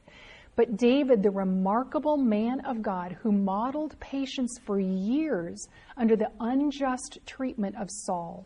But 0.55 0.77
David, 0.77 1.21
the 1.21 1.31
remarkable 1.31 2.17
man 2.17 2.61
of 2.61 2.81
God 2.81 3.17
who 3.21 3.31
modeled 3.31 3.99
patience 3.99 4.57
for 4.65 4.79
years 4.79 5.67
under 5.97 6.15
the 6.15 6.31
unjust 6.39 7.19
treatment 7.25 7.75
of 7.77 7.89
Saul, 7.89 8.45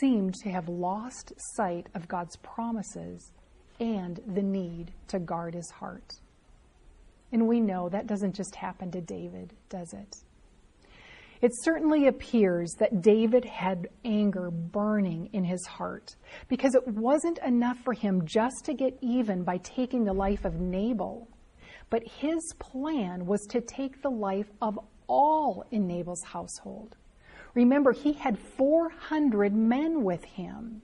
seemed 0.00 0.34
to 0.42 0.50
have 0.50 0.68
lost 0.68 1.32
sight 1.54 1.88
of 1.94 2.08
God's 2.08 2.36
promises 2.38 3.32
and 3.80 4.20
the 4.26 4.42
need 4.42 4.92
to 5.08 5.18
guard 5.18 5.54
his 5.54 5.70
heart. 5.70 6.14
And 7.32 7.46
we 7.46 7.60
know 7.60 7.88
that 7.88 8.06
doesn't 8.06 8.34
just 8.34 8.54
happen 8.56 8.90
to 8.92 9.00
David, 9.00 9.52
does 9.68 9.92
it? 9.92 10.16
It 11.40 11.52
certainly 11.62 12.08
appears 12.08 12.72
that 12.80 13.00
David 13.00 13.44
had 13.44 13.88
anger 14.04 14.50
burning 14.50 15.30
in 15.32 15.44
his 15.44 15.64
heart 15.66 16.16
because 16.48 16.74
it 16.74 16.86
wasn't 16.88 17.38
enough 17.46 17.78
for 17.84 17.92
him 17.92 18.26
just 18.26 18.64
to 18.64 18.74
get 18.74 18.98
even 19.00 19.44
by 19.44 19.58
taking 19.58 20.04
the 20.04 20.12
life 20.12 20.44
of 20.44 20.60
Nabal, 20.60 21.28
but 21.90 22.02
his 22.06 22.42
plan 22.58 23.24
was 23.24 23.46
to 23.50 23.60
take 23.60 24.02
the 24.02 24.10
life 24.10 24.50
of 24.60 24.80
all 25.06 25.64
in 25.70 25.86
Nabal's 25.86 26.24
household. 26.24 26.96
Remember, 27.54 27.92
he 27.92 28.12
had 28.12 28.38
400 28.38 29.54
men 29.54 30.02
with 30.02 30.24
him. 30.24 30.82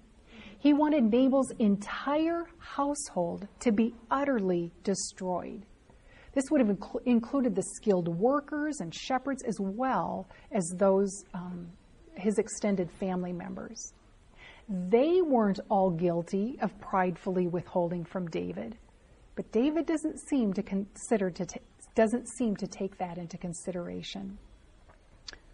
He 0.59 0.73
wanted 0.73 1.11
Nabal's 1.11 1.51
entire 1.59 2.47
household 2.59 3.49
to 3.61 3.73
be 3.73 3.95
utterly 4.11 4.73
destroyed. 4.83 5.67
This 6.35 6.45
would 6.51 6.61
have 6.61 6.77
inc- 6.77 7.03
included 7.07 7.55
the 7.55 7.63
skilled 7.77 8.09
workers 8.09 8.81
and 8.81 8.93
shepherds 8.95 9.43
as 9.45 9.57
well 9.61 10.27
as 10.53 10.65
those, 10.77 11.11
um, 11.33 11.69
his 12.17 12.39
extended 12.39 12.91
family 12.91 13.33
members. 13.33 13.93
They 14.69 15.21
weren't 15.23 15.61
all 15.69 15.91
guilty 15.91 16.59
of 16.61 16.79
pridefully 16.81 17.47
withholding 17.47 18.05
from 18.05 18.29
David, 18.29 18.77
but 19.37 19.51
David 19.53 19.87
doesn't 19.87 20.19
seem 20.29 20.53
to 20.55 20.63
consider 20.63 21.31
to 21.31 21.47
t- 21.47 21.61
doesn't 21.95 22.29
seem 22.39 22.57
to 22.57 22.67
take 22.67 22.99
that 22.99 23.19
into 23.19 23.39
consideration. 23.39 24.37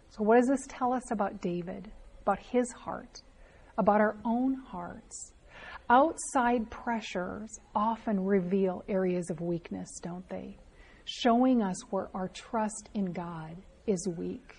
So 0.09 0.23
what 0.23 0.37
does 0.37 0.47
this 0.47 0.65
tell 0.67 0.91
us 0.93 1.11
about 1.11 1.41
David, 1.41 1.91
about 2.23 2.39
his 2.39 2.71
heart, 2.71 3.21
about 3.77 4.01
our 4.01 4.15
own 4.25 4.55
hearts? 4.55 5.33
Outside 5.89 6.69
pressures 6.69 7.59
often 7.75 8.23
reveal 8.23 8.83
areas 8.87 9.29
of 9.29 9.39
weakness, 9.41 9.89
don't 10.01 10.27
they? 10.29 10.57
Showing 11.05 11.61
us 11.61 11.77
where 11.89 12.09
our 12.13 12.27
trust 12.29 12.89
in 12.93 13.13
God 13.13 13.55
is 13.87 14.07
weak. 14.17 14.55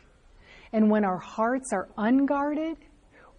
And 0.72 0.90
when 0.90 1.05
our 1.05 1.18
hearts 1.18 1.72
are 1.72 1.88
unguarded, 1.97 2.76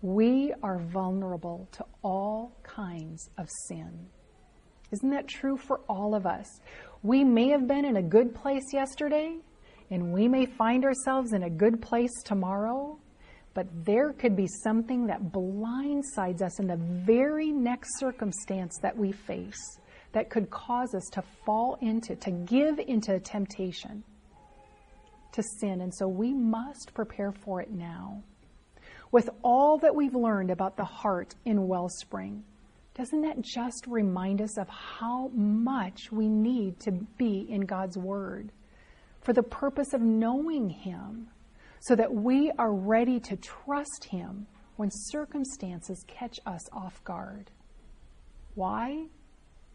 we 0.02 0.54
are 0.62 0.80
vulnerable 0.80 1.68
to 1.74 1.86
all 2.04 2.56
kinds 2.64 3.30
of 3.38 3.48
sin. 3.68 4.08
Isn't 4.92 5.10
that 5.10 5.28
true 5.28 5.58
for 5.58 5.80
all 5.90 6.14
of 6.14 6.26
us? 6.26 6.46
We 7.02 7.24
may 7.24 7.50
have 7.50 7.68
been 7.68 7.86
in 7.86 7.98
a 7.98 8.04
good 8.04 8.36
place 8.36 8.66
yesterday, 8.72 9.38
and 9.90 10.14
we 10.14 10.28
may 10.28 10.46
find 10.46 10.86
ourselves 10.86 11.34
in 11.34 11.44
a 11.44 11.50
good 11.50 11.82
place 11.82 12.12
tomorrow, 12.24 13.00
but 13.54 13.68
there 13.86 14.14
could 14.14 14.36
be 14.36 14.48
something 14.64 15.08
that 15.08 15.32
blindsides 15.32 16.42
us 16.42 16.60
in 16.60 16.68
the 16.68 16.78
very 16.78 17.52
next 17.52 18.00
circumstance 18.00 18.78
that 18.82 18.96
we 18.96 19.12
face 19.12 19.80
that 20.14 20.30
could 20.30 20.50
cause 20.50 20.96
us 20.96 21.10
to 21.12 21.24
fall 21.46 21.78
into, 21.82 22.16
to 22.16 22.32
give 22.32 22.80
into 22.80 23.20
temptation, 23.20 24.04
to 25.34 25.44
sin. 25.60 25.82
And 25.82 25.94
so 25.94 26.08
we 26.08 26.34
must 26.34 26.94
prepare 26.94 27.32
for 27.32 27.62
it 27.62 27.72
now. 27.72 28.24
With 29.12 29.30
all 29.44 29.78
that 29.80 29.96
we've 29.96 30.16
learned 30.16 30.50
about 30.50 30.78
the 30.78 30.84
heart 30.84 31.36
in 31.46 31.68
Wellspring, 31.68 32.44
doesn't 32.96 33.22
that 33.22 33.42
just 33.42 33.86
remind 33.88 34.42
us 34.42 34.58
of 34.58 34.70
how 34.70 35.30
much 35.34 36.12
we 36.12 36.30
need 36.30 36.80
to 36.82 36.92
be 36.92 37.46
in 37.50 37.62
God's 37.62 37.98
Word 37.98 38.52
for 39.22 39.34
the 39.34 39.44
purpose 39.44 39.94
of 39.94 40.02
knowing 40.02 40.70
Him 40.70 41.28
so 41.80 41.96
that 41.96 42.14
we 42.14 42.52
are 42.58 42.74
ready 42.74 43.20
to 43.20 43.36
trust 43.38 44.06
Him 44.10 44.46
when 44.76 44.90
circumstances 44.92 46.04
catch 46.08 46.40
us 46.46 46.62
off 46.72 47.04
guard? 47.04 47.50
Why? 48.54 49.08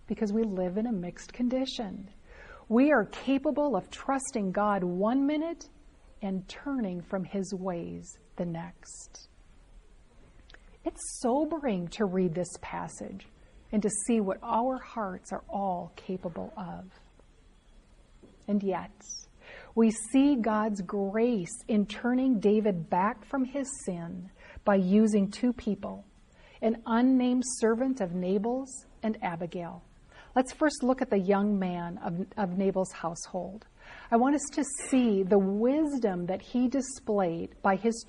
Because 0.09 0.33
we 0.33 0.43
live 0.43 0.77
in 0.77 0.87
a 0.87 0.93
mixed 0.93 1.33
condition. 1.33 2.09
We 2.69 2.91
are 2.91 3.05
capable 3.05 3.77
of 3.77 3.91
trusting 3.91 4.51
God 4.51 4.83
one 4.83 5.27
minute 5.27 5.69
and 6.23 6.47
turning 6.49 7.01
from 7.03 7.23
his 7.23 7.55
ways 7.55 8.19
the 8.37 8.45
next. 8.45 9.29
It's 10.85 11.21
sobering 11.21 11.89
to 11.89 12.07
read 12.07 12.35
this 12.35 12.51
passage 12.61 13.29
and 13.73 13.83
to 13.83 13.91
see 14.07 14.21
what 14.21 14.39
our 14.43 14.79
hearts 14.79 15.33
are 15.33 15.45
all 15.49 15.93
capable 15.97 16.53
of. 16.57 16.85
And 18.49 18.63
yet, 18.63 18.91
we 19.75 19.91
see 19.91 20.37
God's 20.37 20.81
grace 20.81 21.63
in 21.69 21.87
turning 21.87 22.41
David 22.41 22.89
back 22.89 23.25
from 23.27 23.45
his 23.45 23.69
sin 23.85 24.31
by 24.65 24.77
using 24.77 25.31
two 25.31 25.53
people 25.53 26.05
an 26.61 26.83
unnamed 26.87 27.45
servant 27.61 28.01
of 28.01 28.15
Nabal's 28.15 28.87
and 29.03 29.17
Abigail. 29.23 29.83
Let's 30.37 30.53
first 30.53 30.83
look 30.83 31.03
at 31.03 31.11
the 31.11 31.18
young 31.18 31.59
man 31.59 31.99
of, 32.05 32.26
of 32.37 32.57
Nabal's 32.57 32.93
household. 32.93 33.66
I 34.11 34.16
want 34.16 34.35
us 34.35 34.45
to 34.53 34.64
see 34.89 35.22
the 35.22 35.39
wisdom 35.39 36.26
that 36.26 36.43
he 36.43 36.68
displayed 36.68 37.51
by 37.62 37.76
his, 37.76 38.05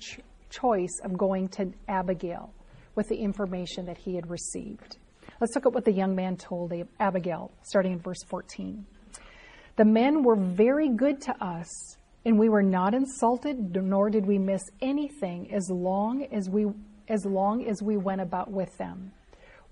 choice 0.50 1.00
of 1.04 1.16
going 1.16 1.48
to 1.48 1.72
Abigail 1.88 2.52
with 2.96 3.08
the 3.08 3.16
information 3.16 3.86
that 3.86 3.96
he 3.96 4.16
had 4.16 4.28
received. 4.28 4.98
Let's 5.40 5.54
look 5.54 5.66
at 5.66 5.72
what 5.72 5.84
the 5.84 5.92
young 5.92 6.14
man 6.14 6.36
told 6.36 6.72
Abigail, 6.98 7.52
starting 7.62 7.92
in 7.92 8.00
verse 8.00 8.22
14. 8.28 8.84
The 9.76 9.84
men 9.84 10.22
were 10.22 10.36
very 10.36 10.88
good 10.88 11.20
to 11.22 11.44
us, 11.44 11.96
and 12.26 12.38
we 12.38 12.48
were 12.48 12.62
not 12.62 12.94
insulted, 12.94 13.74
nor 13.74 14.10
did 14.10 14.26
we 14.26 14.38
miss 14.38 14.62
anything 14.82 15.52
as 15.54 15.70
long 15.70 16.26
as 16.32 16.50
we 16.50 16.66
as 17.08 17.24
long 17.24 17.66
as 17.66 17.82
we 17.82 17.96
went 17.96 18.20
about 18.20 18.52
with 18.52 18.76
them 18.78 19.10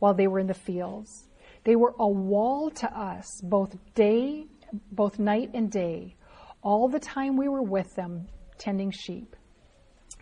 while 0.01 0.13
they 0.13 0.27
were 0.27 0.41
in 0.41 0.49
the 0.49 0.55
fields. 0.55 1.28
They 1.69 1.77
were 1.77 1.95
a 2.01 2.09
wall 2.09 2.71
to 2.71 2.99
us 2.99 3.27
both 3.43 3.77
day 3.95 4.47
both 4.91 5.19
night 5.19 5.51
and 5.53 5.71
day, 5.71 6.15
all 6.63 6.89
the 6.89 6.99
time 6.99 7.37
we 7.37 7.47
were 7.47 7.63
with 7.63 7.95
them 7.95 8.27
tending 8.57 8.91
sheep. 8.91 9.37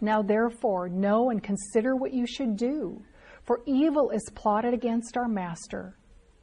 Now 0.00 0.22
therefore 0.22 0.88
know 0.88 1.30
and 1.30 1.40
consider 1.40 1.94
what 1.94 2.12
you 2.12 2.26
should 2.26 2.56
do, 2.56 3.00
for 3.44 3.60
evil 3.64 4.10
is 4.10 4.28
plotted 4.34 4.74
against 4.74 5.16
our 5.16 5.28
master. 5.28 5.96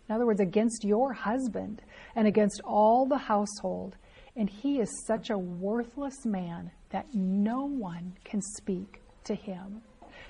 In 0.07 0.15
other 0.15 0.25
words, 0.25 0.39
against 0.39 0.85
your 0.85 1.11
husband 1.11 1.81
and 2.15 2.25
against 2.25 2.61
all 2.63 3.05
the 3.05 3.17
household. 3.17 3.97
And 4.37 4.49
he 4.49 4.79
is 4.79 5.03
such 5.05 5.31
a 5.31 5.37
worthless 5.37 6.25
man 6.25 6.71
that 6.91 7.07
no 7.13 7.65
one 7.65 8.13
can 8.23 8.41
speak 8.41 9.01
to 9.25 9.35
him. 9.35 9.81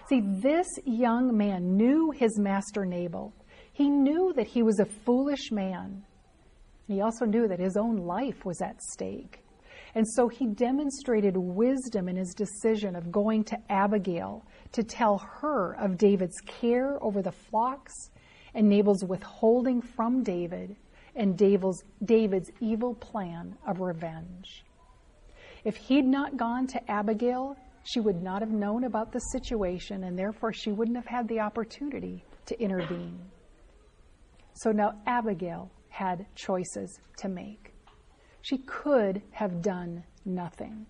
See, 0.09 0.21
this 0.41 0.67
young 0.83 1.37
man 1.37 1.77
knew 1.77 2.09
his 2.09 2.39
master 2.39 2.85
Nabal. 2.85 3.33
He 3.73 3.89
knew 3.89 4.33
that 4.35 4.47
he 4.47 4.63
was 4.63 4.79
a 4.79 4.85
foolish 4.85 5.51
man. 5.51 6.03
He 6.87 7.01
also 7.01 7.25
knew 7.25 7.47
that 7.47 7.59
his 7.59 7.75
own 7.75 7.97
life 7.97 8.45
was 8.45 8.61
at 8.61 8.81
stake. 8.81 9.43
And 9.95 10.07
so 10.07 10.27
he 10.27 10.47
demonstrated 10.47 11.35
wisdom 11.37 12.07
in 12.07 12.15
his 12.15 12.33
decision 12.33 12.95
of 12.95 13.11
going 13.11 13.43
to 13.45 13.57
Abigail 13.69 14.45
to 14.71 14.83
tell 14.83 15.17
her 15.17 15.73
of 15.73 15.97
David's 15.97 16.39
care 16.45 17.03
over 17.03 17.21
the 17.21 17.31
flocks 17.31 18.09
and 18.53 18.69
Nabal's 18.69 19.03
withholding 19.03 19.81
from 19.81 20.23
David 20.23 20.75
and 21.15 21.37
David's, 21.37 21.83
David's 22.03 22.51
evil 22.59 22.95
plan 22.95 23.55
of 23.67 23.81
revenge. 23.81 24.63
If 25.63 25.75
he'd 25.77 26.05
not 26.05 26.37
gone 26.37 26.67
to 26.67 26.91
Abigail, 26.91 27.55
she 27.83 27.99
would 27.99 28.21
not 28.21 28.41
have 28.41 28.51
known 28.51 28.83
about 28.83 29.11
the 29.11 29.19
situation 29.19 30.03
and 30.03 30.17
therefore 30.17 30.53
she 30.53 30.71
wouldn't 30.71 30.97
have 30.97 31.07
had 31.07 31.27
the 31.27 31.39
opportunity 31.39 32.23
to 32.47 32.59
intervene. 32.59 33.19
So 34.53 34.71
now 34.71 34.93
Abigail 35.05 35.71
had 35.89 36.25
choices 36.35 36.99
to 37.17 37.29
make. 37.29 37.73
She 38.41 38.57
could 38.59 39.21
have 39.31 39.61
done 39.61 40.03
nothing. 40.25 40.85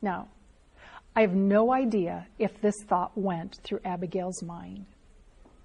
Now, 0.00 0.28
I 1.16 1.22
have 1.22 1.34
no 1.34 1.72
idea 1.72 2.26
if 2.38 2.60
this 2.60 2.76
thought 2.88 3.16
went 3.16 3.58
through 3.64 3.80
Abigail's 3.84 4.42
mind, 4.42 4.86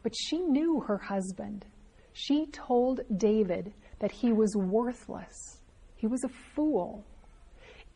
but 0.01 0.13
she 0.15 0.39
knew 0.39 0.79
her 0.81 0.97
husband. 0.97 1.65
She 2.13 2.47
told 2.47 3.01
David 3.17 3.73
that 3.99 4.11
he 4.11 4.33
was 4.33 4.55
worthless. 4.55 5.61
He 5.95 6.07
was 6.07 6.23
a 6.23 6.29
fool. 6.55 7.05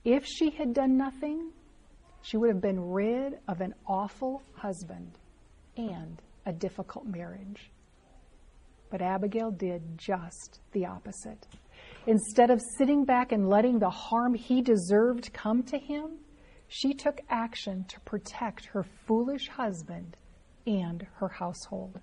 If 0.06 0.26
she 0.26 0.52
had 0.52 0.74
done 0.74 0.98
nothing, 0.98 1.52
she 2.22 2.38
would 2.38 2.50
have 2.50 2.62
been 2.62 2.80
rid 2.80 3.40
of 3.48 3.62
an 3.62 3.74
awful 3.88 4.42
husband 4.54 5.18
and 5.76 6.22
a 6.46 6.54
difficult 6.54 7.06
marriage. 7.06 7.72
But 8.90 9.02
Abigail 9.02 9.52
did 9.52 9.98
just 9.98 10.62
the 10.72 10.86
opposite. 10.86 11.46
Instead 12.06 12.50
of 12.50 12.62
sitting 12.78 13.04
back 13.04 13.32
and 13.32 13.50
letting 13.50 13.80
the 13.80 13.90
harm 13.90 14.34
he 14.34 14.62
deserved 14.62 15.34
come 15.34 15.64
to 15.64 15.78
him, 15.78 16.20
she 16.68 16.94
took 16.94 17.22
action 17.30 17.86
to 17.90 18.00
protect 18.02 18.66
her 18.68 18.84
foolish 18.84 19.50
husband 19.50 20.16
and 20.66 21.06
her 21.16 21.28
household. 21.28 22.00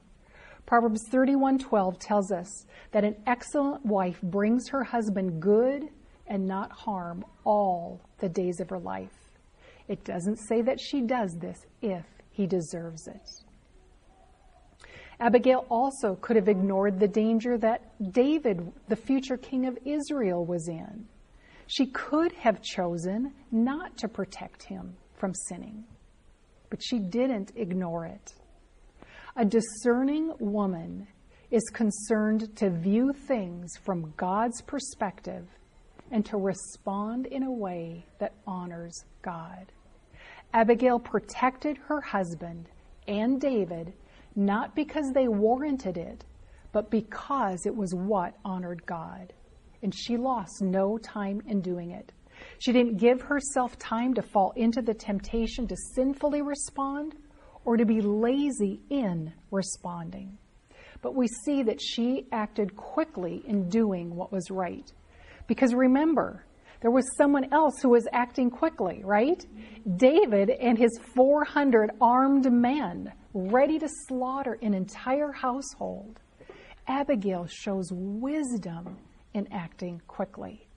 Proverbs 0.66 1.08
31:12 1.10 1.98
tells 1.98 2.32
us 2.32 2.66
that 2.92 3.04
an 3.04 3.16
excellent 3.26 3.84
wife 3.84 4.20
brings 4.22 4.68
her 4.68 4.84
husband 4.84 5.40
good 5.40 5.90
and 6.26 6.46
not 6.46 6.72
harm 6.72 7.24
all 7.44 8.00
the 8.18 8.28
days 8.28 8.60
of 8.60 8.70
her 8.70 8.78
life. 8.78 9.32
It 9.88 10.04
doesn't 10.04 10.36
say 10.36 10.62
that 10.62 10.80
she 10.80 11.02
does 11.02 11.36
this 11.36 11.66
if 11.82 12.06
he 12.30 12.46
deserves 12.46 13.06
it. 13.06 13.43
Abigail 15.20 15.66
also 15.70 16.16
could 16.16 16.36
have 16.36 16.48
ignored 16.48 16.98
the 16.98 17.08
danger 17.08 17.56
that 17.58 18.12
David, 18.12 18.72
the 18.88 18.96
future 18.96 19.36
king 19.36 19.66
of 19.66 19.78
Israel, 19.84 20.44
was 20.44 20.68
in. 20.68 21.06
She 21.66 21.86
could 21.86 22.32
have 22.32 22.62
chosen 22.62 23.32
not 23.50 23.96
to 23.98 24.08
protect 24.08 24.64
him 24.64 24.96
from 25.14 25.32
sinning, 25.48 25.84
but 26.68 26.82
she 26.82 26.98
didn't 26.98 27.52
ignore 27.56 28.06
it. 28.06 28.34
A 29.36 29.44
discerning 29.44 30.32
woman 30.38 31.06
is 31.50 31.62
concerned 31.72 32.54
to 32.56 32.70
view 32.70 33.12
things 33.12 33.76
from 33.84 34.12
God's 34.16 34.60
perspective 34.62 35.46
and 36.10 36.24
to 36.26 36.36
respond 36.36 37.26
in 37.26 37.44
a 37.44 37.52
way 37.52 38.04
that 38.18 38.34
honors 38.46 39.04
God. 39.22 39.72
Abigail 40.52 40.98
protected 40.98 41.78
her 41.78 42.00
husband 42.00 42.68
and 43.08 43.40
David 43.40 43.92
not 44.36 44.74
because 44.74 45.12
they 45.12 45.28
warranted 45.28 45.96
it, 45.96 46.24
but 46.72 46.90
because 46.90 47.66
it 47.66 47.74
was 47.74 47.94
what 47.94 48.34
honored 48.44 48.84
God. 48.86 49.32
And 49.82 49.94
she 49.94 50.16
lost 50.16 50.62
no 50.62 50.98
time 50.98 51.40
in 51.46 51.60
doing 51.60 51.90
it. 51.90 52.12
She 52.58 52.72
didn't 52.72 52.96
give 52.96 53.20
herself 53.22 53.78
time 53.78 54.14
to 54.14 54.22
fall 54.22 54.52
into 54.56 54.82
the 54.82 54.94
temptation 54.94 55.66
to 55.68 55.76
sinfully 55.94 56.42
respond 56.42 57.14
or 57.64 57.76
to 57.76 57.84
be 57.84 58.00
lazy 58.00 58.80
in 58.90 59.32
responding. 59.50 60.36
But 61.00 61.14
we 61.14 61.28
see 61.28 61.62
that 61.64 61.80
she 61.80 62.26
acted 62.32 62.76
quickly 62.76 63.42
in 63.46 63.68
doing 63.68 64.14
what 64.14 64.32
was 64.32 64.50
right. 64.50 64.90
Because 65.46 65.74
remember, 65.74 66.44
there 66.80 66.90
was 66.90 67.16
someone 67.16 67.52
else 67.52 67.80
who 67.80 67.90
was 67.90 68.08
acting 68.12 68.50
quickly, 68.50 69.02
right? 69.04 69.44
David 69.96 70.50
and 70.50 70.78
his 70.78 70.98
400 71.14 71.90
armed 72.00 72.50
men 72.50 73.12
ready 73.34 73.78
to 73.80 73.88
slaughter 74.06 74.56
an 74.62 74.74
entire 74.74 75.32
household. 75.32 76.20
Abigail 76.86 77.46
shows 77.46 77.88
wisdom 77.92 78.96
in 79.34 79.52
acting 79.52 80.00
quickly. 80.06 80.68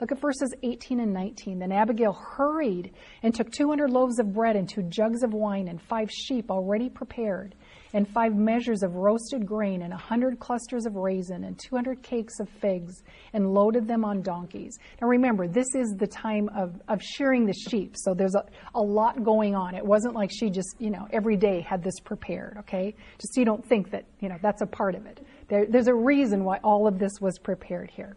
Look 0.00 0.12
at 0.12 0.20
verses 0.20 0.54
18 0.62 1.00
and 1.00 1.12
19. 1.12 1.58
Then 1.58 1.72
Abigail 1.72 2.12
hurried 2.12 2.92
and 3.22 3.34
took 3.34 3.50
200 3.50 3.90
loaves 3.90 4.18
of 4.18 4.32
bread 4.32 4.54
and 4.54 4.68
two 4.68 4.82
jugs 4.82 5.22
of 5.22 5.32
wine 5.32 5.68
and 5.68 5.80
five 5.80 6.10
sheep 6.10 6.50
already 6.50 6.88
prepared 6.88 7.54
and 7.92 8.08
five 8.08 8.34
measures 8.34 8.82
of 8.82 8.94
roasted 8.94 9.46
grain 9.46 9.82
and 9.82 9.92
a 9.92 9.96
hundred 9.96 10.38
clusters 10.38 10.86
of 10.86 10.96
raisin 10.96 11.44
and 11.44 11.58
200 11.58 12.02
cakes 12.02 12.40
of 12.40 12.48
figs 12.48 13.02
and 13.32 13.52
loaded 13.52 13.86
them 13.86 14.04
on 14.04 14.22
donkeys. 14.22 14.78
Now 15.00 15.08
remember, 15.08 15.46
this 15.46 15.74
is 15.74 15.94
the 15.96 16.06
time 16.06 16.48
of, 16.56 16.80
of 16.88 17.02
shearing 17.02 17.46
the 17.46 17.52
sheep. 17.52 17.94
So 17.96 18.14
there's 18.14 18.34
a, 18.34 18.44
a 18.74 18.80
lot 18.80 19.22
going 19.22 19.54
on. 19.54 19.74
It 19.74 19.84
wasn't 19.84 20.14
like 20.14 20.30
she 20.32 20.50
just, 20.50 20.76
you 20.78 20.90
know, 20.90 21.06
every 21.12 21.36
day 21.36 21.60
had 21.60 21.82
this 21.82 22.00
prepared, 22.00 22.56
okay? 22.60 22.94
Just 23.18 23.34
so 23.34 23.40
you 23.40 23.44
don't 23.44 23.64
think 23.64 23.90
that, 23.90 24.04
you 24.20 24.28
know, 24.28 24.36
that's 24.42 24.62
a 24.62 24.66
part 24.66 24.94
of 24.94 25.06
it. 25.06 25.24
There, 25.48 25.66
there's 25.68 25.88
a 25.88 25.94
reason 25.94 26.44
why 26.44 26.58
all 26.64 26.86
of 26.86 26.98
this 26.98 27.20
was 27.20 27.38
prepared 27.38 27.90
here. 27.90 28.16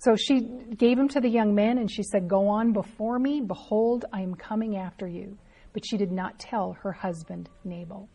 So 0.00 0.16
she 0.16 0.40
gave 0.78 0.98
him 0.98 1.08
to 1.08 1.20
the 1.20 1.28
young 1.28 1.54
man 1.54 1.76
and 1.76 1.90
she 1.90 2.02
said, 2.02 2.26
Go 2.26 2.48
on 2.48 2.72
before 2.72 3.18
me. 3.18 3.42
Behold, 3.42 4.06
I 4.12 4.22
am 4.22 4.34
coming 4.34 4.76
after 4.76 5.06
you. 5.06 5.36
But 5.74 5.84
she 5.86 5.98
did 5.98 6.10
not 6.10 6.38
tell 6.38 6.72
her 6.82 6.90
husband, 6.90 7.48
Nabal. 7.64 8.08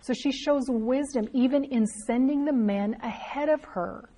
So 0.00 0.12
she 0.12 0.30
shows 0.30 0.64
wisdom 0.68 1.28
even 1.32 1.64
in 1.64 1.86
sending 2.06 2.44
the 2.44 2.52
men 2.52 2.96
ahead 3.02 3.48
of 3.48 3.64
her 3.64 4.08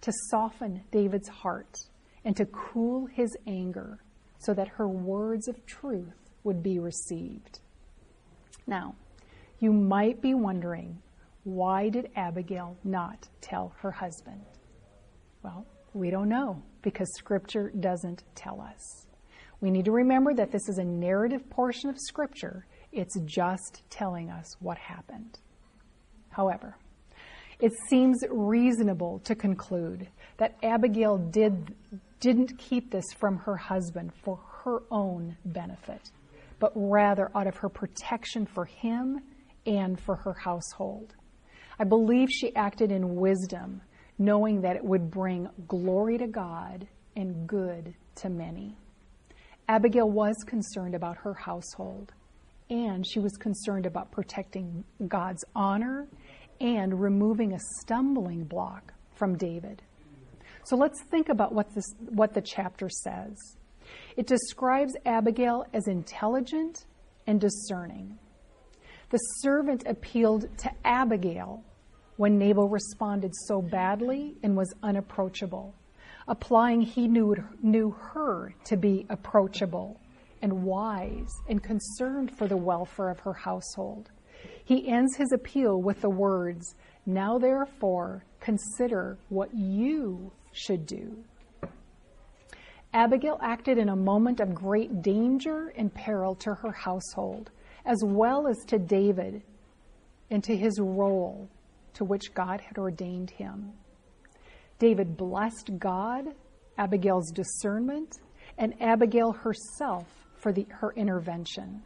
to 0.00 0.12
soften 0.30 0.82
David's 0.90 1.28
heart 1.28 1.78
and 2.24 2.36
to 2.36 2.46
cool 2.46 3.06
his 3.06 3.36
anger 3.46 3.98
so 4.38 4.54
that 4.54 4.68
her 4.68 4.88
words 4.88 5.48
of 5.48 5.64
truth 5.66 6.14
would 6.44 6.62
be 6.62 6.78
received. 6.78 7.60
Now, 8.66 8.94
you 9.58 9.72
might 9.72 10.22
be 10.22 10.34
wondering, 10.34 10.98
why 11.44 11.88
did 11.88 12.10
Abigail 12.16 12.76
not 12.84 13.28
tell 13.40 13.74
her 13.78 13.90
husband? 13.90 14.42
Well, 15.42 15.66
we 15.92 16.10
don't 16.10 16.28
know 16.28 16.62
because 16.82 17.08
Scripture 17.16 17.70
doesn't 17.80 18.24
tell 18.34 18.60
us. 18.60 19.06
We 19.60 19.70
need 19.70 19.84
to 19.84 19.92
remember 19.92 20.32
that 20.34 20.50
this 20.50 20.68
is 20.68 20.78
a 20.78 20.84
narrative 20.84 21.48
portion 21.50 21.90
of 21.90 21.98
Scripture. 21.98 22.66
It's 22.92 23.18
just 23.24 23.82
telling 23.90 24.30
us 24.30 24.56
what 24.60 24.78
happened. 24.78 25.38
However, 26.30 26.76
it 27.60 27.72
seems 27.88 28.24
reasonable 28.30 29.20
to 29.24 29.34
conclude 29.34 30.08
that 30.38 30.56
Abigail 30.62 31.18
did, 31.18 31.74
didn't 32.20 32.58
keep 32.58 32.90
this 32.90 33.04
from 33.18 33.36
her 33.38 33.56
husband 33.56 34.12
for 34.24 34.38
her 34.64 34.82
own 34.90 35.36
benefit, 35.44 36.10
but 36.58 36.72
rather 36.74 37.30
out 37.34 37.46
of 37.46 37.56
her 37.56 37.68
protection 37.68 38.46
for 38.46 38.64
him 38.64 39.20
and 39.66 40.00
for 40.00 40.16
her 40.16 40.32
household. 40.32 41.14
I 41.78 41.84
believe 41.84 42.28
she 42.30 42.54
acted 42.56 42.90
in 42.90 43.16
wisdom 43.16 43.82
knowing 44.18 44.60
that 44.60 44.76
it 44.76 44.84
would 44.84 45.10
bring 45.10 45.48
glory 45.66 46.18
to 46.18 46.26
God 46.26 46.86
and 47.16 47.46
good 47.46 47.94
to 48.16 48.28
many. 48.28 48.76
Abigail 49.68 50.10
was 50.10 50.34
concerned 50.46 50.94
about 50.94 51.16
her 51.16 51.32
household, 51.32 52.12
and 52.70 53.04
she 53.06 53.18
was 53.18 53.32
concerned 53.32 53.84
about 53.84 54.12
protecting 54.12 54.84
God's 55.08 55.44
honor 55.54 56.06
and 56.60 57.00
removing 57.00 57.52
a 57.52 57.58
stumbling 57.80 58.44
block 58.44 58.94
from 59.16 59.36
David. 59.36 59.82
So 60.64 60.76
let's 60.76 61.02
think 61.10 61.28
about 61.28 61.52
what, 61.52 61.74
this, 61.74 61.94
what 62.10 62.32
the 62.32 62.40
chapter 62.40 62.88
says. 62.88 63.36
It 64.16 64.26
describes 64.26 64.94
Abigail 65.04 65.66
as 65.74 65.88
intelligent 65.88 66.86
and 67.26 67.40
discerning. 67.40 68.18
The 69.10 69.18
servant 69.18 69.82
appealed 69.86 70.46
to 70.58 70.70
Abigail 70.84 71.64
when 72.16 72.38
Nabal 72.38 72.68
responded 72.68 73.32
so 73.34 73.60
badly 73.60 74.36
and 74.42 74.56
was 74.56 74.72
unapproachable, 74.82 75.74
applying 76.28 76.82
he 76.82 77.08
knew, 77.08 77.34
knew 77.62 77.90
her 77.90 78.54
to 78.66 78.76
be 78.76 79.06
approachable 79.08 79.98
and 80.42 80.62
wise 80.62 81.32
and 81.48 81.62
concerned 81.62 82.36
for 82.36 82.46
the 82.46 82.56
welfare 82.56 83.10
of 83.10 83.20
her 83.20 83.32
household. 83.32 84.10
He 84.64 84.88
ends 84.88 85.16
his 85.16 85.32
appeal 85.32 85.82
with 85.82 86.00
the 86.00 86.10
words, 86.10 86.74
Now 87.06 87.38
therefore 87.38 88.24
consider 88.40 89.18
what 89.28 89.50
you 89.54 90.32
should 90.52 90.86
do. 90.86 91.24
Abigail 92.92 93.38
acted 93.40 93.78
in 93.78 93.88
a 93.88 93.96
moment 93.96 94.40
of 94.40 94.54
great 94.54 95.02
danger 95.02 95.72
and 95.76 95.94
peril 95.94 96.34
to 96.36 96.54
her 96.54 96.72
household, 96.72 97.50
as 97.84 98.02
well 98.04 98.48
as 98.48 98.58
to 98.66 98.78
David 98.78 99.42
and 100.30 100.42
to 100.44 100.56
his 100.56 100.80
role 100.80 101.48
to 101.94 102.04
which 102.04 102.34
God 102.34 102.60
had 102.60 102.78
ordained 102.78 103.30
him. 103.30 103.72
David 104.78 105.16
blessed 105.16 105.78
God, 105.78 106.34
Abigail's 106.78 107.30
discernment, 107.30 108.16
and 108.58 108.74
Abigail 108.80 109.32
herself 109.32 110.19
for 110.40 110.52
the, 110.52 110.66
her 110.70 110.92
intervention. 110.96 111.82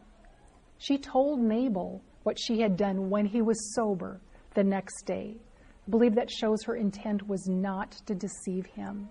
She 0.78 0.98
told 0.98 1.40
Nabal 1.40 2.02
what 2.22 2.38
she 2.38 2.60
had 2.60 2.76
done 2.76 3.10
when 3.10 3.26
he 3.26 3.42
was 3.42 3.74
sober 3.74 4.20
the 4.54 4.64
next 4.64 5.02
day. 5.04 5.36
I 5.86 5.90
believe 5.90 6.14
that 6.14 6.30
shows 6.30 6.62
her 6.64 6.76
intent 6.76 7.28
was 7.28 7.46
not 7.46 7.92
to 8.06 8.14
deceive 8.14 8.66
him. 8.66 9.08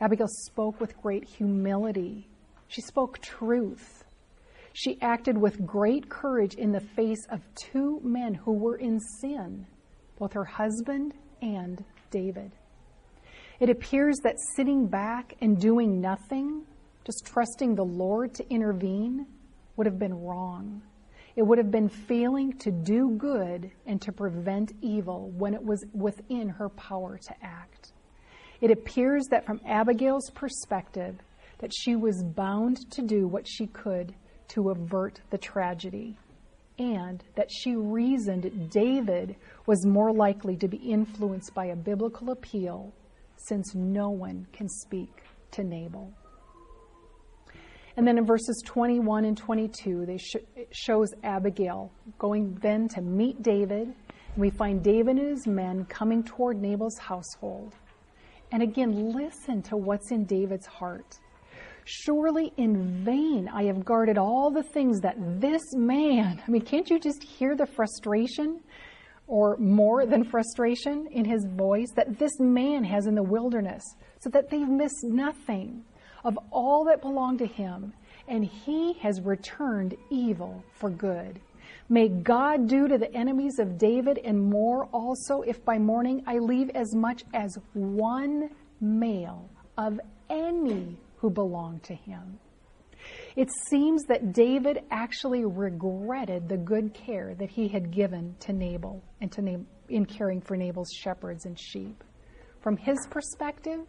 Abigail 0.00 0.28
spoke 0.28 0.80
with 0.80 1.00
great 1.02 1.24
humility. 1.24 2.28
She 2.68 2.80
spoke 2.80 3.18
truth. 3.20 4.04
She 4.72 4.98
acted 5.00 5.38
with 5.38 5.64
great 5.64 6.08
courage 6.08 6.54
in 6.54 6.72
the 6.72 6.80
face 6.80 7.26
of 7.30 7.40
two 7.54 8.00
men 8.02 8.34
who 8.34 8.52
were 8.52 8.76
in 8.76 8.98
sin, 9.20 9.66
both 10.18 10.32
her 10.32 10.44
husband 10.44 11.14
and 11.42 11.84
David. 12.10 12.52
It 13.60 13.70
appears 13.70 14.16
that 14.24 14.36
sitting 14.56 14.86
back 14.86 15.36
and 15.40 15.60
doing 15.60 16.00
nothing, 16.00 16.62
just 17.04 17.26
trusting 17.26 17.74
the 17.74 17.84
Lord 17.84 18.34
to 18.34 18.48
intervene, 18.50 19.26
would 19.76 19.86
have 19.86 19.98
been 19.98 20.14
wrong. 20.14 20.82
It 21.36 21.42
would 21.42 21.58
have 21.58 21.70
been 21.70 21.88
failing 21.88 22.52
to 22.58 22.70
do 22.70 23.16
good 23.18 23.70
and 23.86 24.00
to 24.02 24.12
prevent 24.12 24.72
evil 24.80 25.30
when 25.36 25.52
it 25.52 25.62
was 25.62 25.84
within 25.92 26.48
her 26.48 26.68
power 26.68 27.18
to 27.18 27.34
act. 27.42 27.92
It 28.60 28.70
appears 28.70 29.26
that 29.30 29.44
from 29.44 29.60
Abigail's 29.66 30.30
perspective, 30.30 31.16
that 31.58 31.72
she 31.74 31.96
was 31.96 32.22
bound 32.22 32.90
to 32.92 33.02
do 33.02 33.26
what 33.26 33.46
she 33.48 33.66
could 33.66 34.14
to 34.48 34.70
avert 34.70 35.20
the 35.30 35.38
tragedy, 35.38 36.16
and 36.78 37.22
that 37.34 37.50
she 37.50 37.74
reasoned 37.76 38.70
David 38.70 39.36
was 39.66 39.86
more 39.86 40.12
likely 40.12 40.56
to 40.56 40.68
be 40.68 40.76
influenced 40.76 41.52
by 41.54 41.66
a 41.66 41.76
biblical 41.76 42.30
appeal 42.30 42.92
since 43.36 43.74
no 43.74 44.10
one 44.10 44.46
can 44.52 44.68
speak 44.68 45.22
to 45.50 45.64
Nabal. 45.64 46.12
And 47.96 48.06
then 48.06 48.18
in 48.18 48.26
verses 48.26 48.60
21 48.66 49.24
and 49.24 49.36
22, 49.36 50.04
they 50.06 50.18
sh- 50.18 50.36
shows 50.72 51.14
Abigail 51.22 51.92
going 52.18 52.58
then 52.60 52.88
to 52.88 53.00
meet 53.00 53.42
David. 53.42 53.88
And 54.34 54.36
we 54.36 54.50
find 54.50 54.82
David 54.82 55.16
and 55.16 55.28
his 55.28 55.46
men 55.46 55.84
coming 55.84 56.24
toward 56.24 56.60
Nabal's 56.60 56.98
household. 56.98 57.74
And 58.50 58.62
again, 58.62 59.12
listen 59.12 59.62
to 59.62 59.76
what's 59.76 60.10
in 60.10 60.24
David's 60.24 60.66
heart. 60.66 61.18
Surely 61.84 62.52
in 62.56 63.04
vain 63.04 63.48
I 63.52 63.64
have 63.64 63.84
guarded 63.84 64.18
all 64.18 64.50
the 64.50 64.62
things 64.62 65.00
that 65.00 65.16
this 65.40 65.62
man, 65.74 66.42
I 66.46 66.50
mean, 66.50 66.62
can't 66.62 66.88
you 66.88 66.98
just 66.98 67.22
hear 67.22 67.54
the 67.54 67.66
frustration 67.66 68.60
or 69.26 69.56
more 69.58 70.06
than 70.06 70.24
frustration 70.24 71.06
in 71.10 71.24
his 71.24 71.46
voice 71.56 71.88
that 71.96 72.18
this 72.18 72.38
man 72.40 72.84
has 72.84 73.06
in 73.06 73.14
the 73.14 73.22
wilderness 73.22 73.82
so 74.20 74.30
that 74.30 74.50
they've 74.50 74.68
missed 74.68 75.04
nothing 75.04 75.84
of 76.24 76.38
all 76.50 76.84
that 76.84 77.02
belonged 77.02 77.38
to 77.38 77.46
him 77.46 77.92
and 78.28 78.44
he 78.44 78.94
has 78.94 79.20
returned 79.20 79.96
evil 80.10 80.64
for 80.72 80.90
good. 80.90 81.40
May 81.88 82.08
God 82.08 82.66
do 82.66 82.88
to 82.88 82.96
the 82.96 83.14
enemies 83.14 83.58
of 83.58 83.76
David 83.78 84.18
and 84.24 84.40
more 84.42 84.86
also 84.86 85.42
if 85.42 85.64
by 85.64 85.78
morning 85.78 86.22
I 86.26 86.38
leave 86.38 86.70
as 86.70 86.94
much 86.94 87.24
as 87.34 87.56
one 87.74 88.50
male 88.80 89.50
of 89.76 90.00
any 90.30 90.96
who 91.18 91.30
belong 91.30 91.80
to 91.80 91.94
him. 91.94 92.38
It 93.36 93.50
seems 93.68 94.04
that 94.04 94.32
David 94.32 94.82
actually 94.90 95.44
regretted 95.44 96.48
the 96.48 96.56
good 96.56 96.94
care 96.94 97.34
that 97.34 97.50
he 97.50 97.68
had 97.68 97.90
given 97.90 98.34
to 98.40 98.52
Nabal 98.52 99.02
and 99.20 99.30
to 99.32 99.42
Nab- 99.42 99.66
in 99.90 100.06
caring 100.06 100.40
for 100.40 100.56
Nabal's 100.56 100.90
shepherds 100.90 101.44
and 101.44 101.58
sheep. 101.58 102.02
From 102.60 102.78
his 102.78 102.96
perspective, 103.10 103.80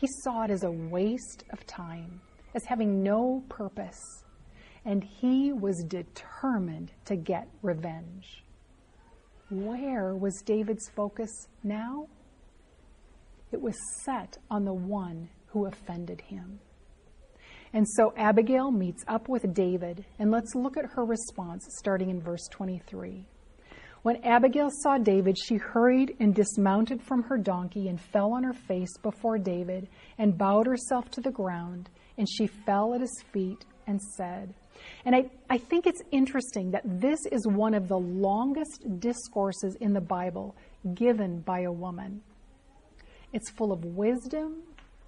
he 0.00 0.06
saw 0.22 0.44
it 0.44 0.50
as 0.50 0.64
a 0.64 0.70
waste 0.70 1.44
of 1.50 1.66
time, 1.66 2.20
as 2.54 2.64
having 2.64 3.02
no 3.02 3.44
purpose 3.48 4.20
and 4.84 5.04
he 5.04 5.52
was 5.52 5.84
determined 5.84 6.92
to 7.04 7.16
get 7.16 7.48
revenge. 7.62 8.44
Where 9.50 10.14
was 10.14 10.42
David's 10.44 10.88
focus 10.94 11.30
now? 11.62 12.06
It 13.52 13.60
was 13.60 13.76
set 14.04 14.38
on 14.50 14.64
the 14.64 14.72
one 14.72 15.28
who 15.46 15.66
offended 15.66 16.20
him. 16.20 16.60
And 17.72 17.86
so 17.88 18.12
Abigail 18.16 18.70
meets 18.70 19.04
up 19.06 19.28
with 19.28 19.52
David, 19.54 20.04
and 20.18 20.30
let's 20.30 20.54
look 20.54 20.76
at 20.76 20.92
her 20.92 21.04
response 21.04 21.66
starting 21.78 22.10
in 22.10 22.20
verse 22.20 22.48
23. 22.50 23.26
When 24.02 24.24
Abigail 24.24 24.70
saw 24.70 24.96
David, 24.96 25.36
she 25.38 25.56
hurried 25.56 26.16
and 26.20 26.34
dismounted 26.34 27.02
from 27.02 27.22
her 27.24 27.36
donkey 27.36 27.88
and 27.88 28.00
fell 28.00 28.32
on 28.32 28.42
her 28.44 28.54
face 28.54 28.96
before 29.02 29.36
David 29.36 29.88
and 30.16 30.38
bowed 30.38 30.66
herself 30.66 31.10
to 31.12 31.20
the 31.20 31.30
ground, 31.30 31.90
and 32.16 32.26
she 32.28 32.46
fell 32.46 32.94
at 32.94 33.02
his 33.02 33.22
feet 33.32 33.64
and 33.86 34.00
said, 34.00 34.54
and 35.04 35.14
I, 35.14 35.30
I 35.48 35.58
think 35.58 35.86
it's 35.86 36.02
interesting 36.10 36.70
that 36.70 36.82
this 36.84 37.20
is 37.30 37.46
one 37.46 37.74
of 37.74 37.88
the 37.88 37.98
longest 37.98 38.84
discourses 38.98 39.76
in 39.80 39.92
the 39.92 40.00
Bible 40.00 40.56
given 40.94 41.40
by 41.40 41.60
a 41.60 41.72
woman. 41.72 42.22
It's 43.32 43.50
full 43.50 43.72
of 43.72 43.84
wisdom, 43.84 44.62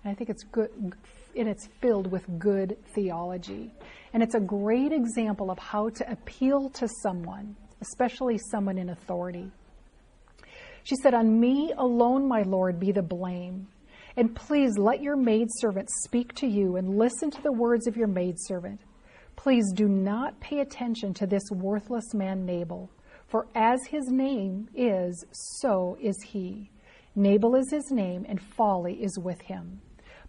and 0.05 0.13
I 0.13 0.15
think 0.15 0.31
it's 0.31 0.45
good, 0.45 0.71
and 1.37 1.49
it's 1.49 1.67
filled 1.81 2.11
with 2.11 2.27
good 2.39 2.77
theology. 2.95 3.73
And 4.13 4.23
it's 4.23 4.35
a 4.35 4.41
great 4.41 4.93
example 4.93 5.51
of 5.51 5.59
how 5.59 5.89
to 5.89 6.11
appeal 6.11 6.69
to 6.71 6.89
someone, 7.03 7.57
especially 7.83 8.39
someone 8.51 8.79
in 8.79 8.89
authority. 8.89 9.51
She 10.85 10.97
said, 10.97 11.13
On 11.15 11.39
me 11.39 11.73
alone, 11.77 12.27
my 12.27 12.43
Lord, 12.43 12.81
be 12.81 12.93
the 12.93 13.03
blame. 13.03 13.69
And 14.17 14.35
please 14.35 14.79
let 14.79 15.03
your 15.03 15.17
maidservant 15.17 15.89
speak 16.05 16.35
to 16.35 16.47
you 16.47 16.77
and 16.77 16.99
listen 16.99 17.31
to 17.31 17.43
the 17.43 17.53
words 17.53 17.87
of 17.87 17.97
your 17.97 18.09
maidservant. 18.09 18.81
Please 19.37 19.65
do 19.75 19.89
not 19.89 20.39
pay 20.41 20.61
attention 20.61 21.15
to 21.15 21.27
this 21.27 21.45
worthless 21.51 22.13
man 22.15 22.45
Nabal, 22.45 22.91
for 23.27 23.47
as 23.55 23.81
his 23.89 24.09
name 24.09 24.69
is, 24.75 25.25
so 25.33 25.97
is 26.01 26.17
he. 26.23 26.71
Nabal 27.15 27.57
is 27.57 27.71
his 27.71 27.91
name, 27.91 28.25
and 28.29 28.41
folly 28.41 29.03
is 29.03 29.19
with 29.19 29.41
him. 29.41 29.81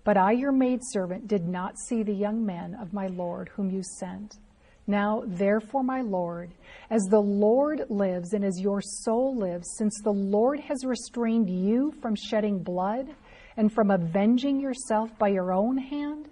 But 0.03 0.17
I, 0.17 0.31
your 0.31 0.51
maidservant, 0.51 1.27
did 1.27 1.47
not 1.47 1.77
see 1.87 2.03
the 2.03 2.13
young 2.13 2.45
men 2.45 2.75
of 2.81 2.93
my 2.93 3.07
Lord 3.07 3.49
whom 3.55 3.69
you 3.69 3.81
sent. 3.99 4.37
Now, 4.85 5.23
therefore, 5.25 5.83
my 5.83 6.01
Lord, 6.01 6.53
as 6.89 7.03
the 7.03 7.21
Lord 7.21 7.85
lives 7.89 8.33
and 8.33 8.43
as 8.43 8.59
your 8.59 8.81
soul 8.81 9.35
lives, 9.35 9.67
since 9.77 9.99
the 10.03 10.11
Lord 10.11 10.59
has 10.59 10.85
restrained 10.85 11.49
you 11.49 11.93
from 12.01 12.15
shedding 12.15 12.59
blood 12.59 13.07
and 13.55 13.71
from 13.71 13.91
avenging 13.91 14.59
yourself 14.59 15.17
by 15.17 15.29
your 15.29 15.53
own 15.53 15.77
hand, 15.77 16.29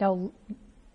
now 0.00 0.30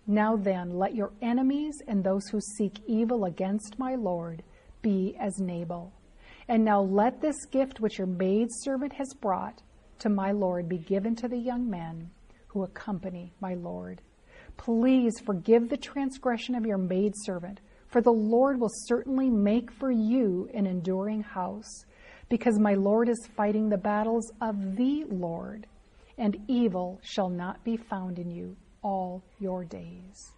now 0.06 0.36
then, 0.36 0.72
let 0.72 0.96
your 0.96 1.14
enemies 1.22 1.76
and 1.88 2.04
those 2.04 2.28
who 2.28 2.42
seek 2.42 2.80
evil 2.88 3.26
against 3.26 3.80
my 3.80 3.96
Lord 3.96 4.44
be 4.82 5.16
as 5.20 5.40
Nabal. 5.40 5.94
And 6.50 6.66
now 6.66 6.82
let 6.82 7.22
this 7.22 7.46
gift 7.46 7.80
which 7.80 7.98
your 7.98 8.08
maidservant 8.08 8.94
has 8.94 9.14
brought 9.14 9.62
to 10.00 10.10
my 10.10 10.32
Lord 10.34 10.68
be 10.68 10.78
given 10.78 11.16
to 11.16 11.30
the 11.30 11.38
young 11.38 11.70
men 11.70 12.10
who 12.48 12.64
accompany 12.64 13.32
my 13.40 13.54
Lord. 13.54 14.02
Please 14.58 15.20
forgive 15.26 15.70
the 15.70 15.78
transgression 15.78 16.56
of 16.56 16.66
your 16.66 16.78
maidservant, 16.78 17.60
for 17.88 18.02
the 18.02 18.12
Lord 18.12 18.60
will 18.60 18.72
certainly 18.86 19.30
make 19.30 19.72
for 19.72 19.92
you 19.92 20.50
an 20.54 20.66
enduring 20.66 21.22
house, 21.22 21.86
because 22.30 22.58
my 22.60 22.74
Lord 22.74 23.10
is 23.10 23.30
fighting 23.36 23.70
the 23.70 23.78
battles 23.78 24.32
of 24.42 24.76
the 24.76 25.06
Lord, 25.10 25.68
and 26.18 26.38
evil 26.48 27.00
shall 27.04 27.30
not 27.30 27.64
be 27.64 27.78
found 27.78 28.20
in 28.20 28.32
you 28.32 28.56
all 28.82 29.24
your 29.40 29.64
days. 29.64 30.32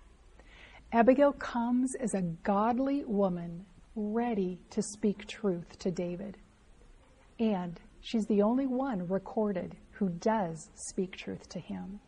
Abigail 0.92 1.34
comes 1.34 1.94
as 2.00 2.14
a 2.14 2.22
godly 2.44 3.04
woman 3.06 3.66
ready 3.96 4.60
to 4.70 4.82
speak 4.82 5.28
truth 5.28 5.78
to 5.80 5.92
David. 5.92 6.38
And 7.40 7.80
she's 8.02 8.26
the 8.26 8.42
only 8.42 8.68
one 8.68 9.08
recorded 9.08 9.76
who 9.92 10.10
does 10.10 10.70
speak 10.76 11.16
truth 11.16 11.48
to 11.50 11.60
him. 11.60 12.00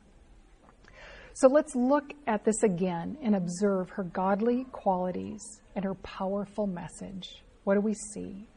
So 1.39 1.47
let's 1.47 1.75
look 1.75 2.15
at 2.25 2.43
this 2.43 2.63
again 2.63 3.15
and 3.21 3.35
observe 3.35 3.91
her 3.91 4.05
godly 4.05 4.65
qualities 4.71 5.43
and 5.75 5.85
her 5.85 5.93
powerful 5.93 6.65
message. 6.65 7.43
What 7.63 7.75
do 7.75 7.81
we 7.81 7.93
see? 7.93 8.47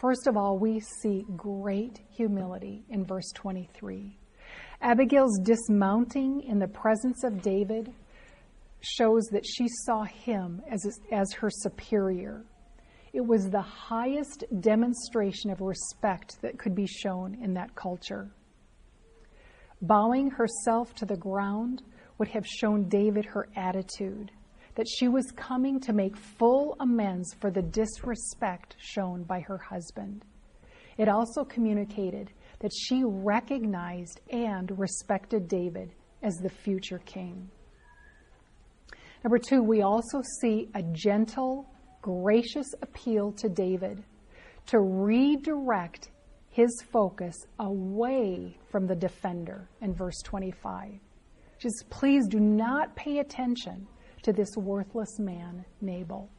First 0.00 0.26
of 0.26 0.34
all, 0.34 0.58
we 0.58 0.80
see 0.80 1.26
great 1.36 2.00
humility 2.08 2.82
in 2.88 3.04
verse 3.04 3.30
23. 3.34 4.16
Abigail's 4.80 5.38
dismounting 5.40 6.40
in 6.48 6.58
the 6.58 6.66
presence 6.66 7.24
of 7.24 7.42
David 7.42 7.92
shows 8.80 9.26
that 9.32 9.44
she 9.44 9.66
saw 9.84 10.04
him 10.04 10.62
as, 10.70 10.86
as 11.12 11.30
her 11.34 11.50
superior. 11.50 12.42
It 13.12 13.26
was 13.26 13.50
the 13.50 13.60
highest 13.60 14.44
demonstration 14.60 15.50
of 15.50 15.60
respect 15.60 16.40
that 16.40 16.58
could 16.58 16.74
be 16.74 16.86
shown 16.86 17.36
in 17.42 17.52
that 17.52 17.74
culture. 17.74 18.30
Bowing 19.82 20.30
herself 20.30 20.94
to 20.94 21.04
the 21.04 21.16
ground 21.16 21.82
would 22.18 22.28
have 22.28 22.46
shown 22.46 22.88
David 22.88 23.24
her 23.24 23.48
attitude, 23.56 24.30
that 24.74 24.86
she 24.88 25.08
was 25.08 25.32
coming 25.32 25.80
to 25.80 25.92
make 25.92 26.16
full 26.16 26.76
amends 26.80 27.34
for 27.40 27.50
the 27.50 27.62
disrespect 27.62 28.76
shown 28.78 29.22
by 29.22 29.40
her 29.40 29.58
husband. 29.58 30.24
It 30.96 31.08
also 31.08 31.44
communicated 31.44 32.32
that 32.60 32.72
she 32.72 33.02
recognized 33.04 34.20
and 34.30 34.76
respected 34.78 35.48
David 35.48 35.92
as 36.22 36.34
the 36.36 36.48
future 36.48 37.00
king. 37.04 37.48
Number 39.24 39.38
two, 39.38 39.62
we 39.62 39.82
also 39.82 40.22
see 40.40 40.68
a 40.74 40.82
gentle, 40.92 41.68
gracious 42.02 42.66
appeal 42.82 43.32
to 43.32 43.48
David 43.48 44.02
to 44.66 44.80
redirect 44.80 46.10
his 46.50 46.82
focus 46.92 47.36
away 47.58 48.56
from 48.70 48.86
the 48.86 48.94
defender 48.94 49.68
in 49.80 49.94
verse 49.94 50.20
25. 50.24 50.98
Just 51.58 51.86
please 51.90 52.28
do 52.28 52.38
not 52.38 52.94
pay 52.94 53.18
attention 53.18 53.86
to 54.22 54.32
this 54.32 54.56
worthless 54.56 55.18
man, 55.18 55.64
Nabal. 55.80 56.30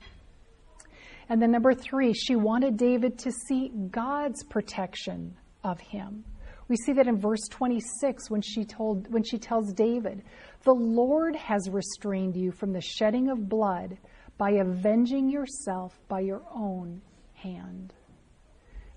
And 1.28 1.41
then 1.41 1.51
number 1.51 1.74
three, 1.74 2.13
she 2.13 2.36
wanted 2.36 2.78
David 2.78 3.20
to 3.20 3.32
see 3.32 3.70
God's 3.91 4.43
protection 4.43 5.36
of 5.63 5.80
him. 5.80 6.24
We 6.67 6.76
see 6.76 6.93
that 6.93 7.07
in 7.07 7.17
verse 7.17 7.47
26 7.49 8.30
when 8.30 8.41
she 8.41 8.63
told 8.63 9.11
when 9.11 9.24
she 9.24 9.38
tells 9.38 9.74
David, 9.74 10.24
"The 10.63 10.74
Lord 10.74 11.36
has 11.36 11.70
restrained 11.70 12.36
you 12.36 12.51
from 12.51 12.74
the 12.74 12.82
shedding 12.82 13.30
of 13.30 13.49
blood 13.49 13.97
by 14.38 14.51
avenging 14.51 15.30
yourself 15.30 15.99
by 16.07 16.22
your 16.22 16.43
own 16.53 17.01
hand." 17.34 17.93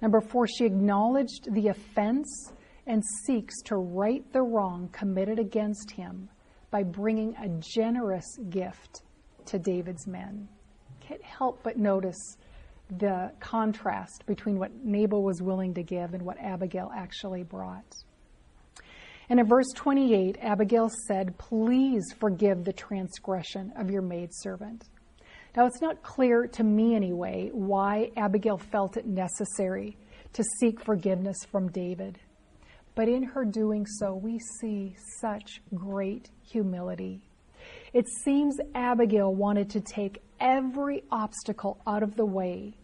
Number 0.00 0.20
4, 0.20 0.46
she 0.46 0.64
acknowledged 0.66 1.52
the 1.52 1.68
offense 1.68 2.52
and 2.86 3.02
seeks 3.24 3.60
to 3.62 3.76
right 3.76 4.24
the 4.32 4.42
wrong 4.42 4.88
committed 4.92 5.38
against 5.38 5.90
him 5.90 6.28
by 6.70 6.82
bringing 6.82 7.34
a 7.36 7.48
generous 7.60 8.38
gift 8.50 9.02
to 9.46 9.58
David's 9.58 10.06
men. 10.06 10.48
Can't 11.00 11.22
help 11.22 11.62
but 11.62 11.78
notice 11.78 12.36
the 12.98 13.32
contrast 13.40 14.24
between 14.26 14.58
what 14.58 14.72
Nabal 14.84 15.22
was 15.22 15.40
willing 15.40 15.74
to 15.74 15.82
give 15.82 16.14
and 16.14 16.22
what 16.22 16.38
Abigail 16.38 16.90
actually 16.94 17.42
brought. 17.42 17.94
And 19.28 19.40
in 19.40 19.46
verse 19.46 19.68
28, 19.74 20.38
Abigail 20.42 20.90
said, 21.06 21.38
Please 21.38 22.04
forgive 22.18 22.64
the 22.64 22.72
transgression 22.72 23.72
of 23.76 23.90
your 23.90 24.02
maidservant. 24.02 24.84
Now, 25.56 25.66
it's 25.66 25.80
not 25.80 26.02
clear 26.02 26.46
to 26.48 26.64
me 26.64 26.94
anyway 26.94 27.50
why 27.52 28.10
Abigail 28.16 28.58
felt 28.58 28.96
it 28.96 29.06
necessary 29.06 29.96
to 30.32 30.42
seek 30.60 30.82
forgiveness 30.82 31.36
from 31.50 31.70
David. 31.70 32.18
But 32.94 33.08
in 33.08 33.22
her 33.22 33.44
doing 33.44 33.86
so, 33.86 34.14
we 34.14 34.38
see 34.38 34.94
such 35.20 35.62
great 35.74 36.30
humility. 36.42 37.22
It 37.92 38.06
seems 38.24 38.56
Abigail 38.74 39.34
wanted 39.34 39.70
to 39.70 39.80
take 39.80 40.22
every 40.40 41.04
obstacle 41.10 41.80
out 41.86 42.02
of 42.02 42.16
the 42.16 42.26
way 42.26 42.74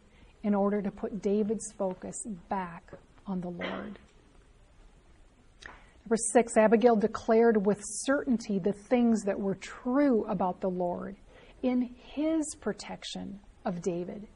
in 0.43 0.55
order 0.55 0.81
to 0.81 0.91
put 0.91 1.21
David's 1.21 1.73
focus 1.73 2.17
back 2.49 2.85
on 3.27 3.41
the 3.41 3.49
Lord. 3.49 3.99
Number 6.05 6.17
six, 6.33 6.57
Abigail 6.57 6.97
declared 6.97 7.67
with 7.67 7.81
certainty 7.83 8.59
the 8.59 8.73
things 8.73 9.25
that 9.25 9.39
were 9.39 9.57
true 9.57 10.25
about 10.25 10.61
the 10.61 10.71
Lord 10.71 11.17
in 11.63 11.91
his 12.15 12.55
protection 12.61 13.41
of 13.67 13.83
David. 13.83 14.27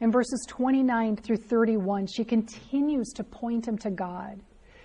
In 0.00 0.12
verses 0.12 0.46
29 0.48 1.16
through 1.16 1.38
31, 1.38 2.06
she 2.06 2.24
continues 2.24 3.08
to 3.14 3.24
point 3.24 3.66
him 3.66 3.76
to 3.78 3.90
God. 3.90 4.40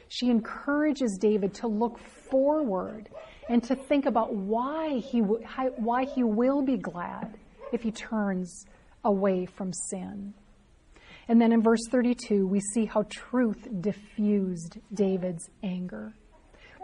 She 0.07 0.29
encourages 0.29 1.17
David 1.19 1.53
to 1.55 1.67
look 1.67 1.99
forward 2.29 3.09
and 3.49 3.63
to 3.63 3.75
think 3.75 4.05
about 4.05 4.33
why 4.33 4.99
he, 4.99 5.19
why 5.19 6.05
he 6.05 6.23
will 6.23 6.61
be 6.61 6.77
glad 6.77 7.37
if 7.71 7.81
he 7.81 7.91
turns 7.91 8.65
away 9.03 9.45
from 9.45 9.71
sin. 9.73 10.33
And 11.27 11.41
then 11.41 11.51
in 11.51 11.61
verse 11.61 11.87
32, 11.89 12.45
we 12.45 12.59
see 12.59 12.85
how 12.85 13.05
truth 13.09 13.67
diffused 13.81 14.77
David's 14.93 15.49
anger. 15.63 16.13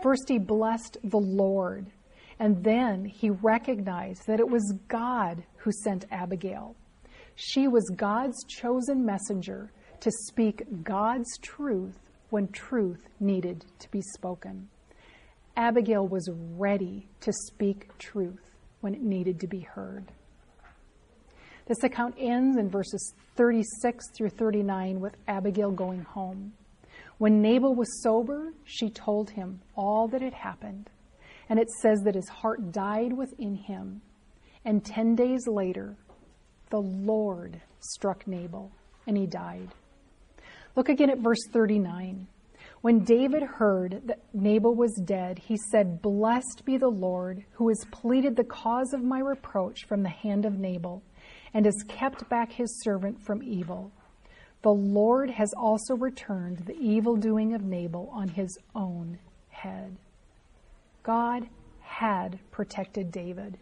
First, 0.01 0.24
he 0.28 0.39
blessed 0.39 0.97
the 1.03 1.19
Lord, 1.19 1.91
and 2.39 2.63
then 2.63 3.05
he 3.05 3.30
recognized 3.30 4.26
that 4.26 4.39
it 4.39 4.49
was 4.49 4.74
God 4.88 5.43
who 5.57 5.72
sent 5.72 6.05
Abigail. 6.11 6.76
She 7.36 7.67
was 7.67 7.88
God's 7.95 8.43
chosen 8.45 9.05
messenger 9.05 9.72
to 9.99 10.11
speak 10.11 10.63
God's 10.84 11.38
truth 11.43 11.99
when 12.32 12.47
truth 12.47 13.07
needed 13.19 13.63
to 13.77 13.91
be 13.91 14.01
spoken. 14.01 14.67
Abigail 15.55 16.07
was 16.07 16.29
ready 16.57 17.07
to 17.19 17.32
speak 17.32 17.95
truth 17.99 18.55
when 18.79 18.95
it 18.95 19.01
needed 19.01 19.39
to 19.41 19.47
be 19.47 19.59
heard. 19.59 20.05
This 21.67 21.84
account 21.84 22.15
ends 22.17 22.57
in 22.57 22.69
verses 22.69 23.13
36 23.36 24.05
through 24.17 24.29
39 24.29 24.99
with 24.99 25.15
Abigail 25.27 25.71
going 25.71 26.01
home. 26.01 26.53
When 27.17 27.41
Nabal 27.41 27.75
was 27.75 28.01
sober, 28.01 28.53
she 28.65 28.89
told 28.89 29.29
him 29.29 29.61
all 29.75 30.07
that 30.07 30.21
had 30.21 30.34
happened. 30.34 30.89
And 31.49 31.59
it 31.59 31.69
says 31.82 31.99
that 32.05 32.15
his 32.15 32.29
heart 32.29 32.71
died 32.71 33.13
within 33.13 33.55
him. 33.55 34.01
And 34.63 34.84
10 34.84 35.15
days 35.15 35.47
later, 35.47 35.97
the 36.69 36.82
Lord 36.82 37.61
struck 37.79 38.25
Nabal, 38.25 38.71
and 39.05 39.17
he 39.17 39.27
died. 39.27 39.69
Look 40.76 40.89
again 40.89 41.09
at 41.09 41.19
verse 41.19 41.45
39. 41.51 42.28
When 42.82 43.03
David 43.03 43.43
heard 43.43 44.01
that 44.05 44.22
Nabal 44.34 44.74
was 44.74 44.93
dead, 45.03 45.38
he 45.38 45.57
said, 45.57 46.01
Blessed 46.01 46.63
be 46.65 46.78
the 46.78 46.88
Lord, 46.88 47.43
who 47.53 47.67
has 47.67 47.86
pleaded 47.91 48.36
the 48.36 48.43
cause 48.43 48.93
of 48.93 49.03
my 49.03 49.19
reproach 49.19 49.86
from 49.86 50.01
the 50.01 50.09
hand 50.09 50.45
of 50.45 50.57
Nabal 50.57 51.03
and 51.53 51.65
has 51.65 51.84
kept 51.88 52.28
back 52.30 52.53
his 52.53 52.82
servant 52.82 53.22
from 53.22 53.43
evil. 53.43 53.91
The 54.61 54.72
Lord 54.72 55.30
has 55.32 55.53
also 55.57 55.95
returned 55.95 56.59
the 56.59 56.78
evil 56.80 57.17
doing 57.17 57.53
of 57.53 57.63
Nabal 57.63 58.09
on 58.13 58.30
his 58.30 58.57
own 58.74 59.19
head. 59.49 59.97
God 61.03 61.47
had 61.82 62.39
protected 62.51 63.11
David 63.11 63.57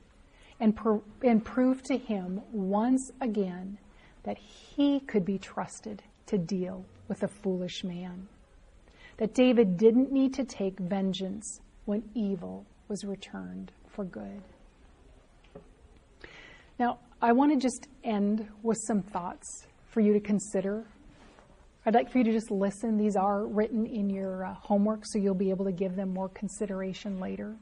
and, 0.59 0.75
pro- 0.75 1.03
and 1.23 1.43
proved 1.43 1.85
to 1.85 1.97
him 1.97 2.41
once 2.51 3.11
again 3.19 3.79
that 4.23 4.37
he 4.37 4.99
could 4.99 5.25
be 5.25 5.39
trusted 5.39 6.03
to 6.27 6.37
deal 6.37 6.85
with 7.09 7.23
a 7.23 7.27
foolish 7.27 7.83
man. 7.83 8.29
That 9.17 9.33
David 9.33 9.75
didn't 9.75 10.13
need 10.13 10.33
to 10.35 10.45
take 10.45 10.79
vengeance 10.79 11.59
when 11.83 12.09
evil 12.15 12.65
was 12.87 13.03
returned 13.03 13.73
for 13.89 14.05
good. 14.05 14.41
Now, 16.79 16.99
I 17.21 17.33
want 17.33 17.51
to 17.51 17.57
just 17.57 17.89
end 18.05 18.47
with 18.63 18.77
some 18.87 19.01
thoughts 19.01 19.67
for 19.89 19.99
you 19.99 20.13
to 20.13 20.21
consider. 20.21 20.85
I'd 21.85 21.93
like 21.93 22.09
for 22.09 22.19
you 22.19 22.23
to 22.23 22.31
just 22.31 22.51
listen. 22.51 22.97
These 22.97 23.17
are 23.17 23.45
written 23.45 23.85
in 23.85 24.09
your 24.09 24.45
uh, 24.45 24.53
homework, 24.53 25.01
so 25.03 25.19
you'll 25.19 25.33
be 25.33 25.49
able 25.49 25.65
to 25.65 25.73
give 25.73 25.95
them 25.97 26.13
more 26.13 26.29
consideration 26.29 27.19
later. 27.19 27.57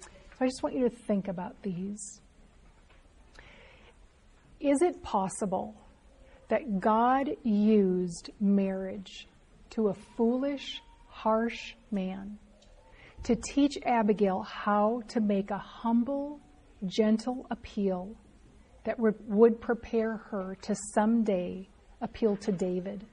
So 0.00 0.08
I 0.42 0.46
just 0.46 0.62
want 0.62 0.76
you 0.76 0.88
to 0.88 0.94
think 0.94 1.26
about 1.26 1.60
these. 1.62 2.20
Is 4.60 4.80
it 4.82 5.02
possible 5.02 5.74
that 6.52 6.80
God 6.80 7.30
used 7.44 8.28
marriage 8.38 9.26
to 9.70 9.88
a 9.88 9.94
foolish, 9.94 10.82
harsh 11.08 11.72
man 11.90 12.36
to 13.22 13.34
teach 13.36 13.78
Abigail 13.86 14.42
how 14.42 15.00
to 15.08 15.20
make 15.22 15.50
a 15.50 15.56
humble, 15.56 16.38
gentle 16.84 17.46
appeal 17.50 18.14
that 18.84 18.98
would 18.98 19.62
prepare 19.62 20.18
her 20.30 20.54
to 20.60 20.76
someday 20.92 21.66
appeal 22.02 22.36
to 22.36 22.52
David 22.52 23.06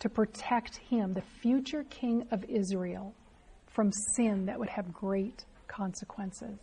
to 0.00 0.10
protect 0.10 0.76
him, 0.76 1.14
the 1.14 1.22
future 1.40 1.84
king 1.84 2.26
of 2.30 2.44
Israel, 2.44 3.14
from 3.68 3.90
sin 4.16 4.44
that 4.44 4.58
would 4.58 4.68
have 4.68 4.92
great 4.92 5.46
consequences? 5.66 6.58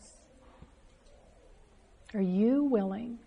Are 2.14 2.22
you 2.22 2.66
willing 2.66 3.18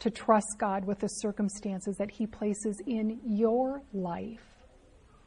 to 0.00 0.10
trust 0.10 0.56
God 0.58 0.84
with 0.84 0.98
the 0.98 1.08
circumstances 1.08 1.96
that 1.98 2.10
He 2.10 2.26
places 2.26 2.80
in 2.86 3.20
your 3.24 3.82
life, 3.92 4.44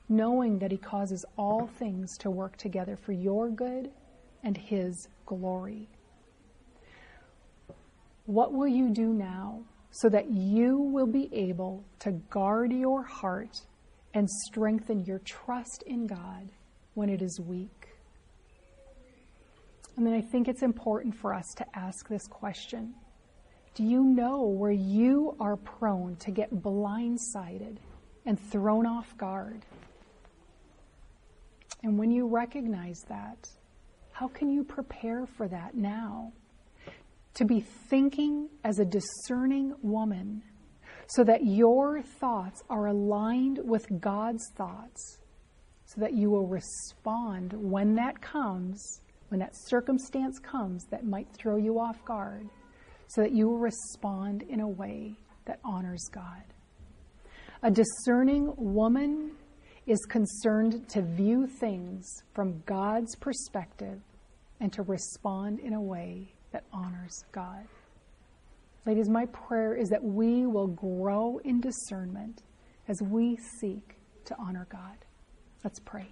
knowing 0.10 0.60
that 0.60 0.72
He 0.72 0.78
causes 0.78 1.24
all 1.38 1.68
things 1.80 2.18
to 2.20 2.30
work 2.30 2.58
together 2.58 2.98
for 2.98 3.14
your 3.14 3.50
good 3.50 3.92
and 4.44 4.58
His 4.58 5.08
glory? 5.26 5.88
What 8.26 8.54
will 8.54 8.68
you 8.68 8.90
do 8.90 9.14
now 9.14 9.62
so 9.92 10.10
that 10.10 10.32
you 10.32 10.78
will 10.78 11.08
be 11.08 11.30
able 11.34 11.84
to 12.00 12.12
guard 12.12 12.72
your 12.74 13.04
heart 13.04 13.62
and 14.14 14.30
strengthen 14.30 15.06
your 15.06 15.20
trust 15.20 15.84
in 15.86 16.08
God 16.08 16.50
when 16.96 17.10
it 17.10 17.22
is 17.22 17.40
weak? 17.40 17.90
And 19.96 20.08
then 20.08 20.14
I 20.14 20.22
think 20.22 20.48
it's 20.48 20.64
important 20.64 21.16
for 21.16 21.34
us 21.34 21.46
to 21.58 21.66
ask 21.76 22.08
this 22.10 22.26
question 22.28 22.96
Do 23.76 23.84
you 23.84 24.04
know 24.04 24.44
where 24.44 24.72
you 24.72 25.36
are 25.40 25.58
prone 25.58 26.16
to 26.18 26.32
get 26.32 26.54
blindsided 26.54 27.78
and 28.26 28.40
thrown 28.40 28.86
off 28.86 29.18
guard? 29.18 29.66
And 31.82 31.98
when 31.98 32.12
you 32.12 32.28
recognize 32.28 33.00
that, 33.10 33.50
how 34.12 34.28
can 34.28 34.50
you 34.50 34.64
prepare 34.64 35.26
for 35.26 35.48
that 35.48 35.76
now? 35.76 36.32
To 37.36 37.46
be 37.46 37.62
thinking 37.90 38.48
as 38.64 38.78
a 38.78 38.86
discerning 38.86 39.74
woman 39.82 40.44
so 41.08 41.24
that 41.24 41.44
your 41.44 42.02
thoughts 42.02 42.62
are 42.70 42.88
aligned 42.88 43.60
with 43.64 43.86
God's 44.00 44.44
thoughts, 44.56 45.18
so 45.86 46.00
that 46.00 46.14
you 46.14 46.30
will 46.30 46.48
respond 46.48 47.54
when 47.54 47.96
that 47.96 48.22
comes 48.22 49.02
when 49.34 49.40
that 49.40 49.56
circumstance 49.56 50.38
comes 50.38 50.86
that 50.92 51.08
might 51.08 51.28
throw 51.34 51.58
you 51.58 51.80
off 51.80 52.06
guard, 52.06 52.48
so 53.08 53.22
that 53.22 53.32
you 53.32 53.48
will 53.48 53.60
respond 53.60 54.44
in 54.44 54.60
a 54.60 54.68
way 54.68 55.16
that 55.46 55.60
honors 55.64 56.10
God. 56.12 56.44
A 57.62 57.72
discerning 57.72 58.54
woman 58.58 59.32
is 59.86 60.00
concerned 60.06 60.88
to 60.90 61.02
view 61.02 61.48
things 61.60 62.08
from 62.34 62.62
God's 62.66 63.16
perspective 63.16 64.00
and 64.60 64.72
to 64.74 64.82
respond 64.84 65.60
in 65.60 65.74
a 65.74 65.82
way 65.82 66.34
that 66.52 66.64
honors 66.72 67.24
God. 67.32 67.68
Ladies, 68.86 69.10
my 69.10 69.26
prayer 69.28 69.76
is 69.76 69.90
that 69.90 70.04
we 70.04 70.46
will 70.46 70.68
grow 70.68 71.40
in 71.44 71.62
discernment 71.62 72.44
as 72.88 73.02
we 73.02 73.38
seek 73.60 73.96
to 74.26 74.36
honor 74.38 74.68
God. 74.70 74.98
Let's 75.64 75.80
pray. 75.80 76.08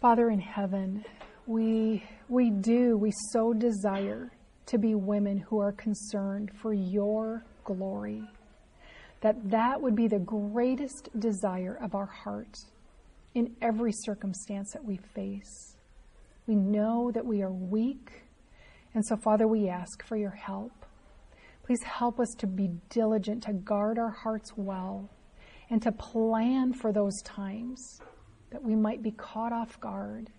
Father 0.00 0.30
in 0.30 0.40
heaven, 0.40 1.04
we, 1.48 2.04
we 2.28 2.50
do, 2.50 2.98
we 2.98 3.10
so 3.32 3.54
desire 3.54 4.30
to 4.66 4.76
be 4.76 4.94
women 4.94 5.38
who 5.38 5.58
are 5.58 5.72
concerned 5.72 6.50
for 6.60 6.74
your 6.74 7.42
glory. 7.64 8.22
That 9.22 9.50
that 9.50 9.80
would 9.80 9.96
be 9.96 10.08
the 10.08 10.18
greatest 10.18 11.08
desire 11.18 11.78
of 11.82 11.94
our 11.94 12.06
heart 12.06 12.54
in 13.34 13.56
every 13.62 13.92
circumstance 13.92 14.72
that 14.74 14.84
we 14.84 14.98
face. 15.14 15.76
We 16.46 16.54
know 16.54 17.10
that 17.12 17.24
we 17.24 17.40
are 17.42 17.50
weak, 17.50 18.24
and 18.94 19.04
so, 19.04 19.16
Father, 19.16 19.48
we 19.48 19.70
ask 19.70 20.04
for 20.04 20.16
your 20.16 20.30
help. 20.30 20.72
Please 21.64 21.82
help 21.82 22.20
us 22.20 22.34
to 22.38 22.46
be 22.46 22.68
diligent, 22.90 23.44
to 23.44 23.54
guard 23.54 23.98
our 23.98 24.10
hearts 24.10 24.52
well, 24.54 25.08
and 25.70 25.80
to 25.82 25.92
plan 25.92 26.74
for 26.74 26.92
those 26.92 27.22
times 27.22 28.00
that 28.50 28.62
we 28.62 28.74
might 28.74 29.02
be 29.02 29.12
caught 29.12 29.52
off 29.52 29.80
guard, 29.80 30.30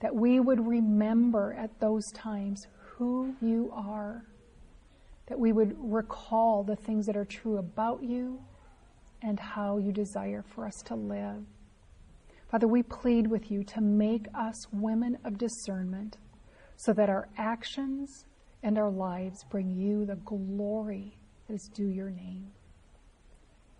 that 0.00 0.14
we 0.14 0.40
would 0.40 0.66
remember 0.66 1.54
at 1.58 1.80
those 1.80 2.10
times 2.12 2.66
who 2.78 3.34
you 3.40 3.72
are, 3.74 4.24
that 5.26 5.38
we 5.38 5.52
would 5.52 5.74
recall 5.78 6.62
the 6.62 6.76
things 6.76 7.06
that 7.06 7.16
are 7.16 7.24
true 7.24 7.56
about 7.58 8.02
you 8.02 8.40
and 9.22 9.40
how 9.40 9.78
you 9.78 9.92
desire 9.92 10.44
for 10.54 10.66
us 10.66 10.82
to 10.82 10.94
live. 10.94 11.44
Father, 12.50 12.68
we 12.68 12.82
plead 12.82 13.26
with 13.26 13.50
you 13.50 13.64
to 13.64 13.80
make 13.80 14.26
us 14.34 14.66
women 14.72 15.18
of 15.24 15.38
discernment 15.38 16.18
so 16.76 16.92
that 16.92 17.08
our 17.08 17.28
actions 17.36 18.26
and 18.62 18.78
our 18.78 18.90
lives 18.90 19.44
bring 19.50 19.70
you 19.70 20.04
the 20.04 20.16
glory 20.16 21.16
that 21.46 21.54
is 21.54 21.68
due 21.68 21.88
your 21.88 22.10
name. 22.10 22.50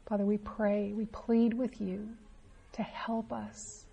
Father, 0.08 0.24
we 0.24 0.38
pray, 0.38 0.92
we 0.92 1.06
plead 1.06 1.54
with 1.54 1.80
you 1.80 2.08
to 2.72 2.82
help 2.82 3.32
us. 3.32 3.83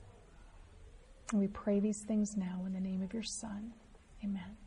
And 1.32 1.40
we 1.40 1.48
pray 1.48 1.80
these 1.80 2.00
things 2.00 2.36
now 2.36 2.64
in 2.66 2.74
the 2.74 2.80
name 2.80 3.02
of 3.02 3.14
your 3.14 3.24
Son. 3.24 3.74
Amen. 4.24 4.61